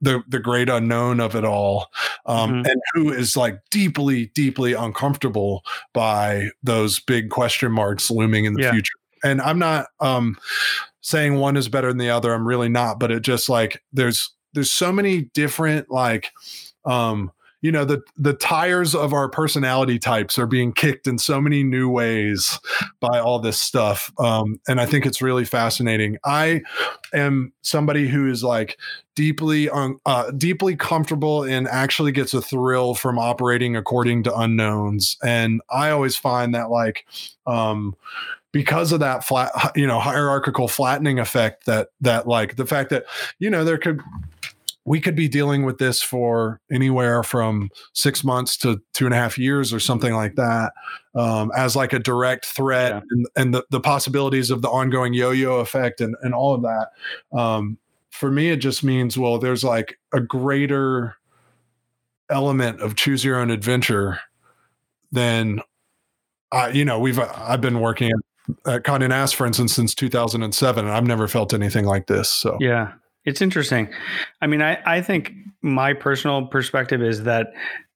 the 0.02 0.22
the 0.28 0.40
great 0.40 0.70
unknown 0.70 1.20
of 1.20 1.36
it 1.36 1.44
all 1.46 1.88
um, 2.26 2.52
Mhm. 2.64 2.70
and 2.70 2.82
who 2.94 3.12
is 3.12 3.36
like 3.36 3.60
deeply 3.72 4.28
deeply 4.28 4.74
uncomfortable 4.74 5.64
by 5.94 6.50
those 6.64 7.00
big 7.00 7.30
question 7.30 7.72
marks 7.72 8.12
looming 8.12 8.46
in 8.46 8.54
the 8.54 8.62
Yeah. 8.64 8.72
future 8.72 8.94
and 9.24 9.42
i'm 9.42 9.58
not 9.58 9.88
um 10.02 10.38
saying 11.06 11.36
one 11.36 11.56
is 11.56 11.70
better 11.70 11.90
than 11.90 12.00
the 12.00 12.10
other 12.10 12.34
i'm 12.34 12.48
really 12.48 12.68
not 12.68 13.00
but 13.00 13.12
it 13.12 13.22
just 13.22 13.48
like 13.48 13.80
there's 13.94 14.34
there's 14.54 14.72
so 14.72 14.92
many 14.92 15.22
different 15.36 15.92
like 15.92 16.32
um 16.86 17.32
you 17.62 17.72
know 17.72 17.86
the 17.86 18.02
the 18.18 18.34
tires 18.34 18.96
of 18.96 19.14
our 19.14 19.30
personality 19.30 20.00
types 20.00 20.40
are 20.40 20.48
being 20.48 20.74
kicked 20.74 21.06
in 21.06 21.20
so 21.20 21.40
many 21.40 21.64
new 21.64 21.88
ways 21.88 22.60
by 23.00 23.20
all 23.20 23.38
this 23.38 23.62
stuff 23.62 24.12
um 24.20 24.60
and 24.68 24.82
i 24.82 24.86
think 24.86 25.06
it's 25.06 25.22
really 25.22 25.46
fascinating. 25.46 26.18
I 26.26 26.62
am 27.14 27.54
somebody 27.62 28.08
who 28.08 28.28
is 28.28 28.44
like 28.44 28.78
deeply 29.16 29.70
un, 29.70 29.98
uh, 30.06 30.32
deeply 30.32 30.76
comfortable 30.76 31.44
and 31.44 31.68
actually 31.68 32.12
gets 32.12 32.34
a 32.34 32.42
thrill 32.42 32.96
from 32.96 33.20
operating 33.20 33.76
according 33.76 34.24
to 34.24 34.36
unknowns 34.36 35.18
and 35.24 35.62
i 35.70 35.92
always 35.92 36.16
find 36.16 36.56
that 36.56 36.72
like 36.72 37.06
um 37.46 37.96
because 38.56 38.94
of 38.94 39.02
that 39.02 39.22
flat 39.22 39.52
you 39.76 39.86
know 39.86 40.00
hierarchical 40.00 40.70
flattening 40.70 41.20
effect 41.20 41.66
that 41.66 41.90
that 42.00 42.26
like 42.26 42.56
the 42.56 42.66
fact 42.66 42.90
that 42.90 43.04
you 43.38 43.50
know 43.50 43.66
there 43.66 43.78
could 43.78 44.00
we 44.86 45.02
could 45.02 45.14
be 45.14 45.28
dealing 45.28 45.64
with 45.66 45.78
this 45.78 46.02
for 46.02 46.62
anywhere 46.72 47.22
from 47.22 47.70
six 47.92 48.24
months 48.24 48.56
to 48.56 48.82
two 48.94 49.04
and 49.04 49.14
a 49.14 49.18
half 49.18 49.38
years 49.38 49.74
or 49.74 49.80
something 49.82 50.14
like 50.14 50.36
that 50.36 50.72
um, 51.16 51.52
as 51.54 51.76
like 51.76 51.92
a 51.92 52.00
direct 52.00 52.46
threat 52.46 52.94
Yeah. 52.94 53.02
and, 53.10 53.28
and 53.36 53.54
the, 53.54 53.66
the 53.72 53.82
possibilities 53.82 54.50
of 54.50 54.62
the 54.62 54.70
ongoing 54.70 55.14
yo-yo 55.14 55.56
effect 55.60 56.00
and, 56.00 56.16
and 56.22 56.34
all 56.34 56.54
of 56.54 56.62
that 56.62 57.38
um, 57.38 57.78
for 58.10 58.32
me 58.32 58.52
it 58.52 58.58
just 58.62 58.86
means 58.86 59.18
well 59.18 59.38
there's 59.38 59.66
like 59.66 60.00
a 60.14 60.22
greater 60.22 61.18
element 62.30 62.80
of 62.80 62.96
choose 62.96 63.26
your 63.26 63.36
own 63.36 63.52
adventure 63.52 64.22
than 65.12 65.60
I, 66.52 66.70
you 66.70 66.86
know, 66.86 67.00
we've 67.00 67.20
I've 67.20 67.60
been 67.60 67.82
working 67.82 68.12
at, 68.66 68.80
Condé 68.80 69.10
Nast, 69.10 69.36
for 69.36 69.46
instance, 69.46 69.74
since 69.74 69.96
2007, 69.96 70.86
and 70.86 70.94
I've 70.94 71.06
never 71.06 71.28
felt 71.28 71.54
anything 71.54 71.86
like 71.86 72.08
this. 72.08 72.30
So 72.30 72.58
Yeah, 72.60 72.94
it's 73.26 73.42
interesting. 73.42 73.90
I 74.42 74.48
mean, 74.48 74.62
I, 74.62 74.80
I 74.86 75.02
think 75.02 75.32
my 75.62 75.94
personal 75.94 76.48
perspective 76.48 77.02
is 77.02 77.24
that 77.24 77.48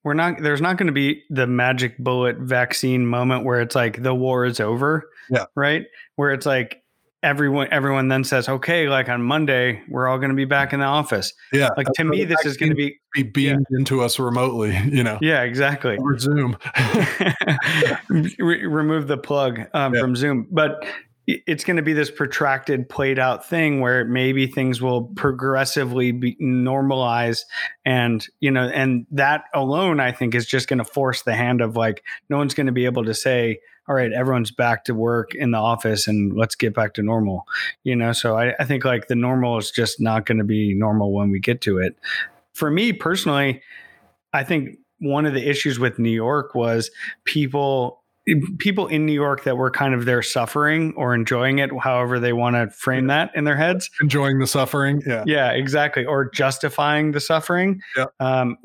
we're 0.03 0.13
not 0.13 0.41
there's 0.41 0.61
not 0.61 0.77
going 0.77 0.87
to 0.87 0.93
be 0.93 1.23
the 1.29 1.47
magic 1.47 1.97
bullet 1.97 2.37
vaccine 2.37 3.05
moment 3.05 3.45
where 3.45 3.61
it's 3.61 3.75
like 3.75 4.01
the 4.01 4.13
war 4.13 4.45
is 4.45 4.59
over. 4.59 5.09
Yeah. 5.29 5.45
Right. 5.55 5.85
Where 6.15 6.31
it's 6.31 6.45
like 6.45 6.81
everyone 7.21 7.67
everyone 7.71 8.07
then 8.07 8.23
says, 8.23 8.47
okay, 8.47 8.87
like 8.89 9.09
on 9.09 9.21
Monday 9.21 9.81
we're 9.89 10.07
all 10.07 10.17
going 10.17 10.29
to 10.29 10.35
be 10.35 10.45
back 10.45 10.73
in 10.73 10.79
the 10.79 10.85
office. 10.85 11.33
yeah, 11.51 11.69
Like 11.75 11.87
to 11.95 12.03
me, 12.03 12.23
this 12.25 12.45
is 12.45 12.57
going 12.57 12.69
to 12.69 12.75
be 12.75 12.99
be 13.13 13.23
beamed 13.23 13.65
into 13.71 14.01
us 14.01 14.19
remotely, 14.19 14.77
you 14.85 15.03
know, 15.03 15.17
yeah, 15.21 15.41
exactly. 15.43 15.97
over 15.97 16.17
Zoom. 16.17 16.57
Re- 18.09 18.65
remove 18.65 19.07
the 19.07 19.17
plug 19.17 19.61
um, 19.73 19.93
Yeah. 19.93 20.01
from 20.01 20.15
Zoom. 20.15 20.47
But 20.51 20.85
it's 21.27 21.63
going 21.63 21.77
to 21.77 21.83
be 21.83 21.93
this 21.93 22.09
protracted, 22.09 22.89
played 22.89 23.19
out 23.19 23.47
thing 23.47 23.81
where 23.81 24.03
maybe 24.03 24.47
things 24.47 24.81
will 24.81 25.03
progressively 25.15 26.11
be 26.11 26.35
normalize, 26.41 27.41
and 27.85 28.25
you 28.39 28.49
know, 28.49 28.63
and 28.67 29.05
that 29.11 29.43
alone, 29.53 29.99
I 29.99 30.11
think, 30.11 30.33
is 30.33 30.47
just 30.47 30.67
going 30.67 30.79
to 30.79 30.85
force 30.85 31.21
the 31.21 31.35
hand 31.35 31.61
of 31.61 31.75
like 31.75 32.03
no 32.29 32.37
one's 32.37 32.55
going 32.55 32.65
to 32.67 32.73
be 32.73 32.85
able 32.85 33.05
to 33.05 33.13
say. 33.13 33.59
All 33.89 33.95
right, 33.95 34.13
everyone's 34.13 34.51
back 34.51 34.85
to 34.85 34.93
work 34.93 35.33
in 35.33 35.49
the 35.51 35.57
office 35.57 36.07
and 36.07 36.37
let's 36.37 36.55
get 36.55 36.75
back 36.75 36.93
to 36.93 37.01
normal. 37.01 37.47
You 37.83 37.95
know, 37.95 38.13
so 38.13 38.37
I, 38.37 38.53
I 38.59 38.65
think 38.65 38.85
like 38.85 39.07
the 39.07 39.15
normal 39.15 39.57
is 39.57 39.71
just 39.71 39.99
not 39.99 40.27
going 40.27 40.37
to 40.37 40.43
be 40.43 40.75
normal 40.75 41.11
when 41.11 41.31
we 41.31 41.39
get 41.39 41.61
to 41.61 41.79
it. 41.79 41.97
For 42.53 42.69
me 42.69 42.93
personally, 42.93 43.63
I 44.31 44.43
think 44.43 44.77
one 44.99 45.25
of 45.25 45.33
the 45.33 45.49
issues 45.49 45.79
with 45.79 45.97
New 45.97 46.11
York 46.11 46.53
was 46.53 46.91
people 47.25 48.03
people 48.59 48.87
in 48.87 49.05
New 49.07 49.13
York 49.13 49.43
that 49.43 49.57
were 49.57 49.71
kind 49.71 49.93
of 49.93 50.05
there 50.05 50.21
suffering 50.21 50.93
or 50.95 51.15
enjoying 51.15 51.59
it, 51.59 51.71
however 51.81 52.19
they 52.19 52.33
want 52.33 52.55
to 52.55 52.69
frame 52.69 53.07
that 53.07 53.31
in 53.33 53.43
their 53.43 53.57
heads. 53.57 53.89
Enjoying 54.01 54.39
the 54.39 54.47
suffering. 54.47 55.01
Yeah. 55.05 55.23
Yeah, 55.25 55.51
exactly. 55.51 56.05
Or 56.05 56.29
justifying 56.29 57.11
the 57.11 57.19
suffering. 57.19 57.81
Yeah. 57.97 58.05
Um, 58.19 58.57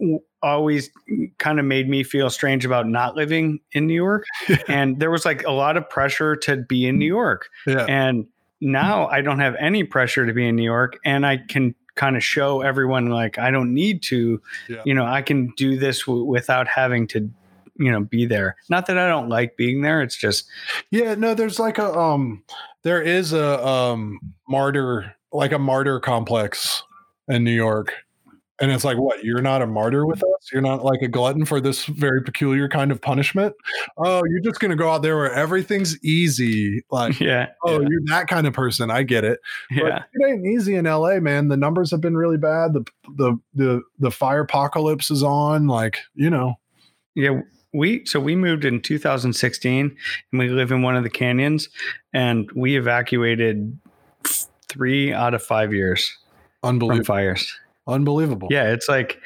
always 0.45 0.91
kind 1.39 1.59
of 1.59 1.65
made 1.65 1.89
me 1.89 2.03
feel 2.05 2.29
strange 2.31 2.65
about 2.65 2.87
not 2.87 3.17
living 3.17 3.61
in 3.73 3.87
New 3.87 3.95
York. 3.95 4.25
and 4.69 5.01
there 5.01 5.11
was 5.11 5.25
like 5.25 5.43
a 5.45 5.51
lot 5.53 5.77
of 5.77 5.89
pressure 5.89 6.37
to 6.37 6.59
be 6.59 6.87
in 6.87 6.99
New 6.99 7.07
York. 7.07 7.49
Yeah. 7.67 7.87
And 7.89 8.27
now 8.61 9.09
I 9.09 9.21
don't 9.23 9.41
have 9.41 9.57
any 9.59 9.85
pressure 9.85 10.27
to 10.27 10.33
be 10.33 10.47
in 10.47 10.57
New 10.57 10.63
York 10.65 10.99
and 11.05 11.27
I 11.27 11.39
can 11.39 11.75
kind 11.97 12.17
of 12.17 12.25
show 12.25 12.61
everyone 12.61 13.07
like 13.07 13.39
I 13.39 13.51
don't 13.51 13.73
need 13.73 14.03
to, 14.05 14.41
Yeah. 14.69 14.83
you 14.85 14.95
know, 14.95 15.05
I 15.07 15.23
can 15.23 15.53
do 15.57 15.77
this 15.79 16.05
w- 16.07 16.25
without 16.25 16.67
having 16.69 17.07
to, 17.09 17.31
you 17.77 17.91
know, 17.91 18.01
be 18.01 18.27
there. 18.27 18.57
Not 18.69 18.87
that 18.87 18.99
I 18.99 19.09
don't 19.09 19.29
like 19.29 19.57
being 19.57 19.83
there. 19.83 20.03
It's 20.03 20.17
just, 20.17 20.47
Yeah, 20.91 21.15
no, 21.15 21.35
there's 21.35 21.59
like 21.59 21.79
a 21.79 21.93
um 21.99 22.43
there 22.83 23.01
is 23.03 23.33
a 23.33 23.65
um 23.67 24.19
martyr 24.49 25.15
like 25.33 25.53
a 25.53 25.59
martyr 25.59 26.01
complex 26.01 26.83
in 27.29 27.45
New 27.45 27.55
York. 27.55 27.93
And 28.61 28.71
it's 28.71 28.85
like, 28.85 28.99
what? 28.99 29.25
You're 29.25 29.43
not 29.43 29.63
a 29.63 29.67
martyr 29.67 30.07
with 30.07 30.23
us? 30.23 30.53
You're 30.53 30.63
not 30.63 30.85
like 30.85 31.03
a 31.03 31.09
glutton 31.09 31.45
for 31.45 31.61
this 31.61 31.87
very 31.87 32.23
peculiar 32.23 32.69
kind 32.69 32.93
of 32.93 33.01
punishment? 33.01 33.55
Oh, 33.97 34.23
you're 34.29 34.41
just 34.41 34.61
gonna 34.61 34.77
go 34.77 34.91
out 34.91 35.03
there 35.03 35.17
where 35.17 35.33
everything's 35.33 36.03
easy. 36.05 36.85
Like, 36.91 37.19
yeah. 37.21 37.49
oh, 37.65 37.81
yeah, 37.81 37.89
you're 37.91 38.01
that 38.07 38.29
kind 38.29 38.47
of 38.47 38.53
person. 38.53 38.91
I 38.91 39.03
get 39.03 39.25
it. 39.25 39.41
But 39.71 39.85
yeah. 39.85 40.03
it 40.13 40.31
ain't 40.31 40.47
easy 40.47 40.77
in 40.77 40.85
LA, 40.85 41.19
man. 41.19 41.49
The 41.49 41.57
numbers 41.57 41.91
have 41.91 42.01
been 42.01 42.17
really 42.17 42.37
bad. 42.37 42.75
The 42.75 42.85
the 43.17 43.37
the 43.55 43.83
the 43.99 44.11
fire 44.11 44.43
apocalypse 44.43 45.11
is 45.11 45.23
on. 45.23 45.67
Like, 45.67 45.99
you 46.15 46.31
know. 46.31 46.55
Yeah. 47.15 47.41
We, 47.73 48.05
so 48.05 48.21
we 48.21 48.37
moved 48.37 48.65
in 48.65 48.81
2016 48.81 49.97
and 50.31 50.39
we 50.39 50.49
live 50.49 50.71
in 50.71 50.83
one 50.83 50.95
of 50.95 51.03
the 51.03 51.11
canyons 51.11 51.69
and 52.13 52.49
we 52.55 52.77
evacuated 52.77 53.77
three 54.69 55.13
out 55.13 55.35
of 55.35 55.43
five 55.43 55.73
years 55.73 56.17
Unbelievable. 56.63 57.05
fires. 57.05 57.59
Unbelievable. 57.87 58.49
Yeah, 58.51 58.73
it's 58.73 58.89
like 58.89 59.21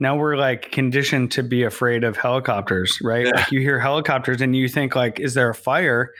now 0.00 0.16
we're 0.16 0.36
like 0.36 0.70
conditioned 0.72 1.32
to 1.32 1.42
be 1.42 1.62
afraid 1.62 2.04
of 2.04 2.16
helicopters, 2.16 2.98
right? 3.02 3.26
Yeah. 3.26 3.32
Like 3.36 3.52
you 3.52 3.60
hear 3.60 3.78
helicopters 3.78 4.40
and 4.40 4.54
you 4.54 4.68
think 4.68 4.94
like, 4.94 5.20
is 5.20 5.34
there 5.34 5.48
a 5.48 5.54
fire? 5.54 6.12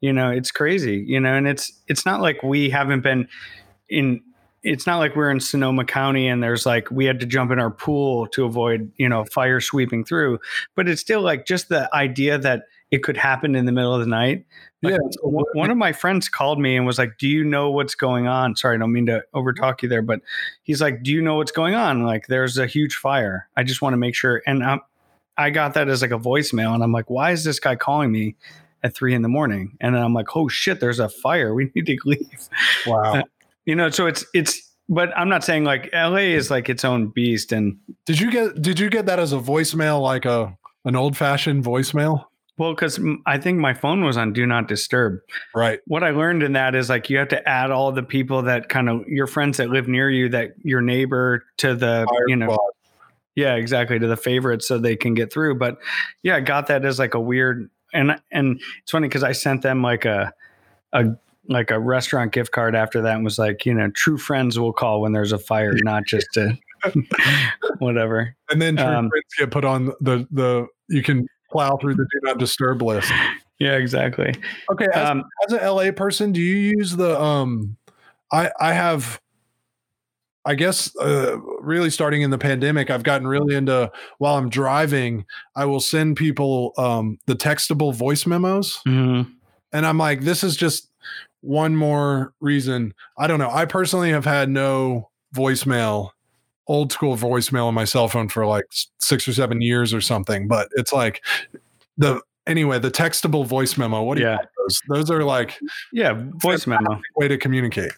You 0.00 0.12
know, 0.12 0.30
it's 0.30 0.50
crazy. 0.50 1.04
You 1.06 1.20
know, 1.20 1.34
and 1.34 1.46
it's 1.46 1.72
it's 1.88 2.06
not 2.06 2.20
like 2.20 2.42
we 2.42 2.70
haven't 2.70 3.02
been 3.02 3.28
in 3.88 4.22
it's 4.62 4.86
not 4.86 4.98
like 4.98 5.14
we're 5.14 5.30
in 5.30 5.40
Sonoma 5.40 5.84
County 5.84 6.26
and 6.26 6.42
there's 6.42 6.64
like 6.64 6.90
we 6.90 7.04
had 7.04 7.20
to 7.20 7.26
jump 7.26 7.50
in 7.50 7.58
our 7.58 7.70
pool 7.70 8.26
to 8.28 8.44
avoid, 8.44 8.90
you 8.96 9.08
know, 9.08 9.24
fire 9.24 9.60
sweeping 9.60 10.04
through. 10.04 10.38
But 10.74 10.88
it's 10.88 11.02
still 11.02 11.20
like 11.20 11.44
just 11.44 11.68
the 11.68 11.94
idea 11.94 12.38
that 12.38 12.62
it 12.94 13.02
could 13.02 13.16
happen 13.16 13.56
in 13.56 13.66
the 13.66 13.72
middle 13.72 13.92
of 13.92 13.98
the 13.98 14.06
night. 14.06 14.46
Like, 14.80 14.92
Yeah, 14.92 14.98
one 15.54 15.68
of 15.68 15.76
my 15.76 15.92
friends 15.92 16.28
called 16.28 16.60
me 16.60 16.76
and 16.76 16.86
was 16.86 16.96
like, 16.96 17.18
"Do 17.18 17.26
you 17.26 17.42
know 17.42 17.68
what's 17.68 17.96
going 17.96 18.28
on?" 18.28 18.54
Sorry, 18.54 18.76
I 18.76 18.78
don't 18.78 18.92
mean 18.92 19.06
to 19.06 19.24
overtalk 19.34 19.82
you 19.82 19.88
there, 19.88 20.00
but 20.00 20.20
he's 20.62 20.80
like, 20.80 21.02
"Do 21.02 21.10
you 21.10 21.20
know 21.20 21.34
what's 21.34 21.50
going 21.50 21.74
on? 21.74 22.04
Like, 22.04 22.28
there's 22.28 22.56
a 22.56 22.68
huge 22.68 22.94
fire. 22.94 23.48
I 23.56 23.64
just 23.64 23.82
want 23.82 23.94
to 23.94 23.96
make 23.96 24.14
sure." 24.14 24.42
And 24.46 24.62
um, 24.62 24.80
I 25.36 25.50
got 25.50 25.74
that 25.74 25.88
as 25.88 26.02
like 26.02 26.12
a 26.12 26.18
voicemail, 26.18 26.72
and 26.72 26.84
I'm 26.84 26.92
like, 26.92 27.10
"Why 27.10 27.32
is 27.32 27.42
this 27.42 27.58
guy 27.58 27.74
calling 27.74 28.12
me 28.12 28.36
at 28.84 28.94
three 28.94 29.12
in 29.12 29.22
the 29.22 29.28
morning?" 29.28 29.76
And 29.80 29.96
then 29.96 30.02
I'm 30.02 30.14
like, 30.14 30.36
"Oh 30.36 30.46
shit, 30.46 30.78
there's 30.78 31.00
a 31.00 31.08
fire. 31.08 31.52
We 31.52 31.72
need 31.74 31.86
to 31.86 31.98
leave." 32.04 32.48
Wow. 32.86 33.24
You 33.66 33.74
know, 33.74 33.88
so 33.88 34.06
it's 34.06 34.26
it's. 34.34 34.60
But 34.90 35.10
I'm 35.16 35.30
not 35.30 35.42
saying 35.42 35.64
like 35.64 35.88
LA 35.94 36.36
is 36.36 36.50
like 36.50 36.68
its 36.68 36.84
own 36.84 37.08
beast, 37.08 37.50
and 37.50 37.78
Did 38.04 38.20
you 38.20 38.30
get 38.30 38.60
did 38.60 38.78
you 38.78 38.90
get 38.90 39.06
that 39.06 39.18
as 39.18 39.32
a 39.32 39.38
voicemail 39.38 40.02
like 40.02 40.26
a 40.26 40.54
an 40.84 40.94
old 40.96 41.16
fashioned 41.16 41.64
voicemail? 41.64 42.26
Well, 42.56 42.72
because 42.74 43.00
I 43.26 43.38
think 43.38 43.58
my 43.58 43.74
phone 43.74 44.04
was 44.04 44.16
on 44.16 44.32
Do 44.32 44.46
Not 44.46 44.68
Disturb. 44.68 45.18
Right. 45.54 45.80
what 45.86 46.04
I 46.04 46.10
learned 46.10 46.42
in 46.42 46.52
that 46.52 46.74
is 46.74 46.88
like 46.88 47.10
you 47.10 47.18
have 47.18 47.28
to 47.28 47.48
add 47.48 47.70
all 47.70 47.90
the 47.92 48.02
people 48.02 48.42
that 48.42 48.68
kind 48.68 48.88
of 48.88 49.06
your 49.08 49.26
friends 49.26 49.56
that 49.56 49.70
live 49.70 49.88
near 49.88 50.10
you, 50.10 50.28
that 50.30 50.54
your 50.62 50.80
neighbor 50.80 51.44
to 51.58 51.74
the 51.74 52.06
Fire 52.08 52.28
you 52.28 52.36
know 52.36 52.56
yeah 53.34 53.54
exactly 53.54 53.98
to 53.98 54.06
the 54.06 54.16
favorites 54.16 54.68
so 54.68 54.78
they 54.78 54.96
can 54.96 55.14
get 55.14 55.32
through. 55.32 55.56
But 55.56 55.78
yeah, 56.22 56.36
I 56.36 56.40
got 56.40 56.68
that 56.68 56.84
as 56.84 56.98
like 56.98 57.14
a 57.14 57.20
weird 57.20 57.70
and 57.92 58.20
and 58.30 58.60
it's 58.82 58.90
funny 58.90 59.08
because 59.08 59.22
I 59.24 59.32
sent 59.32 59.62
them 59.62 59.82
like 59.82 60.04
a 60.04 60.32
a 60.92 61.06
like 61.48 61.70
a 61.70 61.78
restaurant 61.78 62.32
gift 62.32 62.52
card 62.52 62.74
after 62.74 63.02
that 63.02 63.16
and 63.16 63.24
was 63.24 63.38
like 63.38 63.66
you 63.66 63.74
know 63.74 63.90
true 63.90 64.16
friends 64.18 64.58
will 64.58 64.72
call 64.72 65.00
when 65.00 65.12
there's 65.12 65.32
a 65.32 65.38
fire, 65.38 65.74
not 65.82 66.04
just 66.06 66.26
to 66.34 66.56
whatever. 67.78 68.36
And 68.50 68.60
then 68.60 68.76
true 68.76 68.86
Um, 68.86 69.10
friends 69.10 69.34
get 69.38 69.50
put 69.50 69.64
on 69.64 69.86
the 70.00 70.26
the 70.30 70.66
you 70.88 71.02
can 71.02 71.26
plow 71.54 71.76
through 71.76 71.94
the 71.94 72.02
do 72.02 72.20
not 72.22 72.38
disturb 72.38 72.82
list. 72.82 73.12
Yeah, 73.60 73.76
exactly. 73.76 74.34
Okay, 74.72 74.88
as, 74.92 75.10
Um, 75.10 75.22
as 75.46 75.52
an 75.52 75.64
LA 75.64 75.92
person, 75.92 76.32
do 76.32 76.40
you 76.40 76.74
use 76.76 76.96
the 76.96 77.18
um 77.18 77.76
I 78.32 78.50
I 78.60 78.72
have 78.72 79.20
I 80.44 80.56
guess 80.56 80.94
uh, 80.96 81.38
really 81.60 81.88
starting 81.88 82.22
in 82.22 82.30
the 82.30 82.36
pandemic, 82.36 82.90
I've 82.90 83.04
gotten 83.04 83.28
really 83.28 83.54
into 83.54 83.92
while 84.18 84.36
I'm 84.36 84.50
driving, 84.50 85.24
I 85.54 85.66
will 85.66 85.78
send 85.78 86.16
people 86.16 86.72
um 86.76 87.18
the 87.26 87.36
textable 87.36 87.94
voice 87.94 88.26
memos 88.26 88.80
mhm. 88.88 89.32
and 89.72 89.86
I'm 89.86 89.98
like 89.98 90.22
this 90.22 90.42
is 90.42 90.56
just 90.56 90.90
one 91.40 91.76
more 91.76 92.34
reason. 92.40 92.92
I 93.16 93.28
don't 93.28 93.38
know. 93.38 93.50
I 93.50 93.66
personally 93.66 94.10
have 94.10 94.24
had 94.24 94.48
no 94.48 95.10
voicemail 95.32 96.10
old 96.66 96.92
school 96.92 97.16
voicemail 97.16 97.66
on 97.66 97.74
my 97.74 97.84
cell 97.84 98.08
phone 98.08 98.28
for 98.28 98.46
like 98.46 98.64
6 99.00 99.28
or 99.28 99.32
7 99.32 99.60
years 99.60 99.92
or 99.92 100.00
something, 100.00 100.48
but 100.48 100.68
it's 100.76 100.92
like 100.92 101.22
the 101.98 102.20
anyway, 102.46 102.78
the 102.78 102.90
textable 102.90 103.46
voice 103.46 103.76
memo. 103.76 104.02
What 104.02 104.16
do 104.16 104.22
you 104.22 104.28
Yeah. 104.28 104.36
call 104.38 104.46
those? 104.66 104.80
Those 104.88 105.10
are 105.10 105.24
like 105.24 105.58
Yeah, 105.92 106.14
voice 106.36 106.66
memo. 106.66 107.00
way 107.16 107.28
to 107.28 107.36
communicate. 107.38 107.92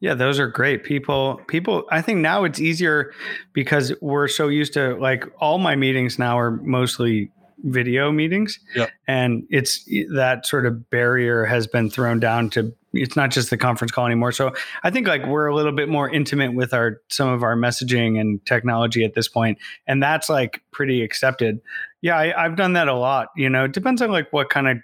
Yeah, 0.00 0.14
those 0.14 0.40
are 0.40 0.48
great. 0.48 0.82
People, 0.82 1.40
people. 1.46 1.84
I 1.92 2.02
think 2.02 2.18
now 2.18 2.42
it's 2.42 2.58
easier 2.60 3.12
because 3.52 3.92
we're 4.00 4.26
so 4.26 4.48
used 4.48 4.72
to 4.74 4.96
like 4.96 5.24
all 5.38 5.58
my 5.58 5.76
meetings 5.76 6.18
now 6.18 6.36
are 6.38 6.50
mostly 6.50 7.30
video 7.64 8.10
meetings, 8.10 8.58
Yep. 8.74 8.90
and 9.06 9.44
it's 9.50 9.88
that 10.12 10.44
sort 10.46 10.66
of 10.66 10.90
barrier 10.90 11.44
has 11.44 11.68
been 11.68 11.88
thrown 11.88 12.18
down 12.18 12.50
to. 12.50 12.72
It's 12.92 13.16
not 13.16 13.30
just 13.30 13.50
the 13.50 13.56
conference 13.56 13.90
call 13.90 14.06
anymore. 14.06 14.32
So 14.32 14.52
I 14.82 14.90
think 14.90 15.06
like 15.08 15.26
we're 15.26 15.46
a 15.46 15.54
little 15.54 15.72
bit 15.72 15.88
more 15.88 16.08
intimate 16.08 16.54
with 16.54 16.74
our 16.74 17.00
some 17.08 17.28
of 17.28 17.42
our 17.42 17.56
messaging 17.56 18.20
and 18.20 18.44
technology 18.44 19.04
at 19.04 19.14
this 19.14 19.28
point, 19.28 19.58
and 19.86 20.02
that's 20.02 20.28
like 20.28 20.62
pretty 20.72 21.02
accepted. 21.02 21.60
Yeah, 22.00 22.16
I, 22.16 22.44
I've 22.44 22.56
done 22.56 22.74
that 22.74 22.88
a 22.88 22.94
lot. 22.94 23.28
You 23.36 23.48
know, 23.48 23.64
it 23.64 23.72
depends 23.72 24.02
on 24.02 24.10
like 24.10 24.32
what 24.32 24.50
kind 24.50 24.68
of 24.68 24.78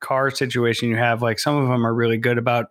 car 0.00 0.30
situation 0.30 0.88
you 0.88 0.96
have. 0.96 1.22
Like 1.22 1.38
some 1.38 1.56
of 1.56 1.68
them 1.68 1.86
are 1.86 1.94
really 1.94 2.18
good 2.18 2.38
about 2.38 2.70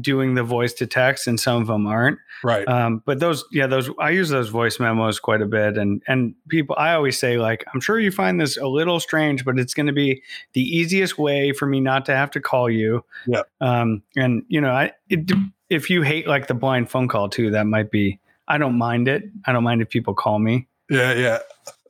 doing 0.00 0.34
the 0.34 0.42
voice 0.42 0.72
to 0.74 0.86
text 0.86 1.26
and 1.26 1.38
some 1.38 1.60
of 1.60 1.66
them 1.68 1.86
aren't 1.86 2.18
Right. 2.44 2.66
um, 2.68 3.02
but 3.04 3.18
those 3.20 3.44
yeah 3.52 3.66
those 3.66 3.90
i 3.98 4.10
use 4.10 4.28
those 4.28 4.48
voice 4.48 4.78
memos 4.80 5.18
quite 5.20 5.42
a 5.42 5.46
bit 5.46 5.76
and 5.76 6.02
and 6.06 6.34
people 6.48 6.76
i 6.78 6.92
always 6.92 7.18
say 7.18 7.36
like 7.38 7.64
i'm 7.74 7.80
sure 7.80 7.98
you 7.98 8.10
find 8.10 8.40
this 8.40 8.56
a 8.56 8.66
little 8.66 9.00
strange 9.00 9.44
but 9.44 9.58
it's 9.58 9.74
going 9.74 9.86
to 9.88 9.92
be 9.92 10.22
the 10.52 10.62
easiest 10.62 11.18
way 11.18 11.52
for 11.52 11.66
me 11.66 11.80
not 11.80 12.06
to 12.06 12.14
have 12.14 12.30
to 12.32 12.40
call 12.40 12.70
you 12.70 13.04
Yeah. 13.26 13.42
um, 13.60 14.02
and 14.16 14.42
you 14.48 14.60
know 14.60 14.70
i 14.70 14.92
it, 15.08 15.30
if 15.68 15.90
you 15.90 16.02
hate 16.02 16.26
like 16.28 16.46
the 16.46 16.54
blind 16.54 16.90
phone 16.90 17.08
call 17.08 17.28
too 17.28 17.50
that 17.50 17.66
might 17.66 17.90
be 17.90 18.20
i 18.46 18.56
don't 18.58 18.78
mind 18.78 19.08
it 19.08 19.24
i 19.46 19.52
don't 19.52 19.64
mind 19.64 19.82
if 19.82 19.88
people 19.90 20.14
call 20.14 20.38
me 20.38 20.68
yeah, 20.90 21.12
yeah. 21.12 21.38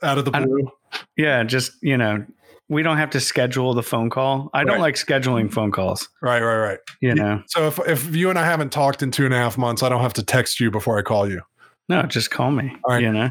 Out 0.03 0.19
of 0.19 0.25
the 0.25 0.31
blue. 0.33 0.71
yeah 1.17 1.45
just 1.45 1.73
you 1.83 1.97
know 1.97 2.25
we 2.69 2.83
don't 2.83 2.99
have 2.99 3.11
to 3.11 3.21
schedule 3.21 3.75
the 3.75 3.83
phone 3.83 4.11
call 4.11 4.51
i 4.55 4.63
don't 4.65 4.81
like 4.81 4.95
scheduling 4.95 5.51
phone 5.53 5.71
calls 5.71 6.09
Right, 6.21 6.43
right, 6.43 6.59
right. 6.59 6.79
you 7.01 7.15
know 7.15 7.43
So 7.49 7.67
if 7.69 7.79
if 7.89 8.15
you 8.15 8.31
and 8.31 8.39
I 8.39 8.45
haven't 8.45 8.71
talked 8.73 9.03
in 9.03 9.11
two 9.11 9.25
and 9.25 9.35
a 9.35 9.39
half 9.39 9.57
months, 9.59 9.83
I 9.83 9.89
don't 9.89 10.03
have 10.03 10.15
to 10.15 10.23
text 10.23 10.61
you 10.61 10.71
before 10.71 10.99
I 10.99 11.03
call 11.03 11.29
you. 11.29 11.41
No, 11.89 12.03
just 12.03 12.31
call 12.31 12.51
me. 12.51 12.77
All 12.85 12.95
right. 12.95 13.03
You 13.03 13.13
know. 13.13 13.31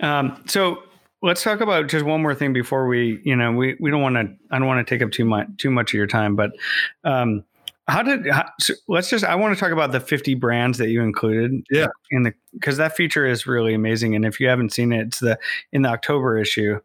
Um, 0.00 0.42
so 0.46 0.82
let's 1.22 1.42
talk 1.42 1.60
about 1.60 1.88
just 1.88 2.04
one 2.04 2.22
more 2.22 2.34
thing 2.34 2.52
before 2.52 2.86
we, 2.86 3.20
you 3.24 3.34
know, 3.36 3.52
we 3.52 3.76
we 3.80 3.90
don't 3.90 4.02
want 4.02 4.16
to. 4.16 4.32
I 4.50 4.58
don't 4.58 4.68
want 4.68 4.86
to 4.86 4.94
take 4.94 5.02
up 5.02 5.10
too 5.12 5.24
much 5.24 5.46
too 5.56 5.70
much 5.70 5.90
of 5.90 5.94
your 5.94 6.06
time, 6.06 6.36
but 6.36 6.52
um, 7.04 7.44
how 7.88 8.02
did? 8.02 8.26
How, 8.28 8.48
so 8.60 8.74
let's 8.88 9.08
just. 9.10 9.24
I 9.24 9.34
want 9.36 9.54
to 9.56 9.60
talk 9.60 9.72
about 9.72 9.92
the 9.92 10.00
fifty 10.00 10.34
brands 10.34 10.78
that 10.78 10.88
you 10.88 11.02
included. 11.02 11.64
Yeah. 11.70 11.86
In 12.10 12.22
the 12.24 12.34
because 12.52 12.76
that 12.78 12.96
feature 12.96 13.26
is 13.26 13.46
really 13.46 13.74
amazing, 13.74 14.14
and 14.14 14.24
if 14.24 14.40
you 14.40 14.48
haven't 14.48 14.72
seen 14.72 14.92
it, 14.92 15.06
it's 15.08 15.20
the 15.20 15.38
in 15.72 15.82
the 15.82 15.88
October 15.88 16.38
issue, 16.38 16.80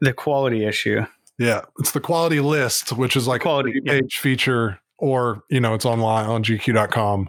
the 0.00 0.12
quality 0.12 0.64
issue. 0.64 1.02
Yeah. 1.38 1.62
It's 1.78 1.92
the 1.92 2.00
quality 2.00 2.40
list, 2.40 2.92
which 2.92 3.16
is 3.16 3.26
like 3.26 3.42
Quality, 3.42 3.78
a 3.78 3.82
page 3.82 4.18
feature 4.18 4.80
or, 4.98 5.42
you 5.48 5.60
know, 5.60 5.74
it's 5.74 5.84
online 5.84 6.26
on 6.26 6.42
gq.com 6.42 7.28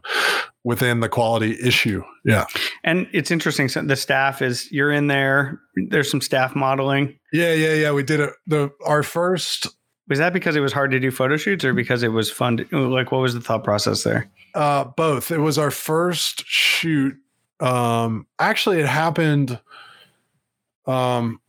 within 0.63 0.99
the 0.99 1.09
quality 1.09 1.55
issue. 1.63 2.03
Yeah. 2.25 2.45
And 2.83 3.07
it's 3.13 3.31
interesting. 3.31 3.69
So 3.69 3.81
the 3.81 3.95
staff 3.95 4.41
is 4.41 4.71
you're 4.71 4.91
in 4.91 5.07
there. 5.07 5.59
There's 5.75 6.09
some 6.09 6.21
staff 6.21 6.55
modeling. 6.55 7.17
Yeah, 7.31 7.53
yeah, 7.53 7.73
yeah. 7.75 7.91
We 7.91 8.03
did 8.03 8.19
it. 8.19 8.33
The 8.47 8.71
our 8.85 9.03
first 9.03 9.67
Was 10.09 10.17
that 10.17 10.33
because 10.33 10.55
it 10.55 10.59
was 10.59 10.73
hard 10.73 10.89
to 10.91 10.99
do 10.99 11.11
photo 11.11 11.37
shoots 11.37 11.63
or 11.63 11.73
because 11.73 12.01
it 12.01 12.07
was 12.07 12.31
fun? 12.31 12.57
To, 12.57 12.89
like, 12.89 13.11
what 13.11 13.21
was 13.21 13.35
the 13.35 13.41
thought 13.41 13.63
process 13.63 14.03
there? 14.03 14.29
Uh, 14.55 14.85
both. 14.85 15.29
It 15.29 15.37
was 15.37 15.59
our 15.59 15.69
first 15.71 16.43
shoot. 16.47 17.15
Um, 17.59 18.25
actually, 18.39 18.79
it 18.79 18.87
happened. 18.87 19.59
Um, 20.87 21.39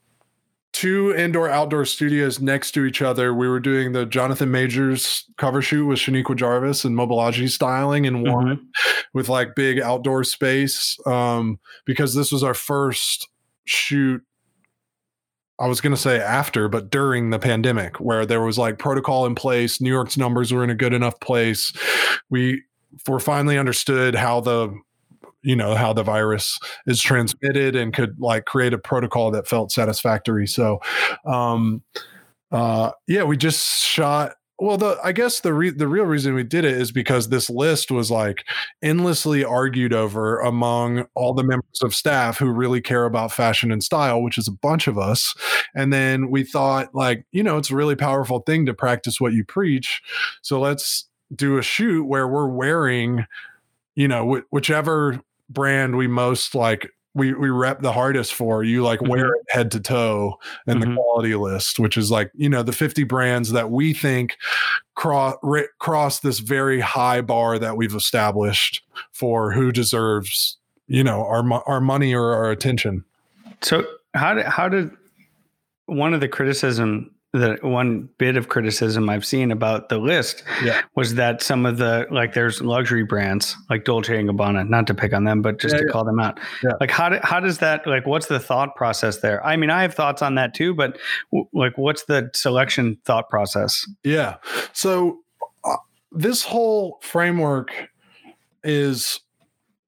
two 0.80 1.14
indoor 1.14 1.46
outdoor 1.46 1.84
studios 1.84 2.40
next 2.40 2.70
to 2.70 2.86
each 2.86 3.02
other. 3.02 3.34
We 3.34 3.46
were 3.46 3.60
doing 3.60 3.92
the 3.92 4.06
Jonathan 4.06 4.50
Majors 4.50 5.26
cover 5.36 5.60
shoot 5.60 5.84
with 5.84 5.98
Shaniqua 5.98 6.34
Jarvis 6.34 6.86
and 6.86 6.96
Mobolaji 6.96 7.50
styling 7.50 8.06
in 8.06 8.22
one 8.22 8.66
with 9.12 9.28
like 9.28 9.54
big 9.54 9.78
outdoor 9.78 10.24
space. 10.24 10.96
Um, 11.04 11.58
because 11.84 12.14
this 12.14 12.32
was 12.32 12.42
our 12.42 12.54
first 12.54 13.28
shoot. 13.66 14.22
I 15.58 15.66
was 15.66 15.82
going 15.82 15.94
to 15.94 16.00
say 16.00 16.18
after, 16.18 16.66
but 16.66 16.88
during 16.88 17.28
the 17.28 17.38
pandemic, 17.38 18.00
where 18.00 18.24
there 18.24 18.40
was 18.40 18.56
like 18.56 18.78
protocol 18.78 19.26
in 19.26 19.34
place, 19.34 19.82
New 19.82 19.90
York's 19.90 20.16
numbers 20.16 20.50
were 20.50 20.64
in 20.64 20.70
a 20.70 20.74
good 20.74 20.94
enough 20.94 21.20
place. 21.20 21.74
We 22.30 22.62
were 23.06 23.20
finally 23.20 23.58
understood 23.58 24.14
how 24.14 24.40
the 24.40 24.74
you 25.42 25.56
know 25.56 25.74
how 25.74 25.92
the 25.92 26.02
virus 26.02 26.58
is 26.86 27.00
transmitted 27.00 27.76
and 27.76 27.92
could 27.94 28.16
like 28.20 28.44
create 28.44 28.72
a 28.72 28.78
protocol 28.78 29.30
that 29.30 29.48
felt 29.48 29.72
satisfactory. 29.72 30.46
So 30.46 30.80
um 31.26 31.82
uh 32.52 32.90
yeah 33.06 33.22
we 33.22 33.36
just 33.36 33.84
shot 33.84 34.32
well 34.58 34.76
the 34.76 34.98
i 35.04 35.12
guess 35.12 35.40
the 35.40 35.54
re- 35.54 35.70
the 35.70 35.86
real 35.88 36.04
reason 36.04 36.34
we 36.34 36.42
did 36.42 36.64
it 36.64 36.74
is 36.74 36.90
because 36.92 37.28
this 37.28 37.48
list 37.48 37.90
was 37.90 38.10
like 38.10 38.44
endlessly 38.82 39.44
argued 39.44 39.92
over 39.92 40.40
among 40.40 41.06
all 41.14 41.32
the 41.32 41.44
members 41.44 41.80
of 41.82 41.94
staff 41.94 42.38
who 42.38 42.50
really 42.50 42.80
care 42.80 43.04
about 43.04 43.32
fashion 43.32 43.70
and 43.70 43.82
style 43.84 44.22
which 44.22 44.36
is 44.38 44.48
a 44.48 44.52
bunch 44.52 44.86
of 44.88 44.98
us. 44.98 45.34
And 45.74 45.92
then 45.92 46.30
we 46.30 46.44
thought 46.44 46.94
like 46.94 47.24
you 47.32 47.42
know 47.42 47.56
it's 47.58 47.70
a 47.70 47.76
really 47.76 47.96
powerful 47.96 48.40
thing 48.40 48.66
to 48.66 48.74
practice 48.74 49.20
what 49.20 49.32
you 49.32 49.44
preach. 49.44 50.02
So 50.42 50.60
let's 50.60 51.08
do 51.34 51.58
a 51.58 51.62
shoot 51.62 52.04
where 52.04 52.26
we're 52.28 52.48
wearing 52.48 53.26
you 53.96 54.08
know 54.08 54.36
wh- 54.36 54.52
whichever 54.52 55.20
brand 55.50 55.96
we 55.96 56.06
most 56.06 56.54
like 56.54 56.88
we 57.14 57.32
we 57.34 57.50
rep 57.50 57.80
the 57.82 57.92
hardest 57.92 58.32
for 58.32 58.62
you 58.62 58.82
like 58.84 59.02
wear 59.02 59.34
it 59.34 59.42
head 59.50 59.70
to 59.72 59.80
toe 59.80 60.38
in 60.68 60.78
the 60.78 60.86
Mhm. 60.86 60.94
quality 60.94 61.34
list 61.34 61.78
which 61.80 61.96
is 61.98 62.10
like 62.10 62.30
you 62.34 62.48
know 62.48 62.62
the 62.62 62.72
50 62.72 63.02
brands 63.04 63.50
that 63.50 63.70
we 63.70 63.92
think 63.92 64.36
cross 64.94 65.34
cross 65.80 66.20
this 66.20 66.38
very 66.38 66.78
high 66.80 67.20
bar 67.20 67.58
that 67.58 67.76
we've 67.76 67.94
established 67.96 68.82
for 69.12 69.50
who 69.50 69.72
deserves 69.72 70.56
you 70.86 71.02
know 71.02 71.24
our 71.26 71.42
our 71.66 71.80
money 71.80 72.14
or 72.14 72.32
our 72.32 72.50
attention 72.50 73.04
So 73.60 73.84
how 74.14 74.34
did 74.34 74.46
how 74.46 74.68
did 74.68 74.90
one 75.86 76.14
of 76.14 76.20
the 76.20 76.28
criticism 76.28 77.10
the 77.32 77.58
one 77.62 78.08
bit 78.18 78.36
of 78.36 78.48
criticism 78.48 79.08
I've 79.08 79.24
seen 79.24 79.52
about 79.52 79.88
the 79.88 79.98
list 79.98 80.42
Yeah. 80.64 80.80
was 80.96 81.14
that 81.14 81.42
some 81.42 81.64
of 81.64 81.76
the 81.78 82.06
like 82.10 82.34
there's 82.34 82.60
luxury 82.60 83.04
brands 83.04 83.56
like 83.68 83.84
Dolce 83.84 84.18
and 84.18 84.28
Gabbana, 84.28 84.68
not 84.68 84.86
to 84.88 84.94
pick 84.94 85.12
on 85.12 85.22
them, 85.24 85.40
but 85.40 85.60
just 85.60 85.74
Yeah, 85.74 85.80
to 85.82 85.86
yeah. 85.86 85.92
call 85.92 86.04
them 86.04 86.18
out. 86.18 86.40
Like 86.80 86.90
how 86.90 87.08
do, 87.08 87.20
how 87.22 87.38
does 87.38 87.58
that 87.58 87.86
like 87.86 88.04
what's 88.04 88.26
the 88.26 88.40
thought 88.40 88.74
process 88.74 89.18
there? 89.18 89.44
I 89.46 89.56
mean, 89.56 89.70
I 89.70 89.82
have 89.82 89.94
thoughts 89.94 90.22
on 90.22 90.34
that 90.34 90.54
too, 90.54 90.74
but 90.74 90.98
w- 91.30 91.46
like 91.52 91.78
what's 91.78 92.04
the 92.06 92.30
selection 92.34 92.98
thought 93.04 93.28
process? 93.30 93.86
Yeah. 94.02 94.36
So 94.72 95.20
uh, 95.64 95.76
this 96.10 96.42
whole 96.42 96.98
framework 97.00 97.70
is 98.64 99.20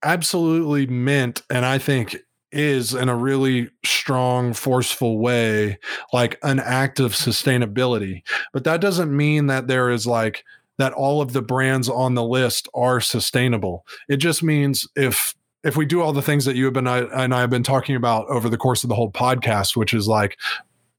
absolutely 0.05 0.87
meant, 0.87 1.43
and 1.51 1.65
I 1.67 1.79
think 1.79 2.17
is 2.53 2.95
in 2.95 3.09
a 3.09 3.17
really 3.17 3.71
strong, 3.85 4.53
forceful 4.53 5.19
way, 5.19 5.79
like 6.13 6.39
an 6.43 6.61
act 6.61 7.01
of 7.01 7.13
sustainability. 7.13 8.23
But 8.53 8.65
that 8.65 8.81
doesn't 8.81 9.15
mean 9.15 9.47
that 9.47 9.69
there 9.69 9.91
is 9.91 10.07
like 10.07 10.45
that 10.79 10.93
all 10.93 11.21
of 11.21 11.33
the 11.33 11.43
brands 11.43 11.89
on 11.89 12.15
the 12.15 12.25
list 12.25 12.69
are 12.75 13.01
sustainable. 13.01 13.87
It 14.09 14.17
just 14.17 14.43
means 14.43 14.89
if 14.97 15.35
if 15.65 15.77
we 15.77 15.87
do 15.87 16.03
all 16.03 16.13
the 16.13 16.23
things 16.23 16.45
that 16.45 16.57
you 16.57 16.65
have 16.65 16.75
been 16.75 16.89
I, 16.89 17.03
and 17.23 17.35
I 17.35 17.41
have 17.41 17.51
been 17.51 17.63
talking 17.63 17.95
about 17.95 18.27
over 18.29 18.49
the 18.49 18.57
course 18.57 18.83
of 18.83 18.89
the 18.89 18.97
whole 18.97 19.13
podcast, 19.13 19.77
which 19.77 19.95
is 19.95 20.09
like 20.09 20.37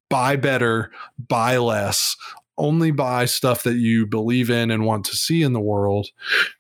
buy 0.09 0.35
better, 0.35 0.91
buy 1.27 1.57
less, 1.57 2.15
only 2.57 2.91
buy 2.91 3.25
stuff 3.25 3.63
that 3.63 3.75
you 3.75 4.05
believe 4.05 4.49
in 4.49 4.71
and 4.71 4.85
want 4.85 5.05
to 5.05 5.17
see 5.17 5.43
in 5.43 5.53
the 5.53 5.59
world, 5.59 6.09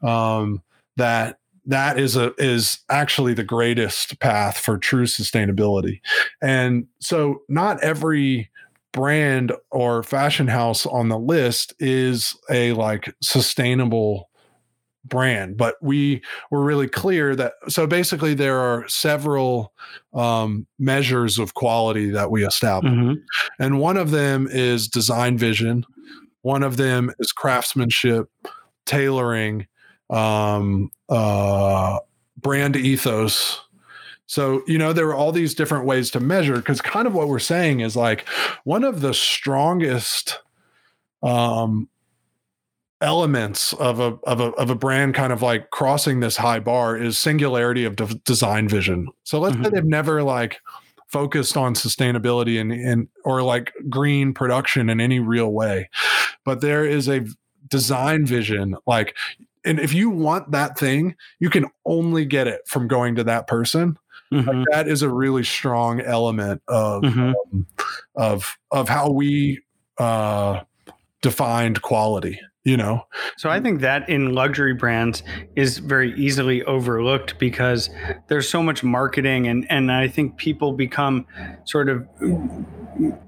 um, 0.01 0.61
that 0.97 1.37
that 1.65 1.97
is 1.99 2.15
a 2.15 2.33
is 2.37 2.79
actually 2.89 3.33
the 3.33 3.43
greatest 3.43 4.19
path 4.19 4.57
for 4.57 4.77
true 4.77 5.05
sustainability. 5.05 6.01
And 6.41 6.87
so 6.99 7.41
not 7.47 7.81
every 7.83 8.49
brand 8.91 9.53
or 9.71 10.03
fashion 10.03 10.47
house 10.47 10.85
on 10.85 11.09
the 11.09 11.17
list 11.17 11.73
is 11.79 12.35
a 12.49 12.73
like 12.73 13.13
sustainable 13.21 14.29
brand 15.05 15.57
but 15.57 15.75
we 15.81 16.21
were 16.49 16.63
really 16.63 16.87
clear 16.87 17.35
that 17.35 17.53
so 17.67 17.85
basically 17.85 18.33
there 18.33 18.57
are 18.59 18.87
several 18.87 19.73
um, 20.13 20.65
measures 20.79 21.37
of 21.39 21.55
quality 21.55 22.09
that 22.09 22.31
we 22.31 22.45
establish 22.45 22.93
Mhm. 22.93 23.15
and 23.59 23.79
one 23.81 23.97
of 23.97 24.11
them 24.11 24.47
is 24.49 24.87
design 24.87 25.37
vision 25.37 25.83
one 26.41 26.63
of 26.63 26.77
them 26.77 27.11
is 27.19 27.33
craftsmanship 27.33 28.29
tailoring 28.85 29.67
um, 30.09 30.89
uh, 31.13 31.99
brand 32.37 32.75
ethos. 32.75 33.61
So 34.25 34.63
you 34.67 34.77
know 34.77 34.93
there 34.93 35.07
are 35.07 35.15
all 35.15 35.31
these 35.31 35.53
different 35.53 35.85
ways 35.85 36.09
to 36.11 36.19
measure 36.19 36.55
because 36.55 36.81
kind 36.81 37.07
of 37.07 37.13
what 37.13 37.27
we're 37.27 37.39
saying 37.39 37.81
is 37.81 37.95
like 37.95 38.27
one 38.63 38.83
of 38.83 39.01
the 39.01 39.13
strongest 39.13 40.39
um, 41.21 41.89
elements 43.01 43.73
of 43.73 43.99
a, 43.99 44.17
of 44.23 44.39
a 44.39 44.45
of 44.53 44.69
a 44.69 44.75
brand 44.75 45.13
kind 45.13 45.33
of 45.33 45.41
like 45.41 45.69
crossing 45.71 46.21
this 46.21 46.37
high 46.37 46.59
bar 46.59 46.95
is 46.95 47.17
singularity 47.17 47.83
of 47.83 47.95
de- 47.97 48.15
design 48.25 48.67
vision. 48.67 49.07
So 49.23 49.39
let's 49.39 49.55
say 49.55 49.63
Mhm. 49.63 49.71
they've 49.73 49.85
never 49.85 50.23
like 50.23 50.61
focused 51.07 51.55
on 51.57 51.75
sustainability 51.75 52.59
and, 52.59 52.71
and 52.71 53.07
or 53.23 53.43
like 53.43 53.71
green 53.89 54.33
production 54.33 54.89
in 54.89 54.99
any 54.99 55.19
real 55.19 55.51
way. 55.51 55.89
But 56.45 56.61
there 56.61 56.85
is 56.85 57.07
a 57.07 57.25
design 57.69 58.25
vision 58.25 58.75
like 58.87 59.15
and 59.65 59.79
if 59.79 59.93
you 59.93 60.09
want 60.09 60.51
that 60.51 60.77
thing 60.77 61.15
you 61.39 61.49
can 61.49 61.65
only 61.85 62.25
get 62.25 62.47
it 62.47 62.61
from 62.67 62.87
going 62.87 63.15
to 63.15 63.23
that 63.23 63.47
person 63.47 63.97
Mhm. 64.31 64.65
that 64.71 64.87
is 64.87 65.01
a 65.03 65.09
really 65.09 65.43
strong 65.43 66.01
element 66.01 66.61
of 66.67 67.03
Mhm. 67.03 67.33
um, 67.51 67.67
of 68.15 68.57
of 68.71 68.89
how 68.89 69.09
we 69.11 69.61
uh 69.99 70.61
defined 71.21 71.81
quality 71.81 72.39
you 72.63 72.77
know 72.77 73.05
So 73.37 73.49
I 73.49 73.59
think 73.59 73.81
that 73.81 74.07
in 74.09 74.33
luxury 74.33 74.73
brands 74.73 75.23
is 75.55 75.79
very 75.79 76.13
easily 76.15 76.63
overlooked 76.63 77.37
because 77.39 77.89
there's 78.27 78.49
so 78.49 78.63
much 78.63 78.83
marketing 78.83 79.47
and 79.47 79.65
and 79.69 79.91
I 79.91 80.07
think 80.07 80.37
people 80.37 80.73
become 80.73 81.25
sort 81.65 81.89
of 81.89 82.07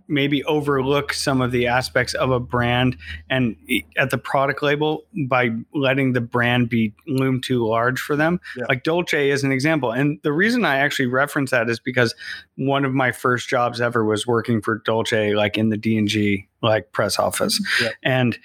maybe 0.08 0.44
overlook 0.46 1.14
some 1.14 1.42
of 1.42 1.52
the 1.52 1.68
aspects 1.68 2.14
of 2.14 2.32
a 2.32 2.40
brand 2.40 2.98
and 3.30 3.56
at 3.98 4.10
the 4.10 4.18
product 4.18 4.62
label 4.62 5.06
by 5.28 5.50
letting 5.74 6.14
the 6.14 6.22
brand 6.22 6.70
be 6.70 6.94
loom 7.08 7.42
too 7.42 7.66
large 7.68 8.00
for 8.00 8.16
them. 8.16 8.40
Yeah. 8.56 8.66
Like 8.70 8.84
Dolce 8.84 9.30
is 9.30 9.44
an 9.44 9.52
example. 9.52 9.92
And 9.92 10.20
the 10.24 10.32
reason 10.32 10.66
I 10.66 10.78
actually 10.78 11.08
reference 11.08 11.52
that 11.52 11.70
is 11.70 11.80
because 11.80 12.14
one 12.56 12.86
of 12.86 12.94
my 12.94 13.12
first 13.12 13.50
jobs 13.50 13.82
ever 13.82 14.06
was 14.06 14.28
working 14.28 14.62
for 14.62 14.82
Dolce 14.86 15.34
like 15.34 15.58
in 15.58 15.70
the 15.70 15.78
D&G 15.78 16.48
like 16.62 16.92
press 16.92 17.20
office. 17.20 17.60
Yeah. 17.82 17.90
And 18.04 18.38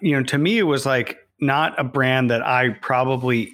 you 0.00 0.16
know, 0.16 0.22
to 0.24 0.38
me, 0.38 0.58
it 0.58 0.64
was 0.64 0.86
like 0.86 1.26
not 1.40 1.78
a 1.78 1.84
brand 1.84 2.30
that 2.30 2.46
I 2.46 2.70
probably 2.70 3.52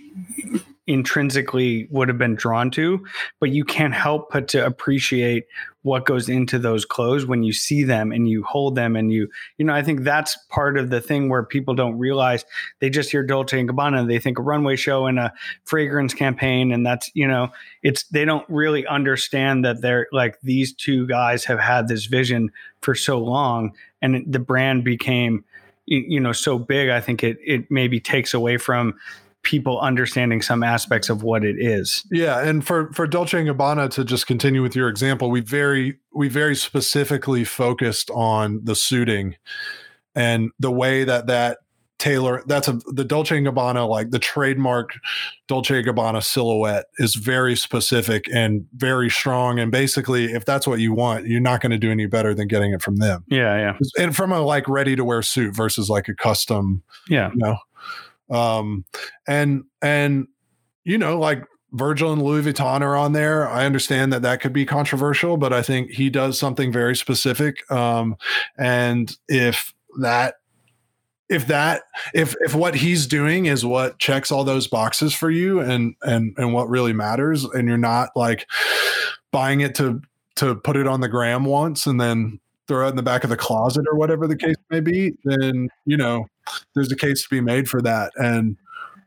intrinsically 0.86 1.86
would 1.90 2.08
have 2.08 2.18
been 2.18 2.34
drawn 2.34 2.70
to, 2.70 3.04
but 3.38 3.50
you 3.50 3.64
can't 3.64 3.94
help 3.94 4.32
but 4.32 4.48
to 4.48 4.64
appreciate 4.64 5.46
what 5.82 6.06
goes 6.06 6.28
into 6.28 6.58
those 6.58 6.84
clothes 6.84 7.24
when 7.24 7.42
you 7.42 7.52
see 7.52 7.84
them 7.84 8.10
and 8.10 8.28
you 8.28 8.42
hold 8.42 8.74
them 8.74 8.96
and 8.96 9.12
you, 9.12 9.28
you 9.58 9.64
know, 9.64 9.72
I 9.72 9.82
think 9.82 10.02
that's 10.02 10.36
part 10.48 10.76
of 10.76 10.90
the 10.90 11.00
thing 11.00 11.28
where 11.28 11.44
people 11.44 11.74
don't 11.74 11.98
realize 11.98 12.44
they 12.80 12.90
just 12.90 13.10
hear 13.10 13.22
Dolce 13.22 13.58
and 13.58 13.68
Gabbana 13.68 14.06
they 14.06 14.18
think 14.18 14.38
a 14.38 14.42
runway 14.42 14.74
show 14.74 15.06
and 15.06 15.18
a 15.18 15.32
fragrance 15.64 16.14
campaign. 16.14 16.72
And 16.72 16.84
that's, 16.84 17.10
you 17.14 17.28
know, 17.28 17.52
it's, 17.82 18.04
they 18.04 18.24
don't 18.24 18.48
really 18.48 18.86
understand 18.86 19.64
that 19.64 19.82
they're 19.82 20.08
like 20.12 20.40
these 20.42 20.72
two 20.72 21.06
guys 21.06 21.44
have 21.44 21.60
had 21.60 21.86
this 21.86 22.06
vision 22.06 22.50
for 22.80 22.94
so 22.94 23.18
long 23.18 23.72
and 24.00 24.24
the 24.26 24.40
brand 24.40 24.84
became, 24.84 25.44
you 25.86 26.20
know 26.20 26.32
so 26.32 26.58
big 26.58 26.88
i 26.88 27.00
think 27.00 27.24
it 27.24 27.36
it 27.44 27.70
maybe 27.70 28.00
takes 28.00 28.34
away 28.34 28.56
from 28.56 28.94
people 29.42 29.80
understanding 29.80 30.40
some 30.40 30.62
aspects 30.62 31.10
of 31.10 31.22
what 31.22 31.44
it 31.44 31.56
is. 31.58 32.06
Yeah 32.10 32.40
and 32.40 32.64
for 32.64 32.92
for 32.92 33.06
dolce 33.06 33.40
and 33.40 33.48
gabbana 33.48 33.90
to 33.90 34.04
just 34.04 34.26
continue 34.26 34.62
with 34.62 34.76
your 34.76 34.88
example 34.88 35.30
we 35.30 35.40
very 35.40 35.98
we 36.14 36.28
very 36.28 36.54
specifically 36.54 37.44
focused 37.44 38.10
on 38.10 38.60
the 38.62 38.76
suiting 38.76 39.36
and 40.14 40.50
the 40.58 40.70
way 40.70 41.04
that 41.04 41.26
that 41.26 41.58
tailor 42.02 42.42
that's 42.46 42.66
a 42.66 42.72
the 42.86 43.04
dolce 43.04 43.38
and 43.38 43.46
gabbana 43.46 43.88
like 43.88 44.10
the 44.10 44.18
trademark 44.18 44.98
dolce 45.46 45.78
and 45.78 45.86
gabbana 45.86 46.20
silhouette 46.20 46.86
is 46.98 47.14
very 47.14 47.54
specific 47.54 48.24
and 48.34 48.66
very 48.74 49.08
strong. 49.08 49.60
And 49.60 49.70
basically 49.70 50.24
if 50.24 50.44
that's 50.44 50.66
what 50.66 50.80
you 50.80 50.92
want 50.92 51.28
you're 51.28 51.40
not 51.40 51.60
going 51.60 51.70
to 51.70 51.78
do 51.78 51.92
any 51.92 52.06
better 52.06 52.34
than 52.34 52.48
getting 52.48 52.72
it 52.72 52.82
from 52.82 52.96
them. 52.96 53.22
Yeah 53.28 53.56
yeah. 53.56 53.78
And 53.96 54.16
from 54.16 54.32
a 54.32 54.40
like 54.40 54.68
ready 54.68 54.96
to 54.96 55.04
wear 55.04 55.22
suit 55.22 55.54
versus 55.54 55.88
like 55.88 56.08
a 56.08 56.14
custom 56.14 56.82
yeah. 57.08 57.30
you 57.30 57.36
know? 57.36 58.36
Um 58.36 58.84
and 59.28 59.62
and 59.80 60.26
you 60.82 60.98
know 60.98 61.20
like 61.20 61.44
virgil 61.70 62.12
and 62.12 62.20
louis 62.20 62.42
vuitton 62.42 62.80
are 62.80 62.96
on 62.96 63.12
there. 63.12 63.48
I 63.48 63.64
understand 63.64 64.12
that 64.12 64.22
that 64.22 64.40
could 64.40 64.52
be 64.52 64.66
controversial 64.66 65.36
but 65.36 65.52
i 65.52 65.62
think 65.62 65.92
he 65.92 66.10
does 66.10 66.36
something 66.36 66.72
very 66.72 66.96
specific. 66.96 67.70
Um 67.70 68.16
and 68.58 69.16
if 69.28 69.72
that 70.00 70.34
if 71.32 71.46
that 71.46 71.84
if 72.14 72.36
if 72.40 72.54
what 72.54 72.74
he's 72.74 73.06
doing 73.06 73.46
is 73.46 73.64
what 73.64 73.98
checks 73.98 74.30
all 74.30 74.44
those 74.44 74.68
boxes 74.68 75.14
for 75.14 75.30
you 75.30 75.60
and 75.60 75.94
and 76.02 76.34
and 76.36 76.52
what 76.52 76.68
really 76.68 76.92
matters 76.92 77.44
and 77.44 77.66
you're 77.66 77.78
not 77.78 78.10
like 78.14 78.46
buying 79.32 79.62
it 79.62 79.74
to 79.74 80.00
to 80.36 80.54
put 80.54 80.76
it 80.76 80.86
on 80.86 81.00
the 81.00 81.08
gram 81.08 81.44
once 81.44 81.86
and 81.86 82.00
then 82.00 82.38
throw 82.68 82.86
it 82.86 82.90
in 82.90 82.96
the 82.96 83.02
back 83.02 83.24
of 83.24 83.30
the 83.30 83.36
closet 83.36 83.84
or 83.90 83.96
whatever 83.96 84.28
the 84.28 84.36
case 84.36 84.56
may 84.70 84.80
be 84.80 85.12
then 85.24 85.68
you 85.86 85.96
know 85.96 86.26
there's 86.74 86.92
a 86.92 86.96
case 86.96 87.22
to 87.22 87.28
be 87.30 87.40
made 87.40 87.68
for 87.68 87.80
that 87.80 88.12
and 88.16 88.56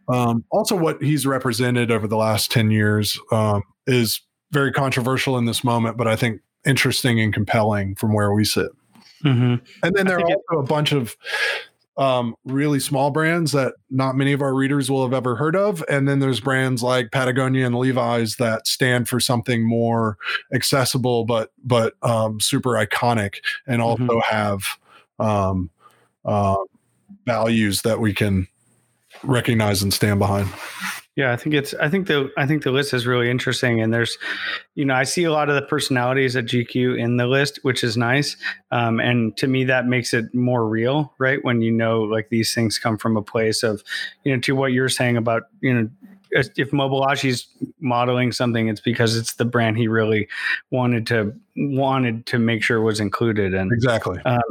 um, 0.07 0.43
also 0.51 0.75
what 0.75 1.01
he's 1.01 1.25
represented 1.25 1.89
over 1.89 2.07
the 2.07 2.17
last 2.17 2.51
10 2.51 2.69
years 2.71 3.19
um, 3.31 3.63
is 3.87 4.21
very 4.51 4.71
controversial 4.71 5.37
in 5.37 5.45
this 5.45 5.63
moment 5.63 5.95
but 5.95 6.07
i 6.07 6.15
think 6.15 6.41
interesting 6.65 7.19
and 7.19 7.33
compelling 7.33 7.93
from 7.95 8.13
where 8.13 8.33
we 8.33 8.43
sit 8.43 8.71
mm-hmm. 9.23 9.55
and 9.83 9.95
then 9.95 10.07
there 10.07 10.17
are 10.17 10.25
also 10.25 10.59
a 10.59 10.63
bunch 10.63 10.91
of 10.91 11.15
um, 11.97 12.35
really 12.45 12.79
small 12.79 13.09
brands 13.09 13.51
that 13.53 13.73
not 13.89 14.15
many 14.15 14.33
of 14.33 14.41
our 14.41 14.53
readers 14.53 14.91
will 14.91 15.03
have 15.03 15.13
ever 15.13 15.35
heard 15.35 15.55
of. 15.55 15.83
And 15.89 16.07
then 16.07 16.19
there's 16.19 16.39
brands 16.41 16.83
like 16.83 17.11
Patagonia 17.11 17.65
and 17.65 17.75
Levi's 17.75 18.35
that 18.35 18.67
stand 18.67 19.07
for 19.07 19.19
something 19.19 19.63
more 19.63 20.17
accessible, 20.53 21.23
but 21.25 21.51
but 21.63 21.93
um, 22.01 22.39
super 22.41 22.71
iconic, 22.71 23.35
and 23.65 23.81
also 23.81 24.03
Mhm. 24.03 24.21
have 24.29 24.63
um, 25.19 25.69
uh, 26.25 26.57
values 27.25 27.81
that 27.83 27.99
we 27.99 28.13
can 28.13 28.47
recognize 29.23 29.81
and 29.81 29.93
stand 29.93 30.19
behind. 30.19 30.49
Yeah, 31.15 31.31
I 31.31 31.37
think 31.37 31.55
it's. 31.55 31.73
I 31.75 31.89
think 31.89 32.07
the. 32.07 32.29
I 32.37 32.45
think 32.45 32.63
the 32.63 32.71
list 32.71 32.93
is 32.93 33.07
really 33.07 33.29
interesting, 33.29 33.79
and 33.79 33.93
there's, 33.93 34.17
you 34.73 34.83
know, 34.83 34.93
I 34.93 35.03
see 35.03 35.23
a 35.23 35.31
lot 35.31 35.47
of 35.47 35.55
the 35.55 35.61
personalities 35.61 36.35
at 36.35 36.45
GQ 36.45 36.99
in 36.99 37.15
the 37.15 37.25
list, 37.25 37.59
which 37.61 37.85
is 37.85 37.95
nice. 37.95 38.35
Um, 38.71 38.99
and 38.99 39.35
to 39.37 39.47
me, 39.47 39.63
that 39.63 39.87
makes 39.87 40.13
it 40.13 40.33
more 40.33 40.67
real, 40.67 41.13
right? 41.17 41.41
When 41.43 41.61
you 41.61 41.71
know, 41.71 42.01
like 42.01 42.27
these 42.29 42.53
things 42.53 42.77
come 42.77 42.97
from 42.97 43.15
a 43.15 43.21
place 43.21 43.63
of, 43.63 43.81
you 44.25 44.33
know, 44.33 44.41
to 44.41 44.55
what 44.57 44.73
you're 44.73 44.89
saying 44.89 45.15
about, 45.15 45.43
you 45.61 45.73
know, 45.73 45.89
if 46.31 46.71
Mobolaji's 46.71 47.47
modeling 47.79 48.33
something, 48.33 48.67
it's 48.67 48.81
because 48.81 49.15
it's 49.15 49.35
the 49.35 49.45
brand 49.45 49.77
he 49.77 49.87
really 49.87 50.27
wanted 50.71 51.07
to 51.07 51.33
wanted 51.55 52.25
to 52.25 52.39
make 52.39 52.61
sure 52.61 52.81
was 52.81 52.99
included. 52.99 53.53
And 53.53 53.71
exactly, 53.71 54.19
um, 54.25 54.41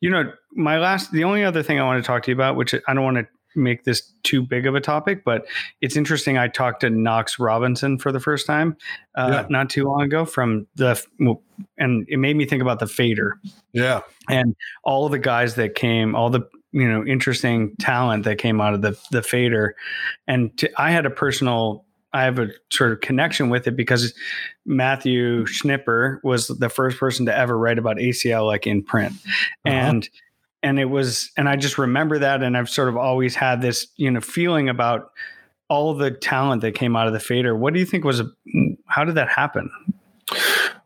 you 0.00 0.10
know, 0.10 0.32
my 0.52 0.78
last, 0.78 1.10
the 1.10 1.24
only 1.24 1.42
other 1.42 1.62
thing 1.62 1.80
I 1.80 1.84
want 1.84 2.02
to 2.02 2.06
talk 2.06 2.22
to 2.24 2.30
you 2.30 2.36
about, 2.36 2.54
which 2.54 2.72
I 2.86 2.94
don't 2.94 3.02
want 3.02 3.16
to 3.16 3.26
make 3.54 3.84
this 3.84 4.12
too 4.22 4.42
big 4.42 4.66
of 4.66 4.74
a 4.74 4.80
topic, 4.80 5.24
but 5.24 5.46
it's 5.80 5.96
interesting. 5.96 6.38
I 6.38 6.48
talked 6.48 6.80
to 6.80 6.90
Knox 6.90 7.38
Robinson 7.38 7.98
for 7.98 8.12
the 8.12 8.20
first 8.20 8.46
time 8.46 8.76
uh, 9.14 9.30
yeah. 9.32 9.46
not 9.48 9.70
too 9.70 9.84
long 9.84 10.02
ago 10.02 10.24
from 10.24 10.66
the, 10.76 11.00
and 11.78 12.06
it 12.08 12.18
made 12.18 12.36
me 12.36 12.46
think 12.46 12.62
about 12.62 12.80
the 12.80 12.86
fader. 12.86 13.38
Yeah. 13.72 14.00
And 14.28 14.56
all 14.82 15.08
the 15.08 15.18
guys 15.18 15.54
that 15.56 15.74
came, 15.74 16.14
all 16.14 16.30
the, 16.30 16.42
you 16.72 16.88
know, 16.88 17.04
interesting 17.04 17.76
talent 17.76 18.24
that 18.24 18.38
came 18.38 18.60
out 18.60 18.74
of 18.74 18.82
the, 18.82 18.98
the 19.10 19.22
fader. 19.22 19.76
And 20.26 20.56
to, 20.58 20.70
I 20.80 20.90
had 20.90 21.06
a 21.06 21.10
personal, 21.10 21.84
I 22.12 22.22
have 22.22 22.38
a 22.38 22.48
sort 22.72 22.92
of 22.92 23.00
connection 23.00 23.50
with 23.50 23.66
it 23.66 23.76
because 23.76 24.14
Matthew 24.64 25.46
Schnipper 25.46 26.20
was 26.24 26.48
the 26.48 26.68
first 26.68 26.98
person 26.98 27.26
to 27.26 27.36
ever 27.36 27.58
write 27.58 27.78
about 27.78 27.96
ACL 27.96 28.46
like 28.46 28.66
in 28.66 28.82
print. 28.82 29.12
Uh-huh. 29.66 29.70
And 29.74 30.08
and 30.64 30.80
it 30.80 30.86
was 30.86 31.30
and 31.36 31.48
i 31.48 31.54
just 31.54 31.78
remember 31.78 32.18
that 32.18 32.42
and 32.42 32.56
i've 32.56 32.68
sort 32.68 32.88
of 32.88 32.96
always 32.96 33.36
had 33.36 33.62
this 33.62 33.86
you 33.96 34.10
know 34.10 34.20
feeling 34.20 34.68
about 34.68 35.12
all 35.68 35.94
the 35.94 36.10
talent 36.10 36.62
that 36.62 36.72
came 36.72 36.94
out 36.96 37.06
of 37.06 37.12
the 37.12 37.20
fader. 37.20 37.56
What 37.56 37.74
do 37.74 37.80
you 37.80 37.86
think 37.86 38.04
was 38.04 38.22
how 38.86 39.04
did 39.04 39.14
that 39.16 39.28
happen? 39.28 39.70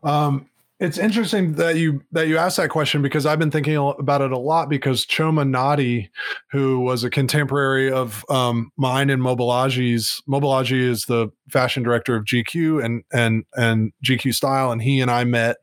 Um 0.03 0.48
it's 0.79 0.97
interesting 0.97 1.53
that 1.53 1.75
you 1.75 2.01
that 2.13 2.27
you 2.27 2.37
asked 2.37 2.55
that 2.57 2.69
question 2.69 3.01
because 3.01 3.25
I've 3.25 3.39
been 3.39 3.51
thinking 3.51 3.75
about 3.75 4.21
it 4.21 4.31
a 4.31 4.37
lot 4.37 4.69
because 4.69 5.05
Chioma 5.05 5.45
Nnadi, 5.45 6.09
who 6.51 6.79
was 6.79 7.03
a 7.03 7.09
contemporary 7.09 7.91
of 7.91 8.23
um, 8.29 8.71
mine 8.77 9.09
and 9.09 9.21
Mobolaji's, 9.21 10.21
Mobilage 10.27 10.71
is 10.71 11.05
the 11.05 11.29
fashion 11.49 11.83
director 11.83 12.15
of 12.15 12.23
GQ 12.23 12.83
and 12.83 13.03
and 13.11 13.43
and 13.55 13.91
GQ 14.05 14.33
Style, 14.33 14.71
and 14.71 14.81
he 14.81 15.01
and 15.01 15.11
I 15.11 15.25
met 15.25 15.57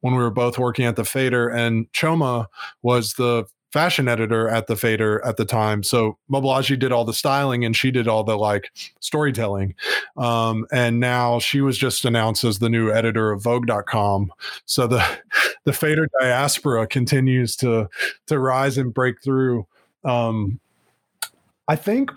when 0.00 0.14
we 0.14 0.22
were 0.22 0.30
both 0.30 0.58
working 0.58 0.84
at 0.84 0.94
the 0.94 1.04
Fader, 1.04 1.48
and 1.48 1.92
Choma 1.92 2.48
was 2.82 3.14
the 3.14 3.46
fashion 3.72 4.06
editor 4.06 4.48
at 4.48 4.66
the 4.66 4.76
Fader 4.76 5.24
at 5.24 5.38
the 5.38 5.44
time. 5.44 5.82
So 5.82 6.18
Mobolaji 6.30 6.78
did 6.78 6.92
all 6.92 7.04
the 7.04 7.14
styling 7.14 7.64
and 7.64 7.74
she 7.74 7.90
did 7.90 8.06
all 8.06 8.22
the 8.22 8.36
like 8.36 8.70
storytelling. 9.00 9.74
Um, 10.16 10.66
and 10.72 11.00
now 11.00 11.38
she 11.38 11.60
was 11.62 11.78
just 11.78 12.04
announced 12.04 12.44
as 12.44 12.58
the 12.58 12.68
new 12.68 12.92
editor 12.92 13.32
of 13.32 13.42
Vogue.com. 13.42 14.32
So 14.66 14.86
the 14.86 15.04
the 15.64 15.72
Fader 15.72 16.08
diaspora 16.20 16.86
continues 16.86 17.56
to 17.56 17.88
to 18.26 18.38
rise 18.38 18.76
and 18.78 18.92
break 18.92 19.22
through. 19.22 19.66
Um, 20.04 20.60
I 21.68 21.76
think, 21.76 22.10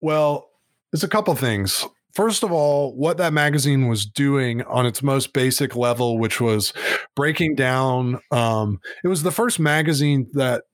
well, 0.00 0.50
there's 0.92 1.02
a 1.02 1.08
couple 1.08 1.34
things 1.34 1.84
first 2.14 2.42
of 2.42 2.52
all, 2.52 2.94
what 2.94 3.18
that 3.18 3.32
magazine 3.32 3.88
was 3.88 4.06
doing 4.06 4.62
on 4.62 4.86
its 4.86 5.02
most 5.02 5.32
basic 5.32 5.76
level, 5.76 6.18
which 6.18 6.40
was 6.40 6.72
breaking 7.14 7.54
down. 7.54 8.20
Um, 8.30 8.80
it 9.02 9.08
was 9.08 9.22
the 9.22 9.32
first 9.32 9.58
magazine 9.58 10.28
that 10.32 10.64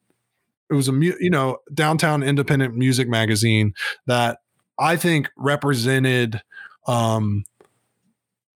it 0.70 0.74
was 0.74 0.88
a 0.88 0.93
you 0.93 1.30
know 1.30 1.59
downtown 1.74 2.22
independent 2.22 2.76
music 2.76 3.09
magazine 3.09 3.74
that 4.07 4.38
I 4.78 4.97
think 4.97 5.28
represented 5.36 6.43
um, 6.86 7.45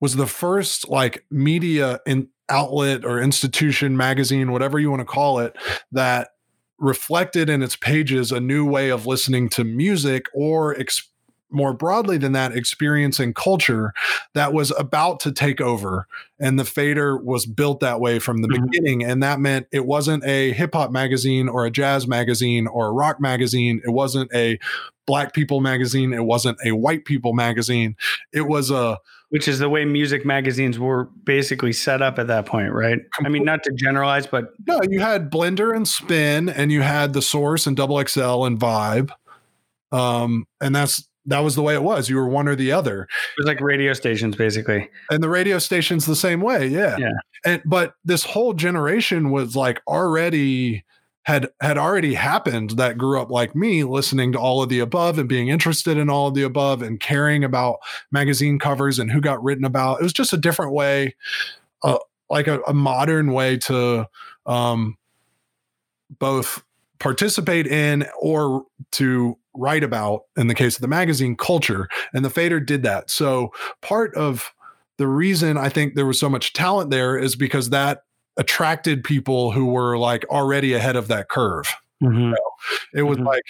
was 0.01 0.17
the 0.17 0.27
first 0.27 0.89
like 0.89 1.25
media 1.31 2.01
in 2.07 2.29
outlet 2.49 3.05
or 3.05 3.21
institution 3.21 3.97
magazine, 3.97 4.53
whatever 4.53 4.79
you 4.79 4.91
want 4.91 5.01
to 5.01 5.07
call 5.07 5.39
it, 5.39 5.57
that 5.93 6.29
reflected 6.79 7.49
in 7.49 7.63
its 7.63 7.77
pages 7.77 8.31
a 8.33 8.41
new 8.41 8.67
way 8.69 8.91
of 8.91 9.07
listening 9.07 9.49
to 9.49 9.65
music 9.65 10.27
or 10.35 10.75
exp- 10.75 11.09
more 11.51 11.73
broadly 11.73 12.19
than 12.19 12.33
that 12.33 12.57
experience 12.57 13.21
and 13.21 13.35
culture 13.35 13.93
that 14.35 14.53
was 14.53 14.73
about 14.79 15.21
to 15.21 15.33
take 15.33 15.61
over 15.61 16.07
and 16.41 16.59
the 16.59 16.65
fader 16.65 17.17
was 17.17 17.47
built 17.47 17.81
that 17.81 18.01
way 18.01 18.19
from 18.19 18.39
the 18.39 18.49
mm-hmm. 18.49 18.65
beginning 18.65 19.05
and 19.05 19.23
that 19.23 19.39
meant 19.39 19.67
it 19.71 19.87
wasn't 19.87 20.23
a 20.25 20.53
hip 20.53 20.75
hop 20.75 20.91
magazine 20.91 21.49
or 21.49 21.65
a 21.65 21.71
jazz 21.71 22.07
magazine 22.07 22.67
or 22.67 22.89
a 22.89 22.93
rock 22.93 23.21
magazine 23.21 23.81
it 23.85 23.91
wasn't 23.91 24.31
a 24.35 24.59
black 25.07 25.33
people 25.33 25.61
magazine 25.61 26.13
it 26.13 26.25
wasn't 26.25 26.59
a 26.65 26.73
white 26.73 27.05
people 27.05 27.33
magazine 27.33 27.97
it 28.33 28.47
was 28.49 28.71
a 28.71 28.99
which 29.31 29.49
is 29.49 29.59
the 29.59 29.69
way 29.69 29.85
music 29.85 30.25
magazines 30.25 30.79
were 30.79 31.05
basically 31.25 31.73
set 31.73 32.01
up 32.03 32.19
at 32.19 32.27
that 32.27 32.47
point 32.47 32.73
right 32.73 33.01
i 33.25 33.29
mean 33.29 33.45
not 33.45 33.63
to 33.63 33.73
generalize 33.75 34.27
but 34.27 34.47
no 34.67 34.81
you 34.89 35.01
had 35.01 35.31
blender 35.31 35.75
and 35.77 35.87
spin 35.87 36.49
and 36.49 36.73
you 36.73 36.81
had 36.81 37.13
the 37.13 37.23
source 37.23 37.67
and 37.67 37.77
double 37.77 38.03
xl 38.07 38.45
and 38.45 38.59
vibe 38.59 39.11
um, 39.93 40.47
and 40.61 40.75
that's 40.75 41.09
that 41.27 41.41
was 41.41 41.55
the 41.55 41.63
way 41.63 41.75
it 41.75 41.83
was. 41.83 42.09
You 42.09 42.17
were 42.17 42.29
one 42.29 42.49
or 42.49 42.55
the 42.55 42.73
other. 42.73 43.03
It 43.03 43.09
was 43.39 43.47
like 43.47 43.61
radio 43.61 43.93
stations, 43.93 44.37
basically. 44.37 44.89
And 45.11 45.23
the 45.23 45.29
radio 45.29 45.59
stations 45.59 46.07
the 46.07 46.17
same 46.17 46.41
way, 46.41 46.67
yeah. 46.67 46.97
Yeah. 46.99 47.13
And 47.45 47.63
but 47.65 47.95
this 48.05 48.25
whole 48.25 48.55
generation 48.55 49.31
was 49.31 49.57
like 49.57 49.81
already 49.87 50.85
had 51.25 51.49
had 51.61 51.79
already 51.79 52.15
happened 52.15 52.71
that 52.71 52.99
grew 52.99 53.21
up 53.21 53.31
like 53.31 53.57
me, 53.57 53.83
listening 53.85 54.33
to 54.33 54.39
all 54.39 54.63
of 54.63 54.69
the 54.69 54.81
above 54.81 55.19
and 55.19 55.29
being 55.29 55.49
interested 55.49 55.97
in 55.97 56.11
all 56.11 56.29
of 56.29 56.35
the 56.35 56.43
above 56.43 56.83
and 56.83 57.01
caring 57.01 57.43
about 57.43 57.79
magazine 58.13 58.59
covers 58.59 58.99
and 58.99 59.11
who 59.11 59.21
got 59.21 59.43
written 59.43 59.65
about. 59.65 60.01
It 60.01 60.03
was 60.03 60.13
just 60.13 60.35
a 60.35 60.39
different 60.39 60.73
way, 60.73 61.15
uh, 61.83 61.99
like 62.29 62.47
a, 62.47 62.61
a 62.67 62.75
modern 62.75 63.33
way 63.33 63.57
to 63.59 64.07
um, 64.45 64.99
both 66.19 66.63
participate 66.99 67.67
in 67.67 68.07
or 68.21 68.67
to 68.93 69.39
write 69.57 69.85
about 69.85 70.23
in 70.37 70.47
the 70.47 70.55
case 70.55 70.77
of 70.77 70.83
the 70.83 70.89
magazine 70.89 71.37
culture 71.37 71.89
and 72.13 72.25
the 72.25 72.31
fader 72.31 72.61
did 72.61 72.83
that 72.83 73.11
so 73.11 73.53
part 73.83 74.15
of 74.15 74.53
the 74.99 75.07
reason 75.07 75.57
i 75.57 75.69
think 75.69 75.95
there 75.95 76.07
was 76.07 76.19
so 76.19 76.29
much 76.29 76.53
talent 76.53 76.91
there 76.91 77.17
is 77.17 77.37
because 77.37 77.71
that 77.71 78.03
attracted 78.37 79.05
people 79.05 79.53
who 79.53 79.67
were 79.67 79.97
like 79.97 80.25
already 80.29 80.73
ahead 80.73 80.97
of 80.97 81.09
that 81.09 81.29
curve 81.29 81.67
mm-hmm. 82.03 82.19
you 82.19 82.31
know? 82.31 82.51
it 82.95 83.03
was 83.03 83.17
mm-hmm. 83.19 83.29
like 83.29 83.45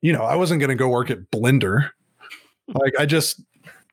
you 0.00 0.12
know 0.12 0.22
i 0.22 0.36
wasn't 0.36 0.60
going 0.60 0.70
to 0.70 0.76
go 0.76 0.88
work 0.88 1.10
at 1.10 1.30
blender 1.30 1.90
like 2.68 2.92
i 2.98 3.04
just 3.04 3.40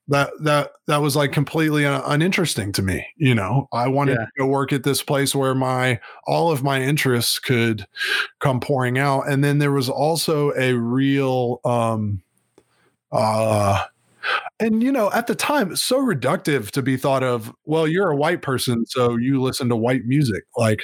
that 0.07 0.31
that 0.41 0.71
that 0.87 1.01
was 1.01 1.15
like 1.15 1.31
completely 1.31 1.83
uninteresting 1.83 2.71
to 2.71 2.81
me 2.81 3.05
you 3.17 3.33
know? 3.35 3.67
I 3.73 3.87
wanted 3.87 4.13
yeah. 4.13 4.25
to 4.25 4.31
go 4.37 4.45
work 4.45 4.71
at 4.71 4.83
this 4.83 5.01
place 5.01 5.35
where 5.35 5.55
my 5.55 5.99
all 6.25 6.51
of 6.51 6.63
my 6.63 6.81
interests 6.81 7.39
could 7.39 7.85
come 8.39 8.59
pouring 8.59 8.97
out. 8.97 9.27
And 9.27 9.43
then 9.43 9.57
there 9.57 9.71
was 9.71 9.89
also 9.89 10.51
a 10.53 10.73
real 10.73 11.59
um 11.65 12.21
uh 13.11 13.83
and 14.59 14.83
you 14.83 14.91
know 14.91 15.09
at 15.13 15.27
the 15.27 15.35
time 15.35 15.75
so 15.75 15.99
reductive 15.99 16.71
to 16.71 16.81
be 16.81 16.97
thought 16.97 17.23
of 17.23 17.53
well 17.65 17.87
you're 17.87 18.11
a 18.11 18.15
white 18.15 18.41
person 18.41 18.85
so 18.85 19.15
you 19.15 19.41
listen 19.41 19.69
to 19.69 19.75
white 19.75 20.05
music. 20.05 20.43
Like 20.55 20.83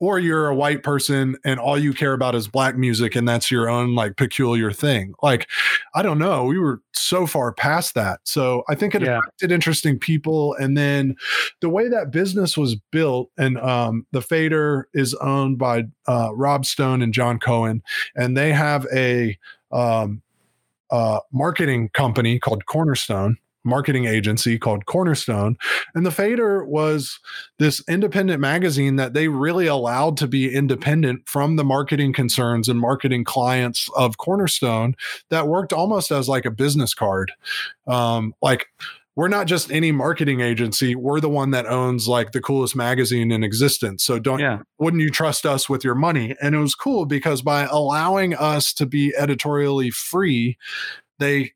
or 0.00 0.18
you're 0.18 0.48
a 0.48 0.54
white 0.54 0.82
person 0.82 1.36
and 1.44 1.58
all 1.58 1.78
you 1.78 1.92
care 1.92 2.12
about 2.12 2.34
is 2.34 2.46
black 2.46 2.76
music 2.76 3.16
and 3.16 3.28
that's 3.28 3.50
your 3.50 3.68
own 3.68 3.94
like 3.94 4.16
peculiar 4.16 4.70
thing. 4.70 5.14
Like, 5.22 5.48
I 5.94 6.02
don't 6.02 6.18
know. 6.18 6.44
We 6.44 6.58
were 6.58 6.80
so 6.92 7.26
far 7.26 7.52
past 7.52 7.94
that. 7.94 8.20
So 8.24 8.62
I 8.68 8.74
think 8.74 8.94
it 8.94 9.02
yeah. 9.02 9.18
attracted 9.18 9.52
interesting 9.52 9.98
people. 9.98 10.54
And 10.54 10.76
then 10.76 11.16
the 11.60 11.68
way 11.68 11.88
that 11.88 12.10
business 12.10 12.56
was 12.56 12.76
built, 12.92 13.30
and 13.36 13.58
um, 13.58 14.06
the 14.12 14.22
Fader 14.22 14.88
is 14.94 15.14
owned 15.14 15.58
by 15.58 15.84
uh, 16.06 16.30
Rob 16.34 16.64
Stone 16.64 17.02
and 17.02 17.12
Jon 17.12 17.38
Cohen, 17.38 17.82
and 18.14 18.36
they 18.36 18.52
have 18.52 18.86
a 18.92 19.36
um, 19.72 20.22
uh, 20.90 21.20
marketing 21.32 21.90
company 21.92 22.38
called 22.38 22.66
Cornerstone 22.66 23.38
marketing 23.64 24.06
agency 24.06 24.58
called 24.58 24.86
Cornerstone. 24.86 25.56
And 25.94 26.06
The 26.06 26.10
Fader 26.10 26.64
was 26.64 27.18
this 27.58 27.82
independent 27.88 28.40
magazine 28.40 28.96
that 28.96 29.14
they 29.14 29.28
really 29.28 29.66
allowed 29.66 30.16
to 30.18 30.26
be 30.26 30.54
independent 30.54 31.28
from 31.28 31.56
the 31.56 31.64
marketing 31.64 32.12
concerns 32.12 32.68
and 32.68 32.78
marketing 32.78 33.24
clients 33.24 33.88
of 33.96 34.18
Cornerstone 34.18 34.94
that 35.30 35.48
worked 35.48 35.72
almost 35.72 36.10
as 36.10 36.28
like 36.28 36.46
a 36.46 36.50
business 36.50 36.94
card. 36.94 37.32
Um, 37.86 38.34
like, 38.42 38.66
we're 39.18 39.26
not 39.26 39.48
just 39.48 39.72
any 39.72 39.90
marketing 39.90 40.40
agency. 40.42 40.94
We're 40.94 41.18
the 41.18 41.28
one 41.28 41.50
that 41.50 41.66
owns 41.66 42.06
like 42.06 42.30
the 42.30 42.40
coolest 42.40 42.76
magazine 42.76 43.32
in 43.32 43.42
existence. 43.42 44.04
So 44.04 44.20
don't 44.20 44.38
yeah. 44.38 44.60
wouldn't 44.78 45.02
you 45.02 45.10
trust 45.10 45.44
us 45.44 45.68
with 45.68 45.82
your 45.82 45.96
money? 45.96 46.36
And 46.40 46.54
it 46.54 46.58
was 46.58 46.76
cool 46.76 47.04
because 47.04 47.42
by 47.42 47.64
allowing 47.64 48.36
us 48.36 48.72
to 48.74 48.86
be 48.86 49.12
editorially 49.16 49.90
free, 49.90 50.56
they 51.18 51.50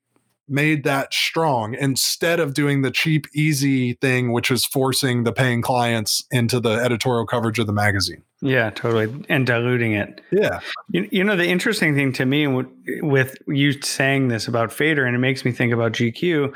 made 0.53 0.85
that 0.85 1.13
strong 1.13 1.75
instead 1.75 2.39
of 2.39 2.55
doing 2.55 2.83
the 2.83 2.91
cheap, 2.91 3.27
easy 3.35 3.95
thing, 3.95 4.33
which 4.33 4.51
is 4.51 4.65
forcing 4.65 5.25
the 5.25 5.33
paying 5.33 5.63
clients 5.63 6.23
into 6.31 6.61
the 6.61 6.73
editorial 6.73 7.27
coverage 7.27 7.59
of 7.59 7.67
the 7.67 7.73
magazine. 7.73 8.23
Yeah, 8.41 8.71
totally. 8.71 9.25
And 9.29 9.47
diluting 9.47 9.93
it. 9.93 10.21
Yeah. 10.31 10.61
You, 10.91 11.09
you 11.11 11.25
know, 11.25 11.37
the 11.37 11.47
interesting 11.47 11.95
thing 11.95 12.13
to 12.15 12.27
me 12.27 12.47
with 13.01 13.37
you 13.49 13.81
saying 13.81 14.29
this 14.29 14.47
about 14.47 14.73
Fader, 14.73 15.05
and 15.07 15.17
it 15.17 15.21
makes 15.21 15.45
me 15.45 15.53
think 15.53 15.73
about 15.73 15.93
GQ, 15.93 16.53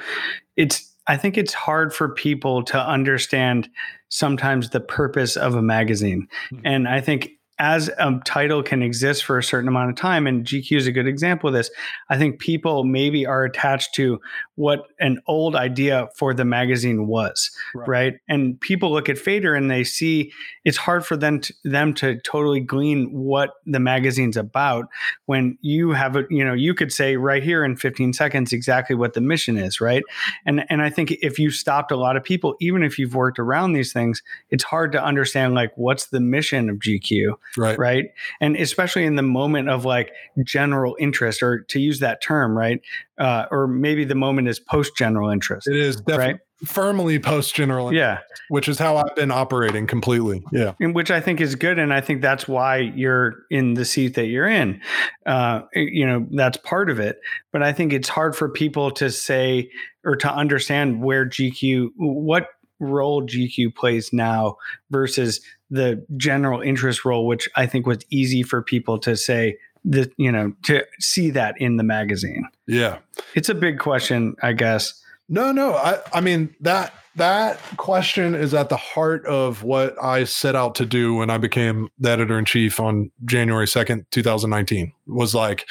it's, 0.57 0.93
I 1.07 1.17
think 1.17 1.39
it's 1.39 1.55
hard 1.55 1.95
for 1.95 2.09
people 2.09 2.65
to 2.65 2.79
understand 2.79 3.69
sometimes 4.09 4.71
the 4.71 4.81
purpose 4.81 5.37
of 5.37 5.55
a 5.55 5.63
magazine. 5.63 6.29
Mm-hmm. 6.53 6.67
And 6.67 6.89
I 6.89 7.01
think 7.01 7.31
as 7.59 7.89
a 7.99 8.21
title 8.25 8.63
can 8.63 8.83
exist 8.83 9.25
for 9.25 9.39
a 9.39 9.43
certain 9.43 9.69
amount 9.69 9.89
of 9.89 9.97
time, 9.97 10.27
and 10.27 10.45
GQ 10.45 10.77
is 10.77 10.87
a 10.87 10.93
good 10.93 11.07
example 11.07 11.49
of 11.49 11.55
this, 11.55 11.71
I 12.11 12.19
think 12.19 12.39
people 12.39 12.85
maybe 12.85 13.25
are 13.25 13.45
attached 13.45 13.95
to 13.95 14.21
what 14.57 14.85
an 15.01 15.21
old 15.27 15.57
idea 15.57 16.09
for 16.17 16.35
the 16.35 16.45
magazine 16.45 17.07
was, 17.07 17.51
right? 17.75 17.89
right? 17.89 18.15
And 18.29 18.61
people 18.61 18.93
look 18.93 19.09
at 19.09 19.19
Fader 19.19 19.55
and 19.55 19.71
they 19.71 19.85
see 19.85 20.33
it's 20.65 20.77
hard 20.77 21.07
for 21.07 21.17
them 21.17 21.41
to, 21.41 21.55
them 21.65 21.95
to 21.95 22.19
totally 22.21 22.61
glean 22.61 23.11
what 23.13 23.55
the 23.65 23.81
magazine's 23.81 24.37
about 24.37 24.87
when 25.25 25.57
you 25.63 25.93
have 25.93 26.17
a, 26.17 26.25
you 26.29 26.45
know, 26.45 26.55
you 26.55 26.75
could 26.75 26.93
say 26.93 27.17
right 27.17 27.43
here 27.43 27.65
in 27.65 27.77
15 27.77 28.13
seconds 28.13 28.53
exactly 28.53 28.97
what 28.97 29.15
the 29.15 29.21
mission 29.21 29.57
is, 29.57 29.81
right? 29.81 30.03
And 30.45 30.65
and 30.69 30.83
I 30.83 30.91
think 30.91 31.13
if 31.23 31.39
you 31.39 31.51
stopped 31.51 31.91
a 31.91 31.97
lot 31.97 32.17
of 32.17 32.25
people, 32.25 32.55
even 32.61 32.83
if 32.83 32.99
you've 32.99 33.15
worked 33.15 33.39
around 33.39 33.73
these 33.73 33.93
things, 33.93 34.23
it's 34.51 34.65
hard 34.65 34.93
to 34.93 35.03
understand 35.03 35.55
like 35.55 35.73
what's 35.77 36.07
the 36.07 36.21
mission 36.21 36.69
of 36.69 36.77
GQ 36.77 37.35
right. 37.57 37.79
right? 37.79 38.07
And 38.41 38.57
especially 38.57 39.05
in 39.05 39.17
the 39.17 39.23
moment 39.23 39.69
of 39.69 39.85
like 39.85 40.13
general 40.45 40.97
interest 40.99 41.43
or 41.43 41.61
to 41.61 41.81
use 41.81 42.01
that 42.01 42.23
term 42.23 42.57
right 42.57 42.81
uh, 43.19 43.47
or 43.51 43.67
maybe 43.67 44.05
the 44.05 44.15
moment 44.15 44.49
is 44.49 44.59
post 44.59 44.97
general 44.97 45.31
interest 45.31 45.67
it 45.67 45.77
is 45.77 45.97
definitely 45.97 46.35
right? 46.35 46.41
firmly 46.65 47.19
post 47.19 47.55
general 47.55 47.93
yeah 47.93 48.21
which 48.49 48.69
is 48.69 48.79
how 48.79 48.97
i've 48.97 49.15
been 49.15 49.31
operating 49.31 49.87
completely 49.87 50.43
yeah. 50.53 50.73
And 50.81 50.95
which 50.95 51.11
i 51.11 51.21
think 51.21 51.41
is 51.41 51.55
good 51.55 51.79
and 51.79 51.93
i 51.93 52.01
think 52.01 52.23
that's 52.23 52.49
why 52.49 52.79
you're 52.79 53.35
in 53.51 53.75
the 53.75 53.85
seat 53.85 54.15
that 54.15 54.27
you're 54.27 54.49
in 54.49 54.81
uh, 55.27 55.63
you 55.75 56.07
know 56.07 56.27
that's 56.31 56.57
part 56.59 56.89
of 56.89 56.99
it. 56.99 57.21
But 57.53 57.63
i 57.63 57.73
think 57.73 57.93
it's 57.93 58.09
hard 58.09 58.35
for 58.37 58.49
people 58.49 58.91
to 58.93 59.11
say 59.11 59.71
or 60.05 60.17
to 60.17 60.33
understand 60.33 61.03
where 61.03 61.27
gq 61.27 61.91
what 61.97 62.49
role 62.79 63.22
GQ 63.22 63.74
plays 63.74 64.12
now 64.12 64.57
versus 64.91 65.41
the 65.70 66.05
general 66.16 66.61
interest 66.61 67.05
role, 67.05 67.27
which 67.27 67.49
I 67.57 67.66
think 67.66 67.87
was 67.87 67.99
easy 68.11 68.43
for 68.43 68.62
people 68.62 68.99
to 69.01 69.16
say 69.16 69.59
that, 69.85 70.12
you 70.16 70.31
know, 70.31 70.53
to 70.64 70.85
see 70.99 71.31
that 71.31 71.61
in 71.61 71.77
the 71.77 71.83
magazine. 71.83 72.49
Yeah. 72.66 72.99
It's 73.35 73.49
a 73.49 73.55
big 73.55 73.79
question, 73.79 74.37
I 74.43 74.53
guess. 74.53 75.01
No, 75.29 75.53
no. 75.53 75.74
I, 75.74 75.99
I 76.12 76.20
mean, 76.20 76.55
that 76.61 76.93
that 77.16 77.59
question 77.79 78.35
is 78.35 78.53
at 78.53 78.68
the 78.68 78.77
heart 78.77 79.24
of 79.27 79.62
what 79.62 80.01
I 80.03 80.24
set 80.24 80.55
out 80.55 80.74
to 80.77 80.87
do 80.87 81.14
when 81.14 81.31
I 81.31 81.39
became 81.39 81.89
the 81.99 82.11
editor 82.11 82.39
in 82.39 82.45
chief 82.45 82.79
on 82.79 83.11
January 83.24 83.66
2nd, 83.66 84.05
2019. 84.11 84.93
Was 85.07 85.35
like 85.35 85.66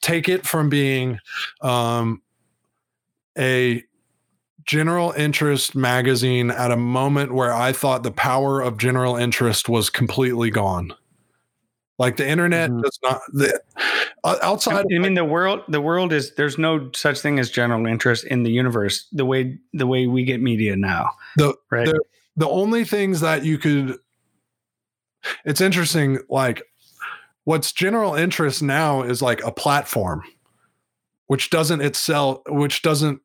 take 0.00 0.28
it 0.28 0.46
from 0.46 0.68
being 0.68 1.18
um, 1.60 2.22
a 3.38 3.84
general 4.66 5.12
interest 5.12 5.74
magazine 5.74 6.50
at 6.50 6.70
a 6.70 6.76
moment 6.76 7.32
where 7.32 7.54
I 7.54 7.72
thought 7.72 8.02
the 8.02 8.10
power 8.10 8.60
of 8.60 8.78
general 8.78 9.16
interest 9.16 9.68
was 9.68 9.90
completely 9.90 10.50
gone. 10.50 10.92
Like 11.98 12.16
the 12.16 12.28
internet 12.28 12.70
mm-hmm. 12.70 12.82
does 12.82 12.98
not 13.02 13.20
the 13.32 13.58
uh, 14.22 14.36
outside. 14.42 14.84
I 14.94 14.98
mean, 14.98 15.14
the 15.14 15.24
world. 15.24 15.62
The 15.68 15.80
world 15.80 16.12
is 16.12 16.34
there's 16.34 16.58
no 16.58 16.90
such 16.94 17.20
thing 17.20 17.38
as 17.38 17.50
general 17.50 17.86
interest 17.86 18.24
in 18.26 18.42
the 18.42 18.50
universe. 18.50 19.06
The 19.12 19.24
way 19.24 19.58
the 19.72 19.86
way 19.86 20.06
we 20.06 20.24
get 20.24 20.42
media 20.42 20.76
now. 20.76 21.12
The 21.36 21.54
right. 21.70 21.86
The, 21.86 22.00
the 22.36 22.48
only 22.48 22.84
things 22.84 23.20
that 23.20 23.44
you 23.44 23.56
could. 23.56 23.96
It's 25.46 25.62
interesting. 25.62 26.18
Like, 26.28 26.62
what's 27.44 27.72
general 27.72 28.14
interest 28.14 28.62
now 28.62 29.02
is 29.02 29.22
like 29.22 29.42
a 29.42 29.50
platform, 29.50 30.22
which 31.28 31.48
doesn't 31.48 31.80
itself, 31.80 32.42
which 32.46 32.82
doesn't 32.82 33.22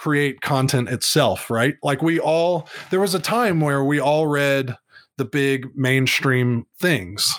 create 0.00 0.40
content 0.40 0.88
itself, 0.88 1.50
right? 1.50 1.76
Like 1.82 2.00
we 2.00 2.18
all, 2.18 2.66
there 2.88 3.00
was 3.00 3.14
a 3.14 3.20
time 3.20 3.60
where 3.60 3.84
we 3.84 4.00
all 4.00 4.26
read 4.26 4.74
the 5.18 5.26
big 5.26 5.76
mainstream 5.76 6.66
things. 6.78 7.38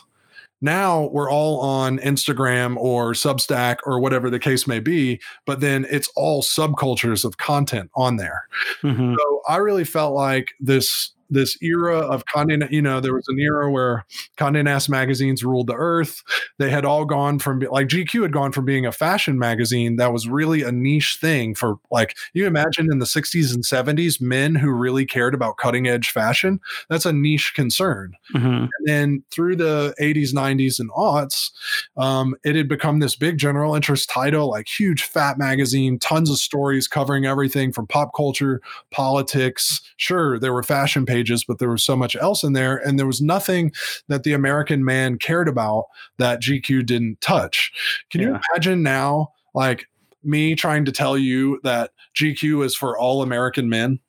Now 0.62 1.10
we're 1.12 1.32
all 1.32 1.60
on 1.60 1.98
Instagram 1.98 2.78
or 2.78 3.14
Substack 3.14 3.78
or 3.84 4.00
whatever 4.00 4.30
the 4.30 4.38
case 4.38 4.68
may 4.68 4.80
be, 4.80 5.20
but 5.48 5.60
then 5.60 5.88
it's 5.90 6.08
all 6.16 6.44
subcultures 6.44 7.26
of 7.26 7.38
content 7.38 7.90
on 7.96 8.18
there. 8.18 8.44
Mm-hmm. 8.84 9.16
So 9.18 9.42
I 9.48 9.56
really 9.56 9.84
felt 9.84 10.14
like 10.14 10.54
this 10.60 11.14
this 11.32 11.58
era 11.62 11.98
of 11.98 12.26
Condé, 12.26 12.70
you 12.70 12.82
know, 12.82 13.00
there 13.00 13.14
was 13.14 13.28
an 13.30 13.40
era 13.40 13.72
where 13.72 14.06
Condé 14.38 14.64
Nast 14.64 14.90
magazines 14.90 15.44
ruled 15.44 15.68
the 15.68 15.76
earth. 15.76 16.22
They 16.60 16.70
had 16.70 16.86
all 16.86 17.06
gone 17.06 17.40
from 17.40 17.62
like 17.72 17.88
GQ 17.88 18.22
had 18.22 18.34
gone 18.34 18.52
from 18.52 18.66
being 18.66 18.86
a 18.86 18.92
fashion 18.92 19.40
magazine 19.40 19.96
that 19.96 20.12
was 20.12 20.28
really 20.28 20.62
a 20.62 20.72
niche 20.72 21.18
thing 21.20 21.56
for 21.56 21.80
like 21.90 22.16
you 22.34 22.46
imagine 22.46 22.92
in 22.92 23.00
the 23.00 23.06
60s 23.06 23.54
and 23.56 23.64
70s 23.64 24.20
men 24.20 24.56
who 24.56 24.72
really 24.72 25.06
cared 25.06 25.34
about 25.34 25.58
cutting 25.58 25.88
edge 25.88 26.10
fashion. 26.10 26.60
That's 26.90 27.06
a 27.06 27.14
niche 27.14 27.54
concern. 27.56 28.14
Mm-hmm. 28.36 28.48
And 28.48 28.70
then 28.86 29.24
through 29.32 29.56
the 29.56 29.96
80s, 30.00 30.34
90s, 30.34 30.80
and 30.80 30.92
aughts, 30.92 31.52
um, 31.96 32.36
it 32.44 32.56
had 32.56 32.68
become 32.68 33.00
this 33.00 33.16
big 33.16 33.38
general 33.38 33.74
interest 33.74 34.10
title, 34.10 34.50
like 34.50 34.68
huge 34.68 35.04
fat 35.04 35.38
magazine, 35.38 35.98
tons 35.98 36.30
of 36.30 36.38
stories 36.38 36.88
covering 36.88 37.26
everything 37.26 37.72
from 37.72 37.88
pop 37.88 38.12
culture, 38.14 38.62
politics. 38.92 39.82
Sure, 39.96 40.38
there 40.38 40.54
were 40.54 40.64
fashion 40.64 41.06
pages 41.06 41.21
pages, 41.22 41.44
but 41.44 41.60
there 41.60 41.70
was 41.70 41.84
so 41.84 41.96
much 41.96 42.16
else 42.16 42.44
in 42.44 42.54
there. 42.54 42.78
And 42.78 42.98
there 42.98 43.08
was 43.08 43.22
nothing 43.22 43.72
that 44.08 44.24
the 44.24 44.34
American 44.34 44.84
man 44.84 45.18
cared 45.18 45.48
about 45.48 45.86
that 46.18 46.42
GQ 46.42 46.86
didn't 46.86 47.22
touch. 47.22 47.72
Can 48.10 48.22
yeah. 48.22 48.28
you 48.28 48.40
imagine 48.52 48.84
now, 48.84 49.34
like 49.54 49.86
me 50.24 50.56
trying 50.56 50.86
to 50.86 50.92
tell 50.92 51.18
you 51.18 51.60
that 51.64 51.92
GQ 52.16 52.66
is 52.66 52.76
for 52.76 52.98
all 52.98 53.22
American 53.22 53.70
men? 53.70 54.00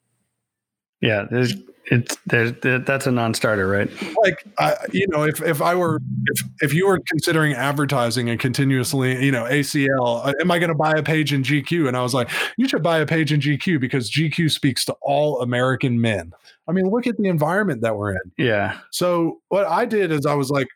Yeah, 1.01 1.25
there's 1.29 1.53
it's 1.87 2.17
there's 2.25 2.53
that's 2.85 3.07
a 3.07 3.11
non-starter, 3.11 3.67
right? 3.67 3.89
Like, 4.23 4.45
I, 4.57 4.75
you 4.91 5.05
know, 5.09 5.23
if 5.23 5.41
if 5.41 5.61
I 5.61 5.75
were 5.75 5.99
if 6.27 6.43
if 6.61 6.73
you 6.73 6.87
were 6.87 6.99
considering 7.09 7.53
advertising 7.53 8.29
and 8.29 8.39
continuously, 8.39 9.23
you 9.23 9.31
know, 9.31 9.43
ACL, 9.43 10.25
uh, 10.25 10.33
am 10.39 10.49
I 10.49 10.59
going 10.59 10.69
to 10.69 10.75
buy 10.75 10.93
a 10.93 11.03
page 11.03 11.33
in 11.33 11.43
GQ? 11.43 11.87
And 11.87 11.97
I 11.97 12.01
was 12.01 12.13
like, 12.13 12.29
you 12.57 12.69
should 12.69 12.83
buy 12.83 12.99
a 12.99 13.05
page 13.05 13.33
in 13.33 13.41
GQ 13.41 13.81
because 13.81 14.09
GQ 14.09 14.49
speaks 14.49 14.85
to 14.85 14.95
all 15.01 15.41
American 15.41 15.99
men. 15.99 16.31
I 16.67 16.71
mean, 16.71 16.89
look 16.89 17.07
at 17.07 17.17
the 17.17 17.27
environment 17.27 17.81
that 17.81 17.97
we're 17.97 18.11
in. 18.11 18.31
Yeah. 18.37 18.79
So 18.91 19.41
what 19.49 19.65
I 19.65 19.85
did 19.85 20.11
is 20.11 20.25
I 20.25 20.33
was 20.33 20.49
like, 20.49 20.67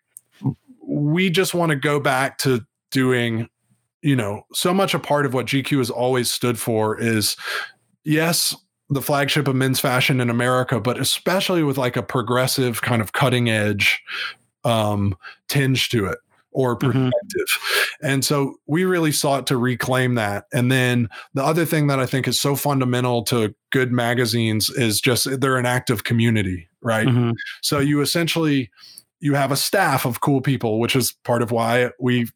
we 0.81 1.29
just 1.29 1.53
want 1.53 1.69
to 1.71 1.75
go 1.75 1.99
back 1.99 2.37
to 2.39 2.65
doing, 2.91 3.47
you 4.01 4.15
know, 4.15 4.43
so 4.53 4.73
much 4.73 4.93
a 4.93 4.99
part 4.99 5.25
of 5.25 5.33
what 5.33 5.45
GQ 5.45 5.77
has 5.77 5.89
always 5.89 6.31
stood 6.31 6.59
for 6.59 6.99
is 6.99 7.35
yes, 8.03 8.55
the 8.89 9.01
flagship 9.01 9.47
of 9.47 9.55
men's 9.55 9.79
fashion 9.79 10.21
in 10.21 10.29
America, 10.29 10.79
but 10.79 10.99
especially 10.99 11.63
with 11.63 11.77
like 11.77 11.97
a 11.97 12.03
progressive 12.03 12.81
kind 12.81 13.01
of 13.01 13.13
cutting 13.13 13.49
edge 13.49 14.01
um, 14.63 15.15
tinge 15.47 15.89
to 15.89 16.05
it 16.05 16.19
or 16.57 16.75
mm-hmm. 16.75 16.87
perspective. 16.87 17.47
Mm-hmm. 17.47 18.05
And 18.07 18.25
so 18.25 18.55
we 18.65 18.83
really 18.83 19.11
sought 19.11 19.45
to 19.47 19.57
reclaim 19.57 20.15
that. 20.15 20.45
And 20.51 20.71
then 20.71 21.07
the 21.35 21.43
other 21.43 21.65
thing 21.65 21.85
that 21.87 21.99
I 21.99 22.07
think 22.07 22.27
is 22.27 22.41
so 22.41 22.55
fundamental 22.55 23.21
to 23.25 23.53
good 23.71 23.91
magazines 23.91 24.69
is 24.71 24.99
just 24.99 25.39
they're 25.39 25.57
an 25.57 25.67
active 25.67 26.03
community, 26.03 26.67
right? 26.81 27.07
Mm-hmm. 27.07 27.31
So 27.61 27.79
you 27.79 28.01
essentially 28.01 28.71
you 29.19 29.35
have 29.35 29.51
a 29.51 29.55
staff 29.55 30.05
of 30.05 30.21
cool 30.21 30.41
people, 30.41 30.79
which 30.79 30.95
is 30.95 31.11
part 31.23 31.43
of 31.43 31.51
why 31.51 31.91
we 31.99 32.27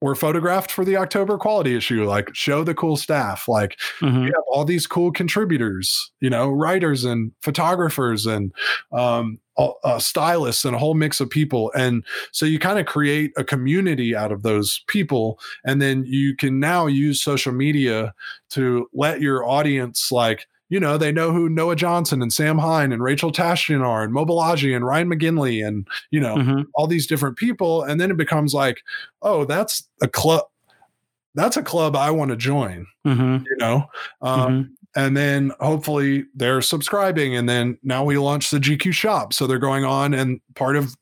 were 0.00 0.14
photographed 0.14 0.72
for 0.72 0.84
the 0.84 0.96
October 0.96 1.36
quality 1.36 1.76
issue. 1.76 2.04
Like, 2.04 2.34
show 2.34 2.64
the 2.64 2.74
cool 2.74 2.96
staff. 2.96 3.46
Like, 3.46 3.78
mm-hmm. 4.00 4.20
we 4.20 4.26
have 4.26 4.44
all 4.50 4.64
these 4.64 4.86
cool 4.86 5.12
contributors, 5.12 6.10
you 6.20 6.30
know, 6.30 6.48
writers 6.48 7.04
and 7.04 7.32
photographers 7.42 8.26
and 8.26 8.52
um, 8.92 9.38
uh, 9.60 9.98
stylists 9.98 10.64
and 10.64 10.74
a 10.74 10.78
whole 10.78 10.94
mix 10.94 11.20
of 11.20 11.30
people. 11.30 11.70
And 11.74 12.04
so 12.32 12.46
you 12.46 12.58
kind 12.58 12.78
of 12.78 12.86
create 12.86 13.32
a 13.36 13.44
community 13.44 14.16
out 14.16 14.32
of 14.32 14.42
those 14.42 14.82
people. 14.86 15.38
And 15.64 15.80
then 15.80 16.04
you 16.06 16.36
can 16.36 16.60
now 16.60 16.86
use 16.86 17.22
social 17.22 17.52
media 17.52 18.14
to 18.50 18.88
let 18.92 19.20
your 19.20 19.44
audience, 19.44 20.10
like, 20.10 20.46
you 20.68 20.78
know, 20.78 20.96
they 20.96 21.10
know 21.10 21.32
who 21.32 21.48
Noah 21.48 21.76
Johnson 21.76 22.22
and 22.22 22.32
Sam 22.32 22.56
Hine 22.56 22.92
and 22.92 23.02
Rachel 23.02 23.32
Tashjian 23.32 23.84
are 23.84 24.04
and 24.04 24.14
Mobolaji 24.14 24.74
and 24.74 24.86
Ryan 24.86 25.10
McGinley 25.10 25.66
and, 25.66 25.86
you 26.10 26.20
know, 26.20 26.36
mm-hmm. 26.36 26.62
all 26.74 26.86
these 26.86 27.08
different 27.08 27.36
people. 27.36 27.82
And 27.82 28.00
then 28.00 28.10
it 28.10 28.16
becomes 28.16 28.54
like, 28.54 28.82
oh, 29.20 29.44
that's 29.44 29.88
a 30.00 30.08
club. 30.08 30.44
That's 31.34 31.56
a 31.56 31.62
club 31.62 31.94
I 31.94 32.10
want 32.10 32.30
to 32.30 32.36
join, 32.36 32.86
mm-hmm. 33.06 33.44
you 33.44 33.56
know? 33.58 33.84
Um, 34.22 34.40
mm-hmm. 34.40 34.72
And 34.96 35.16
then 35.16 35.52
hopefully 35.60 36.24
they're 36.34 36.62
subscribing. 36.62 37.36
And 37.36 37.48
then 37.48 37.78
now 37.82 38.04
we 38.04 38.18
launch 38.18 38.50
the 38.50 38.58
GQ 38.58 38.92
shop. 38.92 39.32
So 39.32 39.46
they're 39.46 39.58
going 39.58 39.84
on 39.84 40.14
and 40.14 40.40
part 40.54 40.76
of 40.76 40.96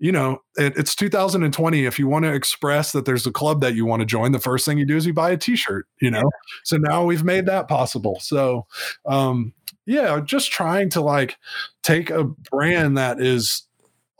you 0.00 0.12
know, 0.12 0.42
it, 0.56 0.76
it's 0.76 0.94
2020. 0.94 1.84
If 1.84 1.98
you 1.98 2.06
want 2.06 2.24
to 2.24 2.32
express 2.32 2.92
that 2.92 3.04
there's 3.04 3.26
a 3.26 3.32
club 3.32 3.60
that 3.62 3.74
you 3.74 3.84
want 3.84 4.00
to 4.00 4.06
join, 4.06 4.32
the 4.32 4.38
first 4.38 4.64
thing 4.64 4.78
you 4.78 4.86
do 4.86 4.96
is 4.96 5.06
you 5.06 5.12
buy 5.12 5.30
a 5.30 5.36
T-shirt. 5.36 5.86
You 6.00 6.10
know, 6.10 6.30
so 6.64 6.76
now 6.76 7.04
we've 7.04 7.24
made 7.24 7.46
that 7.46 7.68
possible. 7.68 8.18
So, 8.20 8.66
um, 9.06 9.52
yeah, 9.86 10.20
just 10.20 10.52
trying 10.52 10.90
to 10.90 11.00
like 11.00 11.36
take 11.82 12.10
a 12.10 12.24
brand 12.24 12.96
that 12.96 13.20
is 13.20 13.64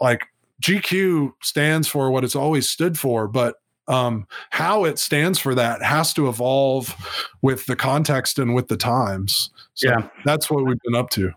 like 0.00 0.22
GQ 0.62 1.32
stands 1.42 1.86
for 1.86 2.10
what 2.10 2.24
it's 2.24 2.36
always 2.36 2.68
stood 2.68 2.98
for, 2.98 3.28
but 3.28 3.56
um, 3.88 4.26
how 4.50 4.84
it 4.84 4.98
stands 4.98 5.38
for 5.38 5.54
that 5.54 5.82
has 5.82 6.12
to 6.14 6.28
evolve 6.28 6.94
with 7.42 7.66
the 7.66 7.76
context 7.76 8.38
and 8.38 8.54
with 8.54 8.68
the 8.68 8.76
times. 8.76 9.50
So 9.74 9.88
yeah, 9.88 10.08
that's 10.24 10.50
what 10.50 10.64
we've 10.64 10.80
been 10.84 10.94
up 10.94 11.10
to. 11.10 11.32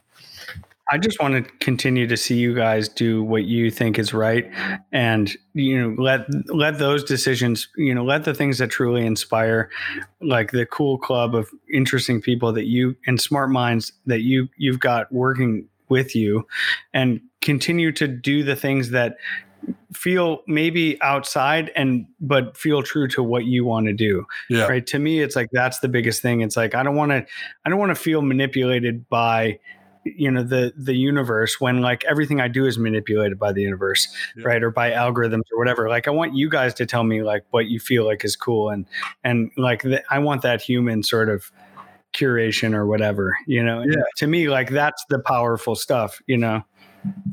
I 0.92 0.98
just 0.98 1.22
want 1.22 1.36
to 1.36 1.50
continue 1.60 2.06
to 2.08 2.18
see 2.18 2.36
you 2.36 2.54
guys 2.54 2.90
do 2.90 3.24
what 3.24 3.46
you 3.46 3.72
think 3.72 3.98
is 3.98 4.14
right, 4.14 4.52
and 4.92 5.34
you 5.54 5.80
know 5.80 6.02
let 6.02 6.26
let 6.54 6.80
those 6.80 7.06
decisions, 7.06 7.70
you 7.78 7.96
know, 7.96 8.04
let 8.04 8.26
the 8.26 8.34
things 8.34 8.58
that 8.58 8.72
truly 8.72 9.06
inspire, 9.06 9.70
like 10.22 10.52
the 10.52 10.66
cool 10.66 10.98
club 10.98 11.34
of 11.34 11.50
interesting 11.74 12.22
people 12.22 12.52
that 12.52 12.66
you 12.66 12.98
and 13.08 13.22
smart 13.22 13.52
minds 13.52 13.94
that 14.06 14.22
you 14.22 14.50
you've 14.58 14.82
got 14.82 15.10
working 15.14 15.66
with 15.88 16.14
you, 16.14 16.46
and 16.94 17.22
continue 17.40 17.94
to 17.94 18.08
do 18.08 18.44
the 18.44 18.56
things 18.58 18.90
that 18.90 19.16
feel 19.94 20.42
maybe 20.48 21.00
outside 21.02 21.72
and 21.76 22.06
but 22.20 22.56
feel 22.58 22.82
true 22.82 23.08
to 23.10 23.22
what 23.22 23.46
you 23.46 23.66
want 23.66 23.88
to 23.88 23.94
do. 23.94 24.26
Yeah. 24.50 24.66
right? 24.68 24.86
To 24.88 25.00
me 25.00 25.20
it's 25.22 25.36
like 25.36 25.50
that's 25.52 25.80
the 25.80 25.88
biggest 25.90 26.22
thing. 26.22 26.42
It's 26.42 26.58
like 26.58 26.76
i 26.76 26.84
don't 26.84 26.96
want 26.96 27.12
to 27.12 27.26
i 27.66 27.70
don't 27.70 27.80
want 27.80 27.90
to 27.92 27.96
feel 28.02 28.22
manipulated 28.22 29.08
by 29.10 29.60
you 30.04 30.32
know 30.32 30.42
the 30.42 30.74
the 30.78 30.96
universe 30.96 31.62
when 31.62 31.80
like 31.82 32.04
everything 32.06 32.42
i 32.42 32.48
do 32.48 32.66
is 32.66 32.80
manipulated 32.80 33.38
by 33.38 33.52
the 33.52 33.62
universe 33.62 34.08
Yeah. 34.36 34.46
right? 34.48 34.64
Or 34.64 34.72
by 34.72 34.92
algorithms 34.92 35.44
or 35.54 35.58
whatever. 35.60 35.90
Like 35.90 36.08
i 36.08 36.12
want 36.12 36.34
you 36.36 36.50
guys 36.50 36.74
to 36.76 36.86
tell 36.86 37.04
me 37.04 37.22
like 37.22 37.44
what 37.52 37.68
you 37.68 37.80
feel 37.80 38.06
like 38.06 38.26
is 38.26 38.36
cool 38.36 38.70
and 38.70 38.86
and 39.24 39.52
like 39.58 39.84
the, 39.84 40.02
i 40.10 40.18
want 40.18 40.42
that 40.42 40.62
human 40.62 41.04
sort 41.04 41.30
of 41.30 41.52
curation 42.14 42.74
or 42.74 42.86
whatever 42.88 43.38
you 43.48 43.64
know? 43.64 43.84
Yeah. 43.84 44.02
to 44.18 44.28
me 44.28 44.50
like 44.50 44.70
that's 44.70 45.06
the 45.10 45.20
powerful 45.20 45.76
stuff 45.76 46.22
you 46.28 46.38
know 46.38 46.64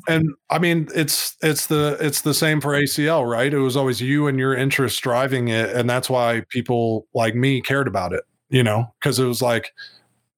and 0.08 0.30
I 0.50 0.58
mean 0.58 0.88
it's 0.94 1.36
it's 1.42 1.66
the 1.66 1.96
it's 2.00 2.22
the 2.22 2.34
same 2.34 2.60
for 2.60 2.74
ACL, 2.74 3.28
right? 3.28 3.52
It 3.52 3.58
was 3.58 3.76
always 3.76 4.00
you 4.00 4.26
and 4.26 4.38
your 4.38 4.54
interest 4.54 5.02
driving 5.02 5.48
it, 5.48 5.70
and 5.70 5.88
that's 5.88 6.08
why 6.10 6.42
people 6.48 7.06
like 7.14 7.34
me 7.34 7.60
cared 7.60 7.88
about 7.88 8.12
it, 8.12 8.24
you 8.50 8.62
know, 8.62 8.92
because 9.00 9.18
it 9.18 9.26
was 9.26 9.42
like 9.42 9.72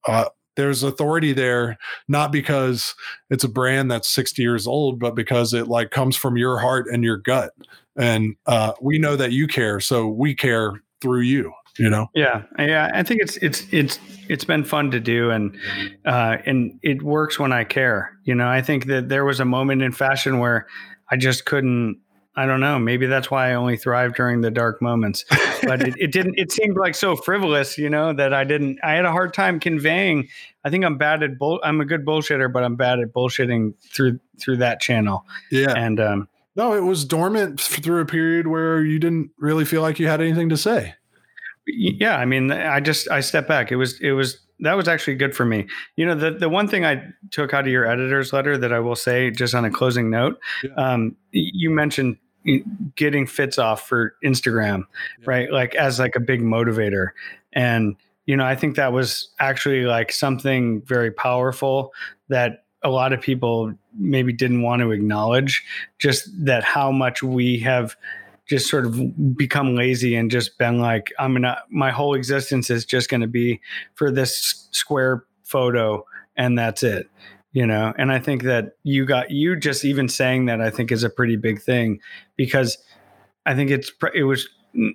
uh, 0.09 0.27
there's 0.57 0.83
authority 0.83 1.33
there, 1.33 1.79
not 2.09 2.33
because 2.33 2.95
it's 3.31 3.45
a 3.45 3.49
brand 3.49 3.91
that's 3.91 4.09
60 4.09 4.43
years 4.43 4.67
old, 4.67 4.99
but 4.99 5.15
because 5.15 5.55
it 5.55 5.69
like 5.69 5.91
comes 5.91 6.17
from 6.17 6.37
your 6.37 6.59
heart 6.59 6.87
and 6.93 7.05
your 7.05 7.17
gut, 7.19 7.53
and 7.97 8.37
uh, 8.47 8.73
we 8.81 8.99
know 8.99 9.17
that 9.17 9.33
you 9.33 9.47
care, 9.47 9.81
so 9.81 10.09
we 10.09 10.35
care 10.35 10.83
through 11.01 11.21
you, 11.23 11.53
you 11.81 11.91
know. 11.91 12.09
Yeah, 12.15 12.43
yeah. 12.59 12.91
I 12.93 13.03
think 13.03 13.23
it's 13.23 13.37
it's 13.39 13.67
it's 13.73 13.99
it's 14.29 14.45
been 14.45 14.65
fun 14.65 14.91
to 14.93 15.01
do, 15.01 15.31
and 15.31 15.57
uh, 16.05 16.37
and 16.47 16.79
it 16.83 17.03
works 17.03 17.39
when 17.39 17.53
I 17.53 17.65
care. 17.65 18.17
You 18.25 18.35
know, 18.35 18.49
I 18.49 18.63
think 18.63 18.87
that 18.87 19.09
there 19.09 19.25
was 19.25 19.41
a 19.41 19.45
moment 19.45 19.83
in 19.83 19.93
fashion 19.93 20.39
where 20.39 20.67
I 21.11 21.17
just 21.17 21.47
couldn't. 21.47 21.99
I 22.37 22.47
don't 22.47 22.61
know. 22.61 22.79
Maybe 22.79 23.07
that's 23.07 23.31
why 23.31 23.51
I 23.51 23.55
only 23.55 23.77
thrive 23.77 24.15
during 24.15 24.41
the 24.41 24.53
dark 24.53 24.81
moments. 24.81 25.25
But 25.63 25.83
it, 25.83 25.95
it 25.99 26.13
didn't. 26.13 26.39
It 26.39 26.53
seemed 26.53 26.77
like 26.77 26.95
so 26.95 27.17
frivolous, 27.17 27.77
you 27.77 27.91
know, 27.91 28.13
that 28.13 28.33
I 28.33 28.45
didn't. 28.45 28.79
I 28.83 28.93
had 28.95 29.05
a 29.05 29.11
hard 29.11 29.35
time 29.35 29.59
conveying. 29.59 30.29
I 30.65 30.71
think 30.71 30.85
I'm 30.85 30.97
bad 30.97 31.23
at 31.23 31.39
bull. 31.39 31.61
I'm 31.65 31.81
a 31.81 31.85
good 31.85 32.07
bullshitter, 32.07 32.51
but 32.53 32.63
I'm 32.63 32.77
bad 32.77 33.01
at 33.01 33.13
bullshitting 33.13 33.75
through 33.93 34.21
through 34.39 34.59
that 34.59 34.81
channel. 34.81 35.27
Yeah. 35.51 35.75
And 35.77 35.99
um, 36.01 36.29
No, 36.57 36.75
it 36.75 36.85
was 36.85 37.05
dormant 37.05 37.61
through 37.61 38.01
a 38.01 38.07
period 38.07 38.47
where 38.47 38.83
you 38.83 38.99
didn't 38.99 39.31
really 39.39 39.65
feel 39.65 39.83
like 39.83 39.99
you 39.99 40.07
had 40.07 40.21
anything 40.21 40.49
to 40.51 40.57
say. 40.57 40.95
Yeah 41.67 42.17
i 42.17 42.25
mean 42.25 42.51
i 42.51 42.81
just 42.81 43.11
i 43.11 43.21
stepped 43.21 43.49
back 43.49 43.71
it 43.71 43.77
was 43.77 44.01
it 44.01 44.13
was 44.13 44.39
that 44.61 44.75
was 44.75 44.89
actually 44.89 45.15
good 45.15 45.35
for 45.35 45.45
me 45.45 45.67
you 45.97 46.05
know 46.07 46.15
the 46.15 46.31
the 46.31 46.49
one 46.49 46.67
thing 46.69 46.85
i 46.85 47.03
took 47.31 47.55
out 47.55 47.65
of 47.67 47.69
your 47.73 47.87
editor's 47.87 48.33
letter 48.33 48.57
that 48.59 48.73
i 48.73 48.79
will 48.79 48.97
say 48.97 49.31
just 49.31 49.55
on 49.55 49.65
a 49.65 49.71
closing 49.71 50.11
note 50.11 50.39
Yeah. 50.63 50.71
um, 50.77 51.17
you 51.33 51.71
mentioned 51.71 52.17
getting 52.97 53.27
fits 53.27 53.59
off 53.59 53.87
for 53.87 54.15
instagram 54.25 54.85
Yeah. 55.21 55.25
right 55.27 55.53
like 55.53 55.75
as 55.75 55.99
like 55.99 56.17
a 56.17 56.21
big 56.21 56.41
motivator 56.41 57.09
and 57.53 57.97
you 58.27 58.37
know 58.37 58.45
i 58.45 58.57
think 58.57 58.77
that 58.77 58.93
was 58.93 59.29
actually 59.39 59.83
like 59.85 60.11
something 60.13 60.83
very 60.83 61.11
powerful 61.11 61.93
that 62.29 62.65
a 62.83 62.89
lot 62.89 63.13
of 63.13 63.21
people 63.21 63.75
maybe 63.99 64.33
didn't 64.33 64.63
want 64.63 64.81
to 64.81 64.91
acknowledge 64.91 65.63
just 65.99 66.29
that 66.47 66.65
how 66.65 66.91
much 66.91 67.23
we 67.23 67.59
have 67.59 67.95
just 68.51 68.69
sort 68.69 68.85
of 68.85 69.37
become 69.37 69.77
lazy 69.77 70.17
and 70.17 70.31
just 70.31 70.59
been 70.59 70.81
like 70.81 71.13
i'm 71.21 71.33
gonna 71.33 71.57
my 71.71 71.91
whole 71.91 72.15
existence 72.15 72.69
is 72.69 72.85
just 72.85 73.09
gonna 73.09 73.29
be 73.29 73.61
for 73.95 74.11
this 74.11 74.69
square 74.73 75.25
photo 75.45 76.05
and 76.37 76.59
that's 76.59 76.83
it 76.83 77.09
you 77.53 77.67
know? 77.67 77.93
And 77.97 78.13
i 78.13 78.19
think 78.19 78.43
that 78.43 78.77
you 78.83 79.07
got 79.07 79.31
you 79.31 79.57
just 79.57 79.85
even 79.85 80.09
saying 80.09 80.47
that 80.47 80.61
i 80.61 80.69
think 80.69 80.91
is 80.91 81.05
a 81.05 81.11
pretty 81.11 81.37
big 81.37 81.63
thing 81.63 82.01
because 82.37 82.77
i 83.47 83.55
think 83.55 83.71
it's 83.71 83.93
it 84.15 84.25
was 84.25 84.49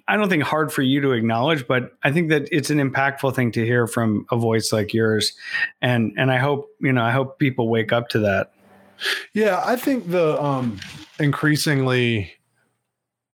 i 0.07 0.17
don't 0.17 0.29
think 0.29 0.43
hard 0.43 0.71
for 0.71 0.81
you 0.81 0.99
to 1.01 1.11
acknowledge 1.11 1.65
but 1.67 1.91
i 2.03 2.11
think 2.11 2.29
that 2.29 2.47
it's 2.51 2.69
an 2.69 2.77
impactful 2.77 3.33
thing 3.33 3.51
to 3.53 3.65
hear 3.65 3.87
from 3.87 4.25
a 4.31 4.37
voice 4.37 4.73
like 4.73 4.93
yours. 4.93 5.33
And 5.81 6.13
and 6.17 6.29
i 6.29 6.37
hope 6.37 6.69
you 6.81 6.91
know 6.91 7.03
i 7.03 7.11
hope 7.11 7.39
people 7.39 7.69
wake 7.69 7.93
up 7.93 8.09
to 8.09 8.19
that. 8.19 8.51
Yeah, 9.33 9.61
I 9.65 9.75
think 9.75 10.09
the 10.09 10.41
um 10.41 10.79
increasingly 11.19 12.33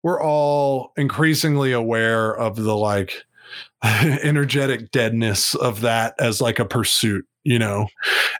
we're 0.05 0.21
all 0.21 0.93
increasingly 0.97 1.71
aware 1.71 2.31
of 2.37 2.57
the 2.57 2.77
like 2.77 3.23
energetic 3.83 4.91
deadness 4.91 5.55
of 5.55 5.81
that 5.81 6.13
as 6.19 6.39
like 6.39 6.59
a 6.59 6.65
pursuit, 6.65 7.25
you 7.43 7.57
know. 7.57 7.87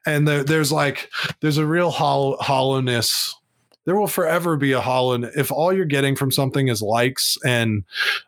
And 0.06 0.28
there, 0.28 0.44
there's 0.44 0.72
like 0.72 1.10
there's 1.42 1.58
a 1.58 1.66
real 1.66 1.90
hollow, 1.90 2.38
hollowness. 2.40 3.34
There 3.86 3.96
will 3.96 4.06
forever 4.06 4.58
be 4.58 4.74
a 4.74 4.82
hollow 4.82 5.24
if 5.36 5.52
all 5.52 5.74
you're 5.74 5.86
getting 5.86 6.16
from 6.16 6.30
something 6.30 6.68
is 6.68 6.84
likes 6.84 7.36
and 7.44 7.84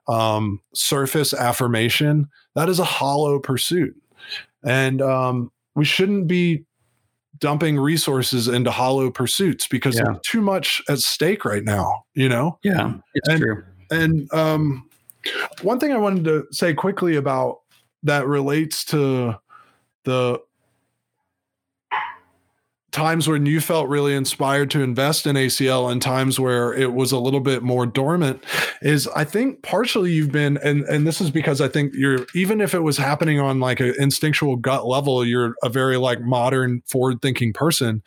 um, 0.07 0.59
surface 0.73 1.31
affirmation. 1.31 2.29
That 2.55 2.69
is 2.69 2.79
a 2.79 2.85
hollow 2.85 3.37
pursuit, 3.37 3.95
and 4.63 4.99
um, 4.99 5.51
we 5.75 5.85
shouldn't 5.85 6.27
be 6.27 6.65
dumping 7.39 7.79
resources 7.79 8.47
into 8.47 8.71
hollow 8.71 9.09
pursuits 9.11 9.67
because 9.67 9.95
Yeah. 9.95 10.03
there's 10.05 10.17
too 10.25 10.41
much 10.41 10.81
at 10.89 10.99
stake 10.99 11.45
right 11.45 11.63
now, 11.63 12.03
you 12.13 12.29
know? 12.29 12.59
yeah 12.63 12.93
it's 13.13 13.29
And- 13.29 13.39
true 13.41 13.63
And 13.91 14.33
um, 14.33 14.89
one 15.61 15.79
thing 15.79 15.91
I 15.93 15.97
wanted 15.97 16.23
to 16.25 16.45
say 16.51 16.73
quickly 16.73 17.15
about 17.15 17.59
that 18.03 18.27
relates 18.27 18.83
to 18.85 19.35
the 20.03 20.39
times 22.97 23.27
when 23.27 23.45
you 23.45 23.61
felt 23.61 23.87
really 23.87 24.15
inspired 24.15 24.71
to 24.71 24.81
invest 24.81 25.27
in 25.27 25.35
ACL 25.35 25.91
and 25.91 26.01
times 26.01 26.39
where 26.39 26.73
it 26.73 26.93
was 26.93 27.11
a 27.11 27.19
little 27.19 27.39
bit 27.39 27.61
more 27.61 27.85
dormant 27.85 28.43
is 28.81 29.07
I 29.09 29.23
think 29.23 29.61
partially 29.61 30.11
you've 30.11 30.31
been 30.31 30.57
and 30.57 30.83
and 30.85 31.05
this 31.05 31.21
is 31.21 31.29
because 31.29 31.61
I 31.61 31.67
think 31.67 31.93
you're 31.93 32.25
even 32.33 32.59
if 32.59 32.73
it 32.73 32.79
was 32.79 32.97
happening 32.97 33.39
on 33.39 33.59
like 33.59 33.79
an 33.79 33.93
instinctual 33.99 34.55
gut 34.55 34.87
level 34.87 35.23
you're 35.23 35.53
a 35.61 35.69
very 35.69 35.97
like 35.97 36.21
modern 36.21 36.81
forward 36.87 37.21
thinking 37.21 37.53
person 37.53 38.01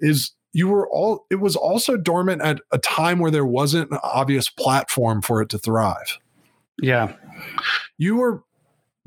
is 0.00 0.32
you 0.54 0.68
were 0.68 0.88
all 0.88 1.26
it 1.30 1.36
was 1.36 1.54
also 1.54 1.98
dormant 1.98 2.40
at 2.40 2.62
a 2.72 2.78
time 2.78 3.18
where 3.18 3.30
there 3.30 3.44
wasn't 3.44 3.90
an 3.90 3.98
obvious 4.02 4.48
platform 4.48 5.20
for 5.20 5.42
it 5.42 5.50
to 5.50 5.58
thrive. 5.58 6.16
Yeah. 6.80 7.14
You 7.98 8.16
were 8.16 8.42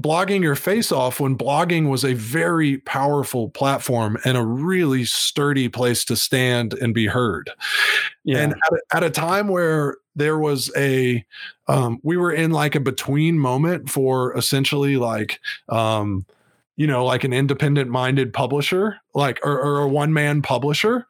blogging 0.02 0.42
your 0.42 0.56
face 0.56 0.92
off 0.92 1.20
when 1.20 1.38
blogging 1.38 1.90
was 1.90 2.04
a 2.04 2.14
very 2.14 2.78
powerful 2.80 3.50
platform 3.50 4.18
and 4.26 4.38
a 4.38 4.44
really 4.44 5.06
sturdy 5.06 5.70
place 5.70 6.04
to 6.06 6.16
stand 6.16 6.74
and 6.74 6.94
be 6.94 7.06
heard. 7.06 7.50
Yeah. 8.24 8.40
and 8.40 8.54
at 8.54 8.74
a, 8.74 8.96
at 8.98 9.04
a 9.04 9.10
time 9.10 9.48
where 9.50 9.98
there 10.16 10.38
was 10.40 10.72
a 10.76 11.24
um, 11.68 12.00
we 12.04 12.18
were 12.18 12.32
in 12.32 12.52
like 12.52 12.76
a 12.76 12.80
between 12.80 13.38
moment 13.40 13.90
for 13.90 14.36
essentially 14.38 14.98
like 14.98 15.40
um, 15.70 16.26
you 16.76 16.88
know 16.88 17.06
like 17.06 17.24
an 17.24 17.34
independent 17.34 17.90
minded 17.90 18.34
publisher 18.34 18.98
like 19.14 19.40
or, 19.44 19.60
or 19.60 19.80
a 19.82 19.88
one 19.88 20.12
man 20.14 20.42
publisher. 20.42 21.06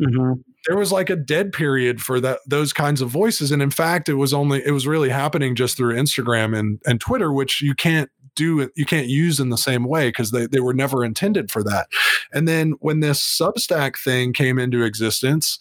Mhm. 0.00 0.42
there 0.66 0.76
was 0.76 0.92
like 0.92 1.08
a 1.10 1.16
dead 1.16 1.52
period 1.52 2.00
for 2.00 2.20
that 2.20 2.40
those 2.46 2.72
kinds 2.72 3.00
of 3.00 3.08
voices. 3.08 3.50
And 3.50 3.62
in 3.62 3.70
fact 3.70 4.08
it 4.08 4.14
was 4.14 4.32
only 4.32 4.64
it 4.64 4.70
was 4.72 4.86
really 4.86 5.08
happening 5.08 5.54
just 5.54 5.76
through 5.76 5.94
instagram 5.94 6.56
and 6.56 6.80
and 6.86 7.00
twitter 7.00 7.32
which 7.32 7.62
you 7.62 7.74
can't 7.74 8.10
do 8.38 8.60
it 8.60 8.70
you 8.76 8.86
can't 8.86 9.08
use 9.08 9.40
in 9.40 9.48
the 9.48 9.58
same 9.58 9.82
way 9.82 10.08
because 10.08 10.30
they, 10.30 10.46
they 10.46 10.60
were 10.60 10.72
never 10.72 11.04
intended 11.04 11.50
for 11.50 11.64
that. 11.64 11.88
And 12.32 12.46
then 12.46 12.72
when 12.78 13.00
this 13.00 13.20
substack 13.20 13.98
thing 13.98 14.32
came 14.32 14.58
into 14.58 14.82
existence 14.82 15.58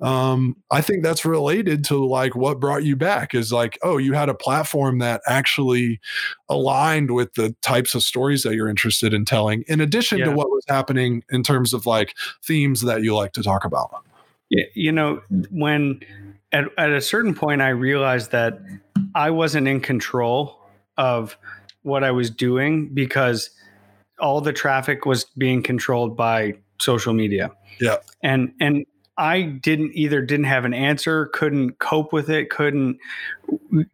um 0.00 0.56
i 0.70 0.80
think 0.80 1.02
that's 1.02 1.24
related 1.24 1.82
to 1.84 2.04
like 2.04 2.36
what 2.36 2.60
brought 2.60 2.84
you 2.84 2.94
back 2.94 3.34
is 3.34 3.52
like 3.52 3.78
oh 3.82 3.96
you 3.96 4.12
had 4.12 4.28
a 4.28 4.34
platform 4.34 4.98
that 4.98 5.22
actually 5.26 6.00
aligned 6.48 7.10
with 7.10 7.32
the 7.34 7.54
types 7.62 7.94
of 7.94 8.02
stories 8.02 8.42
that 8.42 8.54
you're 8.54 8.68
interested 8.68 9.14
in 9.14 9.24
telling 9.24 9.64
in 9.66 9.80
addition 9.80 10.18
to 10.20 10.30
what 10.30 10.50
was 10.50 10.64
happening 10.68 11.24
in 11.30 11.42
terms 11.42 11.72
of 11.72 11.86
like 11.86 12.14
themes 12.44 12.82
that 12.82 13.02
you 13.02 13.14
like 13.14 13.32
to 13.32 13.42
talk 13.42 13.64
about. 13.64 14.04
You 14.74 14.92
know 14.92 15.22
when 15.50 16.00
at, 16.52 16.64
at 16.76 16.90
a 16.90 17.00
certain 17.00 17.34
point 17.34 17.62
i 17.62 17.68
realized 17.68 18.30
that 18.30 18.60
i 19.14 19.30
wasn't 19.30 19.66
in 19.66 19.80
control 19.80 20.58
of 20.96 21.38
what 21.88 22.04
i 22.04 22.10
was 22.10 22.30
doing 22.30 22.88
because 22.94 23.50
all 24.20 24.40
the 24.40 24.52
traffic 24.52 25.06
was 25.06 25.24
being 25.36 25.62
controlled 25.62 26.16
by 26.16 26.54
social 26.80 27.12
media. 27.12 27.50
Yeah. 27.80 27.96
and 28.22 28.52
and 28.60 28.86
i 29.16 29.42
didn't 29.42 29.92
either 29.94 30.20
didn't 30.22 30.46
have 30.46 30.64
an 30.64 30.74
answer 30.74 31.26
couldn't 31.26 31.78
cope 31.78 32.12
with 32.12 32.28
it 32.30 32.50
couldn't 32.50 32.98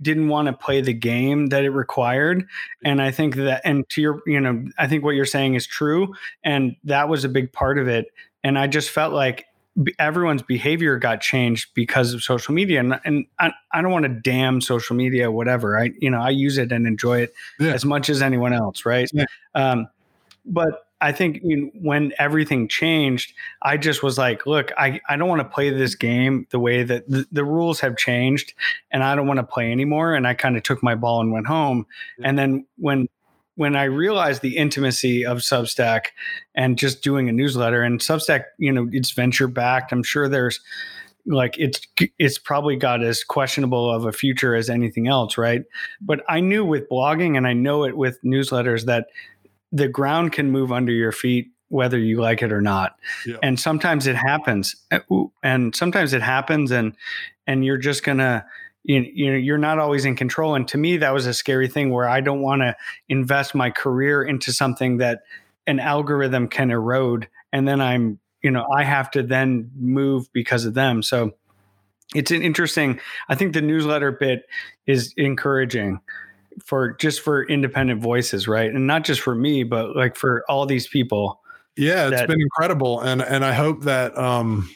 didn't 0.02 0.28
want 0.28 0.46
to 0.46 0.52
play 0.52 0.80
the 0.80 0.92
game 0.92 1.46
that 1.46 1.64
it 1.64 1.70
required. 1.70 2.46
And 2.84 3.00
i 3.00 3.10
think 3.10 3.36
that 3.36 3.62
and 3.64 3.88
to 3.90 4.02
your 4.02 4.22
you 4.26 4.40
know 4.40 4.64
i 4.78 4.86
think 4.86 5.04
what 5.04 5.14
you're 5.14 5.24
saying 5.24 5.54
is 5.54 5.66
true 5.66 6.14
and 6.42 6.76
that 6.84 7.08
was 7.08 7.24
a 7.24 7.28
big 7.28 7.52
part 7.52 7.78
of 7.78 7.88
it. 7.88 8.06
And 8.42 8.58
I 8.58 8.66
just 8.66 8.90
felt 8.90 9.14
like 9.14 9.46
everyone's 9.98 10.42
behavior 10.42 10.98
got 10.98 11.20
changed 11.20 11.68
because 11.74 12.14
of 12.14 12.22
social 12.22 12.54
media 12.54 12.78
and, 12.78 13.00
and 13.04 13.26
I, 13.40 13.52
I 13.72 13.82
don't 13.82 13.90
want 13.90 14.04
to 14.04 14.08
damn 14.08 14.60
social 14.60 14.94
media 14.94 15.30
whatever 15.30 15.78
i 15.78 15.90
you 15.98 16.10
know 16.10 16.20
i 16.20 16.30
use 16.30 16.58
it 16.58 16.70
and 16.70 16.86
enjoy 16.86 17.22
it 17.22 17.34
yeah. 17.58 17.72
as 17.72 17.84
much 17.84 18.08
as 18.08 18.22
anyone 18.22 18.52
else 18.52 18.86
right 18.86 19.10
yeah. 19.12 19.24
um, 19.54 19.88
but 20.44 20.86
i 21.00 21.10
think 21.10 21.40
you 21.42 21.56
know, 21.56 21.70
when 21.82 22.12
everything 22.18 22.68
changed 22.68 23.32
i 23.62 23.76
just 23.76 24.02
was 24.02 24.16
like 24.16 24.46
look 24.46 24.70
i, 24.78 25.00
I 25.08 25.16
don't 25.16 25.28
want 25.28 25.40
to 25.40 25.48
play 25.48 25.70
this 25.70 25.96
game 25.96 26.46
the 26.50 26.60
way 26.60 26.84
that 26.84 27.08
the, 27.08 27.26
the 27.32 27.44
rules 27.44 27.80
have 27.80 27.96
changed 27.96 28.54
and 28.92 29.02
i 29.02 29.16
don't 29.16 29.26
want 29.26 29.38
to 29.38 29.44
play 29.44 29.72
anymore 29.72 30.14
and 30.14 30.24
i 30.24 30.34
kind 30.34 30.56
of 30.56 30.62
took 30.62 30.84
my 30.84 30.94
ball 30.94 31.20
and 31.20 31.32
went 31.32 31.48
home 31.48 31.84
yeah. 32.18 32.28
and 32.28 32.38
then 32.38 32.66
when 32.78 33.08
when 33.56 33.76
I 33.76 33.84
realized 33.84 34.42
the 34.42 34.56
intimacy 34.56 35.24
of 35.24 35.38
Substack 35.38 36.06
and 36.54 36.78
just 36.78 37.02
doing 37.02 37.28
a 37.28 37.32
newsletter 37.32 37.82
and 37.82 38.00
Substack, 38.00 38.44
you 38.58 38.72
know, 38.72 38.88
it's 38.90 39.12
venture 39.12 39.48
backed. 39.48 39.92
I'm 39.92 40.02
sure 40.02 40.28
there's 40.28 40.60
like 41.26 41.56
it's 41.58 41.80
it's 42.18 42.38
probably 42.38 42.76
got 42.76 43.02
as 43.02 43.24
questionable 43.24 43.90
of 43.90 44.04
a 44.04 44.12
future 44.12 44.54
as 44.54 44.68
anything 44.68 45.08
else, 45.08 45.38
right? 45.38 45.62
But 46.00 46.22
I 46.28 46.40
knew 46.40 46.64
with 46.64 46.88
blogging 46.88 47.36
and 47.36 47.46
I 47.46 47.52
know 47.52 47.84
it 47.84 47.96
with 47.96 48.18
newsletters 48.22 48.84
that 48.86 49.06
the 49.72 49.88
ground 49.88 50.32
can 50.32 50.50
move 50.50 50.70
under 50.72 50.92
your 50.92 51.12
feet 51.12 51.48
whether 51.68 51.98
you 51.98 52.20
like 52.20 52.40
it 52.40 52.52
or 52.52 52.60
not. 52.60 52.94
Yeah. 53.26 53.36
And 53.42 53.58
sometimes 53.58 54.06
it 54.06 54.14
happens. 54.14 54.76
Uh, 54.92 55.00
and 55.42 55.74
sometimes 55.74 56.12
it 56.12 56.22
happens 56.22 56.70
and 56.70 56.94
and 57.46 57.64
you're 57.64 57.78
just 57.78 58.04
going 58.04 58.18
to 58.18 58.44
you, 58.84 59.00
you 59.12 59.30
know 59.30 59.36
you're 59.36 59.58
not 59.58 59.78
always 59.78 60.04
in 60.04 60.14
control. 60.14 60.54
And 60.54 60.68
to 60.68 60.78
me 60.78 60.98
that 60.98 61.12
was 61.12 61.26
a 61.26 61.34
scary 61.34 61.68
thing 61.68 61.90
where 61.90 62.08
i 62.08 62.20
don't 62.20 62.40
want 62.40 62.62
to 62.62 62.76
invest 63.08 63.54
my 63.54 63.70
career 63.70 64.22
into 64.22 64.52
something 64.52 64.98
that 64.98 65.22
an 65.66 65.80
algorithm 65.80 66.48
can 66.48 66.70
erode. 66.70 67.28
And 67.52 67.66
then 67.66 67.80
i'm 67.80 68.20
you 68.42 68.50
know 68.50 68.66
i 68.76 68.84
have 68.84 69.10
to 69.12 69.22
then 69.22 69.70
move 69.74 70.32
because 70.32 70.64
of 70.64 70.74
them. 70.74 71.02
So 71.02 71.32
it's 72.14 72.30
an 72.30 72.42
interesting 72.42 73.00
i 73.28 73.34
think 73.34 73.54
the 73.54 73.62
newsletter 73.62 74.12
bit 74.12 74.44
is 74.86 75.14
encouraging 75.16 76.00
for 76.64 76.92
just 76.98 77.20
for 77.20 77.42
independent 77.42 78.00
voices 78.00 78.46
right? 78.46 78.70
And 78.70 78.86
not 78.86 79.04
just 79.04 79.22
for 79.22 79.34
me 79.34 79.64
but 79.64 79.96
like 79.96 80.16
for 80.16 80.44
all 80.48 80.66
these 80.66 80.86
people 80.86 81.40
yeah 81.76 82.08
it's 82.08 82.20
that, 82.20 82.28
been 82.28 82.40
incredible. 82.40 83.00
And 83.00 83.22
and 83.22 83.44
i 83.44 83.54
hope 83.54 83.84
that 83.84 84.16
um 84.18 84.68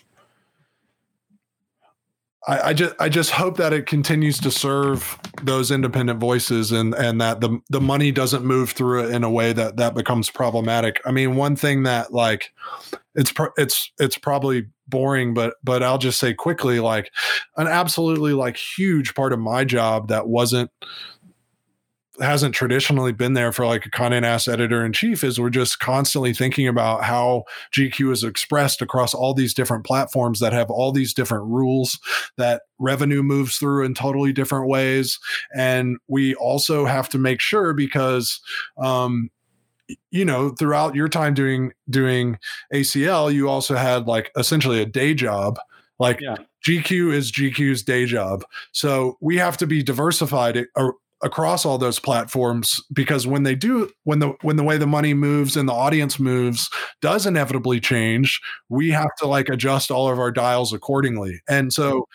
I, 2.49 2.71
I, 2.71 2.73
just 2.73 2.95
I 2.99 3.09
just 3.11 3.31
hope 3.31 3.59
that 3.59 3.75
it 3.75 3.85
continues 3.85 4.41
to 4.41 4.51
serve 4.51 5.19
those 5.43 5.71
independent 5.71 6.19
voices 6.19 6.73
and 6.73 6.95
and 6.95 7.21
that 7.21 7.43
the 7.43 7.61
the 7.69 7.81
money 7.81 8.11
doesn't 8.11 8.43
move 8.43 8.71
through 8.71 9.05
it 9.05 9.15
in 9.15 9.23
a 9.23 9.31
way 9.31 9.53
that 9.53 9.77
that 9.77 9.95
becomes 9.95 10.31
problematic. 10.31 10.99
I 11.05 11.13
mean, 11.13 11.37
one 11.37 11.57
thing 11.57 11.83
that 11.83 12.13
like 12.13 12.53
it's 13.15 13.35
it's 13.59 13.93
it's 13.99 14.17
probably 14.17 14.67
boring, 14.89 15.35
but 15.35 15.57
but 15.63 15.83
I'll 15.83 15.99
just 15.99 16.19
say 16.19 16.33
quickly 16.33 16.81
like 16.81 17.13
an 17.59 17.67
absolutely 17.67 18.33
like 18.33 18.57
huge 18.57 19.15
part 19.15 19.35
of 19.35 19.39
my 19.39 19.65
job 19.65 20.09
that 20.09 20.29
wasn't 20.29 20.71
hasn't 22.21 22.55
traditionally 22.55 23.13
been 23.13 23.35
there 23.35 23.53
for 23.53 23.67
like 23.67 23.87
a 23.87 23.91
content 23.91 24.27
ass 24.27 24.49
editor 24.49 24.85
in 24.85 24.93
chief 24.93 25.23
is 25.23 25.41
we're 25.41 25.51
just 25.51 25.79
constantly 25.79 26.33
thinking 26.33 26.67
about 26.67 27.05
how 27.05 27.45
GQ 27.75 28.13
is 28.13 28.25
expressed 28.25 28.83
across 28.83 29.15
all 29.15 29.35
these 29.35 29.55
different 29.55 29.85
platforms 29.85 30.41
that 30.41 30.53
have 30.53 30.71
all 30.71 30.93
these 30.93 31.15
different 31.15 31.45
rules 31.45 31.99
that 32.37 32.63
revenue 32.79 33.23
moves 33.23 33.57
through 33.57 33.85
in 33.85 33.95
totally 33.95 34.33
different 34.33 34.69
ways. 34.69 35.19
And 35.55 35.99
we 36.09 36.35
also 36.35 36.85
have 36.87 37.09
to 37.11 37.19
make 37.19 37.41
sure 37.41 37.73
because, 37.73 38.41
um, 38.79 39.31
you 40.11 40.23
know 40.23 40.51
throughout 40.51 40.95
your 40.95 41.09
time 41.09 41.33
doing 41.33 41.73
doing 41.89 42.39
acl 42.75 43.33
you 43.33 43.49
also 43.49 43.75
had 43.75 44.07
like 44.07 44.31
essentially 44.37 44.83
a 44.83 44.85
day 44.85 45.15
job 45.15 45.59
like 45.99 46.21
yeah. 46.21 46.37
GQ 46.67 47.13
is 47.13 47.33
GQ's 47.33 47.83
day 47.83 48.05
job. 48.07 48.45
So 48.73 49.17
we 49.21 49.37
have 49.37 49.57
to 49.59 49.67
be 49.67 49.83
diversified 49.83 50.67
uh, 50.77 50.91
across 51.23 51.65
all 51.65 51.79
those 51.79 51.99
platforms 51.99 52.81
because 52.93 53.27
when 53.27 53.43
they 53.43 53.55
do 53.55 53.91
when 54.05 54.21
the 54.21 54.29
when 54.43 54.57
the 54.57 54.63
way 54.63 54.79
the 54.79 54.87
money 54.87 55.15
moves 55.15 55.57
and 55.57 55.69
the 55.69 55.73
audience 55.73 56.19
moves 56.19 56.71
does 57.03 57.27
inevitably 57.27 57.81
change 57.81 58.41
we 58.69 58.91
have 58.91 59.15
to 59.19 59.27
like 59.27 59.49
adjust 59.49 59.91
all 59.91 60.09
of 60.09 60.19
our 60.19 60.31
dials 60.31 60.73
accordingly 60.73 61.41
and 61.49 61.73
so 61.73 62.07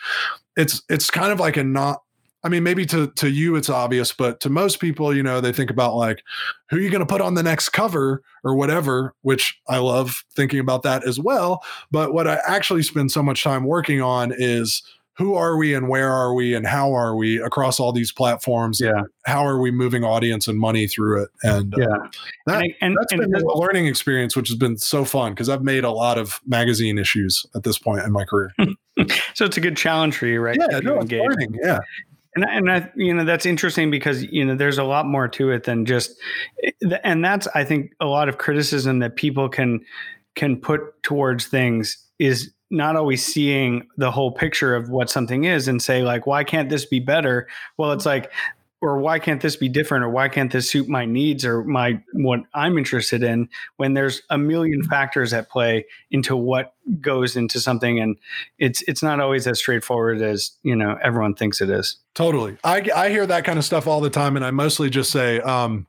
it's 0.56 0.82
it's 0.88 1.10
kind 1.10 1.32
of 1.32 1.40
like 1.40 1.56
a 1.56 1.64
not 1.64 2.00
I 2.44 2.50
mean, 2.50 2.62
maybe 2.62 2.84
to 2.86 3.06
to 3.06 3.30
you 3.30 3.56
it's 3.56 3.70
obvious, 3.70 4.12
but 4.12 4.38
to 4.40 4.50
most 4.50 4.78
people, 4.78 5.16
you 5.16 5.22
know, 5.22 5.40
they 5.40 5.50
think 5.50 5.70
about 5.70 5.94
like 5.94 6.22
who 6.68 6.76
are 6.76 6.80
you 6.80 6.90
going 6.90 7.00
to 7.00 7.06
put 7.06 7.22
on 7.22 7.34
the 7.34 7.42
next 7.42 7.70
cover 7.70 8.22
or 8.44 8.54
whatever, 8.54 9.14
which 9.22 9.58
I 9.66 9.78
love 9.78 10.22
thinking 10.36 10.58
about 10.60 10.82
that 10.82 11.06
as 11.08 11.18
well. 11.18 11.64
But 11.90 12.12
what 12.12 12.28
I 12.28 12.38
actually 12.46 12.82
spend 12.82 13.10
so 13.10 13.22
much 13.22 13.42
time 13.42 13.64
working 13.64 14.02
on 14.02 14.30
is 14.36 14.82
who 15.16 15.34
are 15.34 15.56
we 15.56 15.74
and 15.74 15.88
where 15.88 16.10
are 16.10 16.34
we 16.34 16.54
and 16.54 16.66
how 16.66 16.92
are 16.92 17.14
we 17.14 17.40
across 17.40 17.78
all 17.78 17.92
these 17.92 18.10
platforms? 18.10 18.80
Yeah. 18.80 19.02
How 19.24 19.46
are 19.46 19.60
we 19.60 19.70
moving 19.70 20.04
audience 20.04 20.48
and 20.48 20.58
money 20.58 20.86
through 20.88 21.22
it? 21.22 21.30
And 21.42 21.72
uh, 21.74 21.80
yeah, 21.80 22.08
that, 22.46 22.62
and, 22.62 22.74
and, 22.80 22.96
that's 22.98 23.12
and, 23.12 23.32
been 23.32 23.42
a 23.42 23.58
learning 23.58 23.86
experience, 23.86 24.34
which 24.34 24.48
has 24.48 24.56
been 24.56 24.76
so 24.76 25.04
fun 25.04 25.32
because 25.32 25.48
I've 25.48 25.62
made 25.62 25.84
a 25.84 25.90
lot 25.90 26.18
of 26.18 26.40
magazine 26.46 26.98
issues 26.98 27.46
at 27.54 27.62
this 27.62 27.78
point 27.78 28.02
in 28.04 28.12
my 28.12 28.24
career. 28.24 28.52
so 29.34 29.44
it's 29.44 29.56
a 29.56 29.60
good 29.60 29.76
challenge 29.76 30.16
for 30.16 30.26
you, 30.26 30.40
right? 30.40 30.56
Yeah, 30.58 30.80
no, 30.80 30.98
it's 30.98 31.12
learning. 31.12 31.58
Yeah. 31.62 31.78
And, 32.34 32.44
and 32.44 32.70
I, 32.70 32.90
you 32.96 33.14
know, 33.14 33.24
that's 33.24 33.46
interesting 33.46 33.92
because, 33.92 34.24
you 34.24 34.44
know, 34.44 34.56
there's 34.56 34.78
a 34.78 34.84
lot 34.84 35.06
more 35.06 35.28
to 35.28 35.50
it 35.50 35.62
than 35.62 35.86
just, 35.86 36.16
and 37.04 37.24
that's, 37.24 37.46
I 37.54 37.62
think, 37.62 37.92
a 38.00 38.06
lot 38.06 38.28
of 38.28 38.38
criticism 38.38 38.98
that 38.98 39.14
people 39.14 39.48
can, 39.48 39.80
can 40.34 40.56
put 40.56 41.00
towards 41.04 41.46
things 41.46 41.96
is 42.18 42.52
not 42.74 42.96
always 42.96 43.24
seeing 43.24 43.86
the 43.96 44.10
whole 44.10 44.32
picture 44.32 44.74
of 44.74 44.90
what 44.90 45.08
something 45.08 45.44
is 45.44 45.68
and 45.68 45.80
say 45.80 46.02
like 46.02 46.26
why 46.26 46.44
can't 46.44 46.68
this 46.68 46.84
be 46.84 47.00
better? 47.00 47.46
Well 47.78 47.92
it's 47.92 48.04
like 48.04 48.30
or 48.80 48.98
why 48.98 49.18
can't 49.18 49.40
this 49.40 49.56
be 49.56 49.68
different? 49.70 50.04
or 50.04 50.10
why 50.10 50.28
can't 50.28 50.52
this 50.52 50.68
suit 50.68 50.88
my 50.90 51.06
needs 51.06 51.42
or 51.42 51.64
my 51.64 51.98
what 52.12 52.40
i'm 52.52 52.76
interested 52.76 53.22
in? 53.22 53.48
When 53.76 53.94
there's 53.94 54.22
a 54.28 54.36
million 54.36 54.82
factors 54.82 55.32
at 55.32 55.48
play 55.48 55.86
into 56.10 56.36
what 56.36 56.74
goes 57.00 57.36
into 57.36 57.60
something 57.60 57.98
and 57.98 58.18
it's 58.58 58.82
it's 58.82 59.02
not 59.02 59.20
always 59.20 59.46
as 59.46 59.58
straightforward 59.58 60.20
as 60.20 60.50
you 60.62 60.76
know 60.76 60.98
everyone 61.02 61.34
thinks 61.34 61.60
it 61.60 61.70
is. 61.70 61.96
Totally. 62.14 62.58
I 62.64 62.86
i 62.94 63.08
hear 63.08 63.26
that 63.26 63.44
kind 63.44 63.58
of 63.58 63.64
stuff 63.64 63.86
all 63.86 64.00
the 64.00 64.10
time 64.10 64.36
and 64.36 64.44
i 64.44 64.50
mostly 64.50 64.90
just 64.90 65.10
say 65.10 65.40
um 65.40 65.86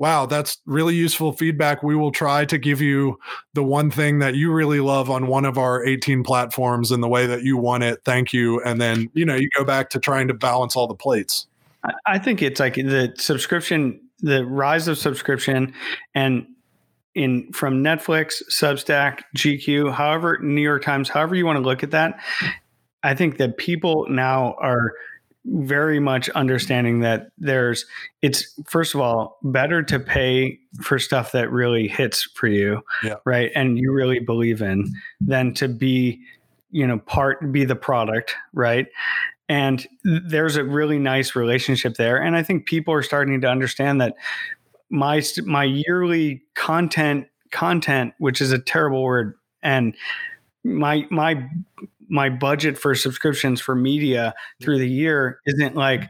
wow, 0.00 0.24
that's 0.24 0.56
really 0.64 0.94
useful 0.94 1.30
feedback. 1.30 1.82
We 1.82 1.94
will 1.94 2.10
try 2.10 2.46
to 2.46 2.56
give 2.56 2.80
you 2.80 3.18
the 3.52 3.62
one 3.62 3.90
thing 3.90 4.18
that 4.20 4.34
you 4.34 4.50
really 4.50 4.80
love 4.80 5.10
on 5.10 5.26
one 5.26 5.44
of 5.44 5.58
our 5.58 5.84
18 5.84 6.24
platforms 6.24 6.90
in 6.90 7.02
the 7.02 7.08
way 7.08 7.26
that 7.26 7.42
you 7.42 7.58
want 7.58 7.84
it. 7.84 8.00
Thank 8.02 8.32
you. 8.32 8.62
And 8.62 8.80
then, 8.80 9.10
you 9.12 9.26
know, 9.26 9.34
you 9.34 9.50
go 9.54 9.62
back 9.62 9.90
to 9.90 10.00
trying 10.00 10.26
to 10.28 10.34
balance 10.34 10.74
all 10.74 10.86
the 10.86 10.94
plates. 10.94 11.46
I 12.06 12.18
think 12.18 12.40
it's 12.40 12.58
like 12.58 12.76
the 12.76 13.12
subscription, 13.18 14.00
the 14.20 14.46
rise 14.46 14.88
of 14.88 14.96
subscription 14.96 15.74
and 16.14 16.46
in 17.14 17.52
from 17.52 17.84
Netflix, 17.84 18.42
Substack, 18.50 19.20
GQ, 19.36 19.92
however, 19.92 20.38
New 20.40 20.62
York 20.62 20.82
Times, 20.82 21.10
however 21.10 21.34
you 21.34 21.44
want 21.44 21.58
to 21.58 21.62
look 21.62 21.82
at 21.82 21.90
that. 21.90 22.18
I 23.02 23.14
think 23.14 23.36
that 23.36 23.58
people 23.58 24.06
now 24.08 24.54
are 24.60 24.94
very 25.46 26.00
much 26.00 26.28
understanding 26.30 27.00
that 27.00 27.30
there's 27.38 27.86
it's 28.20 28.60
first 28.68 28.94
of 28.94 29.00
all 29.00 29.38
better 29.42 29.82
to 29.82 29.98
pay 29.98 30.58
for 30.82 30.98
stuff 30.98 31.32
that 31.32 31.50
really 31.50 31.88
hits 31.88 32.24
for 32.34 32.46
you 32.46 32.82
yeah. 33.02 33.14
right 33.24 33.50
and 33.54 33.78
you 33.78 33.90
really 33.90 34.18
believe 34.18 34.60
in 34.60 34.92
than 35.20 35.54
to 35.54 35.66
be 35.66 36.20
you 36.70 36.86
know 36.86 36.98
part 36.98 37.52
be 37.52 37.64
the 37.64 37.74
product 37.74 38.34
right 38.52 38.88
and 39.48 39.88
there's 40.04 40.56
a 40.56 40.64
really 40.64 40.98
nice 40.98 41.34
relationship 41.34 41.94
there 41.94 42.18
and 42.18 42.36
i 42.36 42.42
think 42.42 42.66
people 42.66 42.92
are 42.92 43.02
starting 43.02 43.40
to 43.40 43.48
understand 43.48 43.98
that 43.98 44.14
my 44.90 45.22
my 45.44 45.64
yearly 45.64 46.42
content 46.54 47.26
content 47.50 48.12
which 48.18 48.42
is 48.42 48.52
a 48.52 48.58
terrible 48.58 49.02
word 49.02 49.34
and 49.62 49.96
my 50.64 51.06
my 51.10 51.48
my 52.10 52.28
budget 52.28 52.76
for 52.76 52.94
subscriptions 52.94 53.60
for 53.60 53.74
media 53.74 54.34
through 54.60 54.78
the 54.78 54.88
year 54.88 55.40
isn't 55.46 55.76
like 55.76 56.08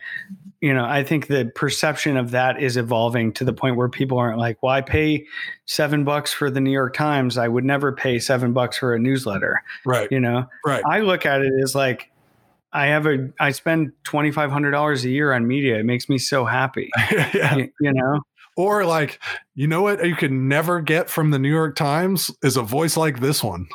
you 0.61 0.75
know 0.75 0.85
i 0.85 1.05
think 1.05 1.27
the 1.27 1.51
perception 1.55 2.17
of 2.17 2.31
that 2.33 2.61
is 2.61 2.77
evolving 2.77 3.33
to 3.33 3.45
the 3.45 3.53
point 3.53 3.77
where 3.77 3.89
people 3.89 4.19
aren't 4.19 4.39
like 4.39 4.63
well 4.63 4.73
i 4.73 4.81
pay 4.81 5.25
seven 5.71 6.03
bucks 6.03 6.33
for 6.33 6.51
the 6.51 6.61
new 6.61 6.71
york 6.71 6.95
times. 6.95 7.39
I 7.39 7.47
would 7.47 7.65
never 7.65 7.93
pay 7.93 8.19
seven 8.19 8.53
bucks 8.53 8.77
for 8.79 8.93
a 8.93 8.99
newsletter. 8.99 9.63
Right. 9.87 10.09
You 10.11 10.19
know? 10.19 10.47
Right. 10.67 10.83
I 10.85 11.01
look 11.01 11.25
at 11.25 11.43
it 11.43 11.53
as 11.63 11.75
like 11.75 12.11
i 12.73 12.87
have 12.87 13.07
a 13.07 13.31
i 13.39 13.53
spend 13.53 13.93
$2500 14.05 15.05
a 15.05 15.09
year 15.09 15.33
on 15.33 15.47
media. 15.47 15.79
It 15.79 15.85
makes 15.85 16.09
me 16.09 16.19
so 16.19 16.45
happy. 16.45 16.91
Yeah. 17.33 17.57
you, 17.57 17.73
you 17.81 17.93
know? 17.93 18.21
Or 18.57 18.85
like 18.85 19.21
you 19.55 19.69
know 19.69 19.83
what 19.83 20.05
you 20.05 20.17
can 20.17 20.49
never 20.49 20.81
get 20.81 21.09
from 21.09 21.31
the 21.31 21.39
new 21.39 21.51
york 21.51 21.77
times 21.77 22.31
is 22.43 22.57
a 22.57 22.63
voice 22.63 22.97
like 22.97 23.21
this 23.21 23.45
one 23.45 23.69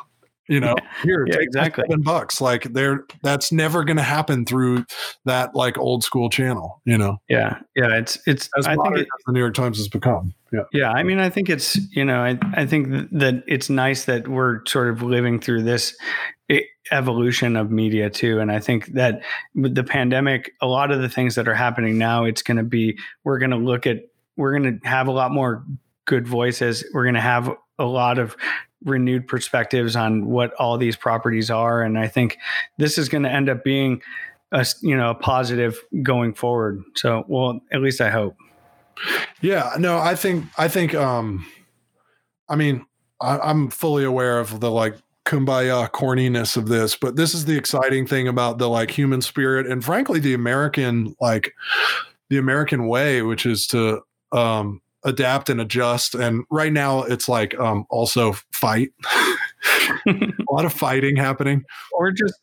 You 0.48 0.60
know, 0.60 0.76
here, 1.02 1.26
Yeah, 1.26 1.34
take 1.34 1.42
exactly. 1.44 1.84
seven 1.88 2.02
bucks. 2.02 2.40
Like 2.40 2.72
they're 2.72 3.04
that's 3.22 3.50
never 3.50 3.84
going 3.84 3.96
to 3.96 4.02
happen 4.02 4.44
through 4.44 4.84
that 5.24 5.54
like 5.54 5.76
old 5.78 6.04
school 6.04 6.30
channel. 6.30 6.80
You 6.84 6.98
know, 6.98 7.18
Yeah, 7.28 7.58
yeah. 7.74 7.96
It's 7.96 8.18
it's. 8.26 8.48
as 8.56 8.66
I 8.66 8.76
think 8.76 8.96
it, 8.96 9.00
as 9.00 9.24
the 9.26 9.32
New 9.32 9.40
York 9.40 9.54
Times 9.54 9.78
has 9.78 9.88
become. 9.88 10.34
Yeah, 10.52 10.60
Yeah, 10.72 10.90
I 10.92 11.02
mean, 11.02 11.18
I 11.18 11.30
think 11.30 11.50
it's 11.50 11.76
you 11.94 12.04
know, 12.04 12.20
I 12.20 12.38
I 12.54 12.66
think 12.66 13.10
that 13.12 13.42
it's 13.48 13.68
nice 13.68 14.04
that 14.04 14.28
we're 14.28 14.64
sort 14.66 14.88
of 14.90 15.02
living 15.02 15.40
through 15.40 15.64
this 15.64 15.96
evolution 16.92 17.56
of 17.56 17.70
media 17.70 18.08
too, 18.10 18.38
and 18.38 18.50
I 18.52 18.60
think 18.60 18.86
that 18.94 19.22
with 19.54 19.74
the 19.74 19.84
pandemic, 19.84 20.52
a 20.62 20.66
lot 20.66 20.90
of 20.92 21.00
the 21.00 21.08
things 21.08 21.34
that 21.34 21.48
are 21.48 21.54
happening 21.54 21.98
now, 21.98 22.24
it's 22.24 22.42
going 22.42 22.58
to 22.58 22.62
be 22.62 22.96
we're 23.24 23.38
going 23.38 23.50
to 23.50 23.56
look 23.56 23.86
at 23.86 24.02
we're 24.36 24.56
going 24.56 24.80
to 24.80 24.88
have 24.88 25.08
a 25.08 25.12
lot 25.12 25.32
more 25.32 25.64
good 26.04 26.26
voices. 26.28 26.84
We're 26.92 27.04
going 27.04 27.14
to 27.14 27.20
have 27.20 27.50
a 27.78 27.84
lot 27.84 28.18
of 28.18 28.36
renewed 28.84 29.26
perspectives 29.26 29.96
on 29.96 30.26
what 30.26 30.52
all 30.54 30.78
these 30.78 30.96
properties 30.96 31.50
are, 31.50 31.82
and 31.82 31.98
I 31.98 32.08
think 32.08 32.38
this 32.78 32.98
is 32.98 33.08
going 33.08 33.24
to 33.24 33.30
end 33.30 33.48
up 33.48 33.64
being 33.64 34.02
a 34.52 34.64
you 34.82 34.96
know 34.96 35.10
a 35.10 35.14
positive 35.14 35.78
going 36.02 36.34
forward. 36.34 36.82
So, 36.94 37.24
well, 37.28 37.60
at 37.72 37.80
least 37.80 38.00
I 38.00 38.10
hope. 38.10 38.36
yeah. 39.40 39.74
No, 39.78 39.98
I 39.98 40.14
think 40.14 40.44
I 40.58 40.68
think. 40.68 40.94
um 40.94 41.46
I 42.48 42.56
mean, 42.56 42.86
I, 43.20 43.38
I'm 43.38 43.70
fully 43.70 44.04
aware 44.04 44.38
of 44.38 44.60
the 44.60 44.70
like 44.70 44.96
kumbaya 45.24 45.90
corniness 45.90 46.56
of 46.56 46.68
this, 46.68 46.94
but 46.94 47.16
this 47.16 47.34
is 47.34 47.44
the 47.44 47.56
exciting 47.56 48.06
thing 48.06 48.28
about 48.28 48.58
the 48.58 48.68
like 48.68 48.90
human 48.90 49.20
spirit 49.20 49.66
and 49.66 49.84
frankly 49.84 50.20
the 50.20 50.34
American 50.34 51.16
like 51.20 51.52
the 52.30 52.38
American 52.38 52.86
way, 52.86 53.22
which 53.22 53.44
is 53.46 53.66
to 53.68 54.00
um 54.32 54.80
adapt 55.06 55.48
and 55.48 55.60
adjust. 55.60 56.14
And 56.14 56.44
right 56.50 56.72
now 56.72 57.02
it's 57.04 57.28
like 57.28 57.58
um 57.58 57.86
also 57.88 58.34
fight. 58.52 58.90
a 60.06 60.30
lot 60.50 60.64
of 60.64 60.72
fighting 60.72 61.16
happening. 61.16 61.64
or 61.92 62.12
just 62.12 62.34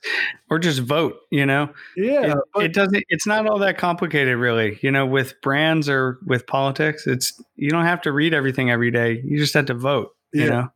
or 0.49 0.59
just 0.59 0.79
vote 0.79 1.15
you 1.31 1.45
know 1.45 1.69
Yeah. 1.95 2.33
it, 2.55 2.63
it 2.65 2.73
doesn't 2.73 3.03
it's 3.09 3.25
not 3.27 3.47
all 3.47 3.59
that 3.59 3.77
complicated 3.77 4.37
really 4.37 4.77
you 4.81 4.91
know 4.91 5.05
with 5.05 5.39
brands 5.41 5.87
or 5.87 6.17
with 6.25 6.45
politics 6.47 7.07
it's 7.07 7.39
you 7.55 7.69
don't 7.69 7.85
have 7.85 8.01
to 8.01 8.11
read 8.11 8.33
everything 8.33 8.69
every 8.71 8.91
day 8.91 9.21
you 9.23 9.37
just 9.37 9.53
have 9.53 9.67
to 9.67 9.73
vote 9.73 10.15
you 10.33 10.49
know 10.49 10.69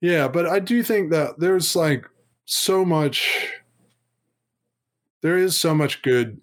Yeah, 0.00 0.26
but 0.28 0.46
I 0.46 0.58
do 0.58 0.82
think 0.82 1.10
that 1.12 1.38
there's 1.38 1.76
like 1.76 2.06
so 2.46 2.84
much 2.84 3.48
there 5.22 5.36
is 5.38 5.56
so 5.56 5.74
much 5.74 6.02
good 6.02 6.40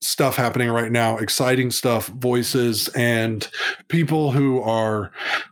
stuff 0.00 0.36
happening 0.36 0.70
right 0.70 0.90
now, 0.92 1.18
exciting 1.18 1.70
stuff, 1.70 2.06
voices 2.08 2.88
and 2.88 3.48
people 3.88 4.32
who 4.32 4.60
are 4.62 5.10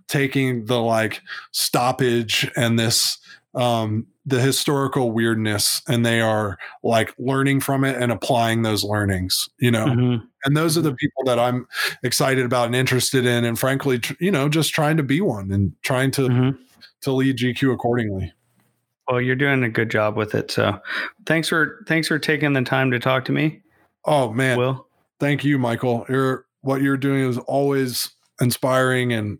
taking 0.08 0.64
the 0.66 0.80
like 0.80 1.20
stoppage 1.52 2.50
and 2.56 2.78
this 2.78 3.18
um 3.54 4.06
the 4.26 4.40
historical 4.40 5.10
weirdness 5.12 5.80
and 5.88 6.04
they 6.04 6.20
are 6.20 6.58
like 6.82 7.14
learning 7.18 7.60
from 7.60 7.82
it 7.82 7.96
and 7.96 8.12
applying 8.12 8.60
those 8.62 8.84
learnings, 8.84 9.48
you 9.58 9.70
know. 9.70 9.86
Mhm. 9.86 10.22
And 10.44 10.54
those 10.56 10.76
are 10.76 10.82
the 10.82 10.94
people 10.94 11.24
that 11.24 11.38
I'm 11.38 11.66
excited 12.02 12.44
about 12.44 12.66
and 12.66 12.76
interested 12.76 13.24
in 13.24 13.44
and 13.46 13.58
frankly, 13.58 13.98
tr- 13.98 14.12
you 14.20 14.30
know, 14.30 14.48
just 14.50 14.74
trying 14.74 14.98
to 14.98 15.02
be 15.02 15.22
one 15.22 15.50
and 15.50 15.72
trying 15.82 16.10
to 16.12 16.22
Mhm. 16.28 16.58
to 17.02 17.12
lead 17.12 17.36
GQ 17.38 17.72
accordingly. 17.72 18.32
well 19.10 19.22
you're 19.22 19.34
doing 19.36 19.62
a 19.64 19.70
good 19.70 19.90
job 19.90 20.16
with 20.18 20.34
it 20.34 20.50
so 20.50 20.78
thanks 21.24 21.48
for 21.48 21.82
thanks 21.88 22.08
for 22.08 22.18
taking 22.18 22.52
the 22.52 22.60
time 22.60 22.90
to 22.90 22.98
talk 22.98 23.24
to 23.24 23.32
me 23.32 23.62
Oh 24.08 24.32
man, 24.32 24.58
will 24.58 24.86
thank 25.20 25.44
you, 25.44 25.58
Michael. 25.58 26.06
You're 26.08 26.46
what 26.62 26.82
you're 26.82 26.96
doing 26.96 27.28
is 27.28 27.38
always 27.38 28.10
inspiring 28.40 29.12
and 29.12 29.38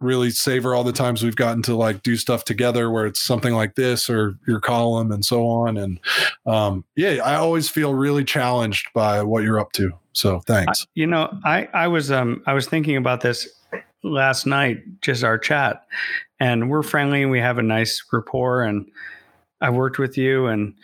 really 0.00 0.30
savor 0.30 0.74
all 0.74 0.84
the 0.84 0.92
times 0.92 1.22
we've 1.22 1.36
gotten 1.36 1.62
to 1.62 1.74
like 1.74 2.02
do 2.02 2.16
stuff 2.16 2.44
together 2.44 2.90
where 2.90 3.06
it's 3.06 3.20
something 3.20 3.54
like 3.54 3.74
this 3.74 4.08
or 4.08 4.38
your 4.46 4.60
column 4.60 5.12
and 5.12 5.24
so 5.24 5.46
on. 5.46 5.76
And 5.76 6.00
um, 6.46 6.84
yeah, 6.96 7.22
I 7.22 7.34
always 7.34 7.68
feel 7.68 7.94
really 7.94 8.24
challenged 8.24 8.88
by 8.94 9.22
what 9.22 9.42
you're 9.42 9.60
up 9.60 9.72
to. 9.72 9.92
So 10.12 10.40
thanks. 10.40 10.86
you 10.94 11.06
know 11.06 11.32
i 11.44 11.68
i 11.72 11.86
was 11.86 12.10
um 12.10 12.42
i 12.46 12.52
was 12.52 12.66
thinking 12.66 12.96
about 12.96 13.20
this 13.20 13.48
last 14.02 14.44
night 14.44 14.82
just 15.00 15.22
our 15.22 15.38
chat 15.38 15.86
and 16.40 16.68
we're 16.68 16.82
friendly 16.82 17.22
and 17.22 17.30
we 17.30 17.38
have 17.38 17.58
a 17.58 17.62
nice 17.62 18.02
rapport 18.12 18.62
and 18.62 18.90
i 19.60 19.70
worked 19.70 19.98
with 19.98 20.18
you 20.18 20.46
and 20.46 20.74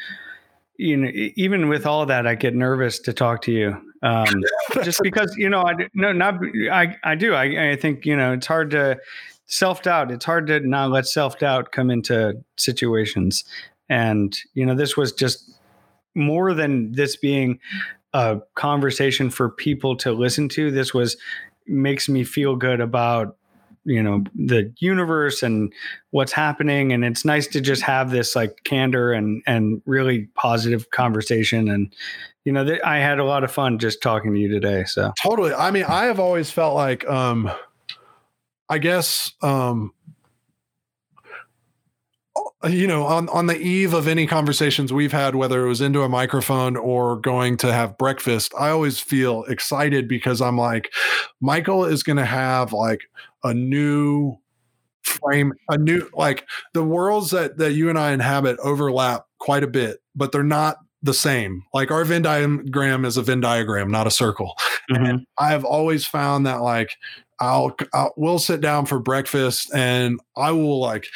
you 0.78 0.96
know 0.96 1.10
even 1.36 1.68
with 1.68 1.86
all 1.86 2.06
that 2.06 2.26
i 2.26 2.34
get 2.34 2.54
nervous 2.54 2.98
to 2.98 3.12
talk 3.12 3.42
to 3.42 3.52
you 3.52 3.76
um 4.02 4.42
just 4.82 5.00
because 5.02 5.34
you 5.36 5.48
know 5.48 5.62
I 5.62 5.74
no 5.94 6.12
not 6.12 6.34
i 6.70 6.94
i 7.02 7.14
do. 7.14 7.34
I 7.34 7.70
i 7.70 7.76
think 7.76 8.06
you 8.06 8.16
know 8.16 8.32
it's 8.32 8.46
hard 8.46 8.70
to 8.70 8.98
self-doubt. 9.46 10.10
It's 10.10 10.24
hard 10.24 10.48
to 10.48 10.60
not 10.60 10.90
let 10.90 11.06
self-doubt 11.06 11.72
come 11.72 11.90
into 11.90 12.42
situations. 12.56 13.44
And 13.88 14.36
you 14.54 14.66
know 14.66 14.74
this 14.74 14.96
was 14.96 15.12
just 15.12 15.50
more 16.14 16.54
than 16.54 16.92
this 16.92 17.16
being 17.16 17.60
a 18.12 18.40
conversation 18.54 19.30
for 19.30 19.48
people 19.50 19.96
to 19.98 20.12
listen 20.12 20.48
to. 20.50 20.70
This 20.70 20.92
was 20.92 21.16
makes 21.66 22.08
me 22.08 22.24
feel 22.24 22.56
good 22.56 22.80
about 22.80 23.36
you 23.86 24.02
know 24.02 24.24
the 24.34 24.72
universe 24.78 25.42
and 25.42 25.72
what's 26.10 26.32
happening. 26.32 26.92
And 26.92 27.04
it's 27.04 27.24
nice 27.24 27.46
to 27.48 27.60
just 27.60 27.82
have 27.82 28.10
this 28.10 28.36
like 28.36 28.64
candor 28.64 29.12
and 29.12 29.42
and 29.46 29.80
really 29.86 30.28
positive 30.34 30.90
conversation. 30.90 31.68
And 31.68 31.94
you 32.44 32.52
know 32.52 32.64
th- 32.64 32.80
i 32.84 32.98
had 32.98 33.18
a 33.18 33.24
lot 33.24 33.42
of 33.42 33.50
fun 33.50 33.76
just 33.76 34.00
talking 34.00 34.32
to 34.32 34.38
you 34.38 34.48
today 34.48 34.84
so. 34.96 35.12
Totally. 35.22 35.52
I 35.52 35.70
mean, 35.70 35.84
I 35.84 36.04
have 36.04 36.18
always 36.18 36.50
felt 36.50 36.74
like, 36.74 37.06
um, 37.08 37.50
I 38.68 38.78
guess, 38.78 39.32
um, 39.42 39.92
you 42.68 42.86
know, 42.86 43.04
on, 43.04 43.28
on 43.28 43.46
the 43.46 43.58
eve 43.58 43.94
of 43.94 44.08
any 44.08 44.26
conversations 44.26 44.92
we've 44.92 45.12
had, 45.12 45.34
whether 45.34 45.64
it 45.64 45.68
was 45.68 45.80
into 45.80 46.02
a 46.02 46.08
microphone 46.08 46.76
or 46.76 47.16
going 47.16 47.56
to 47.58 47.72
have 47.72 47.98
breakfast, 47.98 48.52
I 48.58 48.70
always 48.70 48.98
feel 48.98 49.44
excited 49.44 50.08
because 50.08 50.40
I'm 50.40 50.56
like, 50.56 50.92
Michael 51.40 51.84
is 51.84 52.02
going 52.02 52.16
to 52.16 52.24
have 52.24 52.72
like 52.72 53.02
a 53.46 53.54
new 53.54 54.36
frame, 55.02 55.52
a 55.68 55.78
new, 55.78 56.08
like 56.14 56.46
the 56.74 56.84
worlds 56.84 57.30
that, 57.30 57.58
that 57.58 57.72
you 57.72 57.88
and 57.88 57.98
I 57.98 58.12
inhabit 58.12 58.58
overlap 58.60 59.26
quite 59.38 59.62
a 59.62 59.68
bit, 59.68 59.98
but 60.14 60.32
they're 60.32 60.42
not 60.42 60.78
the 61.02 61.14
same. 61.14 61.62
Like 61.72 61.90
our 61.90 62.04
Venn 62.04 62.22
diagram 62.22 63.04
is 63.04 63.16
a 63.16 63.22
Venn 63.22 63.40
diagram, 63.40 63.90
not 63.90 64.06
a 64.06 64.10
circle. 64.10 64.56
Mhm. 64.90 65.24
I 65.38 65.48
have 65.48 65.64
always 65.64 66.04
found 66.04 66.46
that 66.46 66.62
like 66.62 66.96
I'll, 67.40 67.76
I'll 67.92 68.12
we'll 68.16 68.38
sit 68.38 68.60
down 68.60 68.86
for 68.86 68.98
breakfast 68.98 69.72
and 69.74 70.20
I 70.36 70.52
will 70.52 70.80
like 70.80 71.06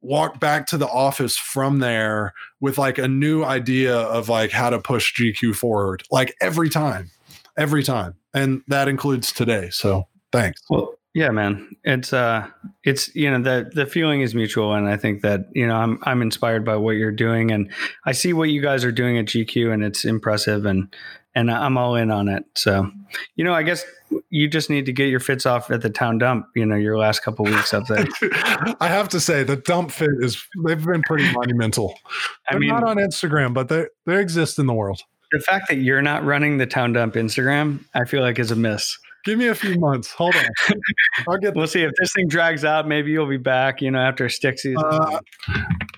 walk 0.00 0.38
back 0.38 0.66
to 0.66 0.76
the 0.76 0.88
office 0.88 1.36
from 1.36 1.78
there 1.78 2.34
with 2.60 2.76
like 2.76 2.98
a 2.98 3.08
new 3.08 3.42
idea 3.42 3.96
of 3.96 4.28
like 4.28 4.50
how 4.50 4.70
to 4.70 4.78
push 4.78 5.14
GQ 5.18 5.54
forward 5.54 6.02
like 6.10 6.34
every 6.42 6.68
time 6.68 7.10
every 7.56 7.82
time 7.82 8.14
and 8.34 8.60
that 8.68 8.86
includes 8.86 9.32
today 9.32 9.70
so 9.70 10.06
thanks 10.30 10.60
well 10.68 10.94
yeah 11.14 11.30
man. 11.30 11.70
It's 11.84 12.12
uh 12.12 12.48
it's 12.84 13.14
you 13.14 13.30
know 13.30 13.40
the 13.40 13.70
the 13.72 13.86
feeling 13.86 14.20
is 14.20 14.34
mutual 14.34 14.74
and 14.74 14.88
i 14.88 14.96
think 14.96 15.22
that 15.22 15.48
you 15.52 15.66
know 15.66 15.76
i'm 15.76 15.98
i'm 16.02 16.22
inspired 16.22 16.64
by 16.64 16.76
what 16.76 16.92
you're 16.92 17.10
doing 17.10 17.50
and 17.50 17.72
i 18.04 18.12
see 18.12 18.32
what 18.32 18.50
you 18.50 18.60
guys 18.60 18.84
are 18.84 18.92
doing 18.92 19.16
at 19.18 19.24
gq 19.26 19.72
and 19.72 19.82
it's 19.82 20.04
impressive 20.04 20.66
and 20.66 20.94
and 21.34 21.50
i'm 21.50 21.78
all 21.78 21.96
in 21.96 22.10
on 22.10 22.28
it. 22.28 22.44
So 22.54 22.90
you 23.36 23.44
know 23.44 23.54
i 23.54 23.62
guess 23.62 23.84
you 24.30 24.48
just 24.48 24.70
need 24.70 24.86
to 24.86 24.92
get 24.92 25.08
your 25.08 25.20
fits 25.20 25.46
off 25.46 25.70
at 25.70 25.80
the 25.80 25.90
town 25.90 26.18
dump 26.18 26.46
you 26.54 26.66
know 26.66 26.76
your 26.76 26.98
last 26.98 27.22
couple 27.22 27.44
weeks 27.44 27.74
up 27.74 27.86
there. 27.86 28.06
I 28.80 28.88
have 28.88 29.08
to 29.10 29.20
say 29.20 29.42
the 29.42 29.56
dump 29.56 29.90
fit 29.90 30.10
is 30.20 30.42
they've 30.66 30.84
been 30.84 31.02
pretty 31.02 31.32
monumental. 31.32 31.98
I 32.48 32.58
mean 32.58 32.68
not 32.68 32.84
on 32.84 32.98
Instagram 32.98 33.54
but 33.54 33.68
they 33.68 33.86
they 34.06 34.20
exist 34.20 34.58
in 34.58 34.66
the 34.66 34.74
world. 34.74 35.02
The 35.32 35.40
fact 35.40 35.68
that 35.68 35.76
you're 35.76 36.02
not 36.02 36.24
running 36.24 36.58
the 36.58 36.66
town 36.66 36.92
dump 36.92 37.14
instagram 37.14 37.84
i 37.92 38.04
feel 38.04 38.22
like 38.22 38.38
is 38.38 38.52
a 38.52 38.56
miss 38.56 38.96
give 39.24 39.38
me 39.38 39.48
a 39.48 39.54
few 39.54 39.78
months 39.78 40.12
hold 40.12 40.34
on 40.36 40.44
I'll 41.28 41.38
get 41.38 41.54
we'll 41.54 41.66
see 41.66 41.82
if 41.82 41.92
this 41.98 42.12
thing 42.12 42.28
drags 42.28 42.64
out 42.64 42.86
maybe 42.86 43.10
you'll 43.10 43.28
be 43.28 43.36
back 43.36 43.80
you 43.80 43.90
know 43.90 43.98
after 44.00 44.28
stick 44.28 44.58
season 44.58 44.82
Uh, 44.84 45.20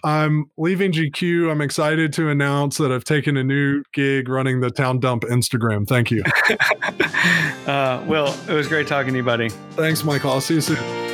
I'm 0.04 0.50
leaving 0.56 0.92
GQ. 0.92 1.50
I'm 1.50 1.60
excited 1.60 2.12
to 2.12 2.28
announce 2.28 2.76
that 2.78 2.92
I've 2.92 3.02
taken 3.02 3.36
a 3.36 3.42
new 3.42 3.82
gig 3.92 4.28
running 4.28 4.60
the 4.60 4.70
Town 4.70 5.00
Dump 5.00 5.24
Instagram. 5.24 5.88
Thank 5.88 6.12
you. 6.12 6.22
uh, 7.66 8.04
well 8.06 8.38
it 8.48 8.52
was 8.52 8.68
great 8.68 8.86
talking 8.86 9.12
to 9.12 9.18
you 9.18 9.24
buddy 9.24 9.48
Thanks, 9.72 10.04
Michael. 10.04 10.30
I'll 10.30 10.40
see 10.40 10.54
you 10.54 10.60
soon. 10.60 11.05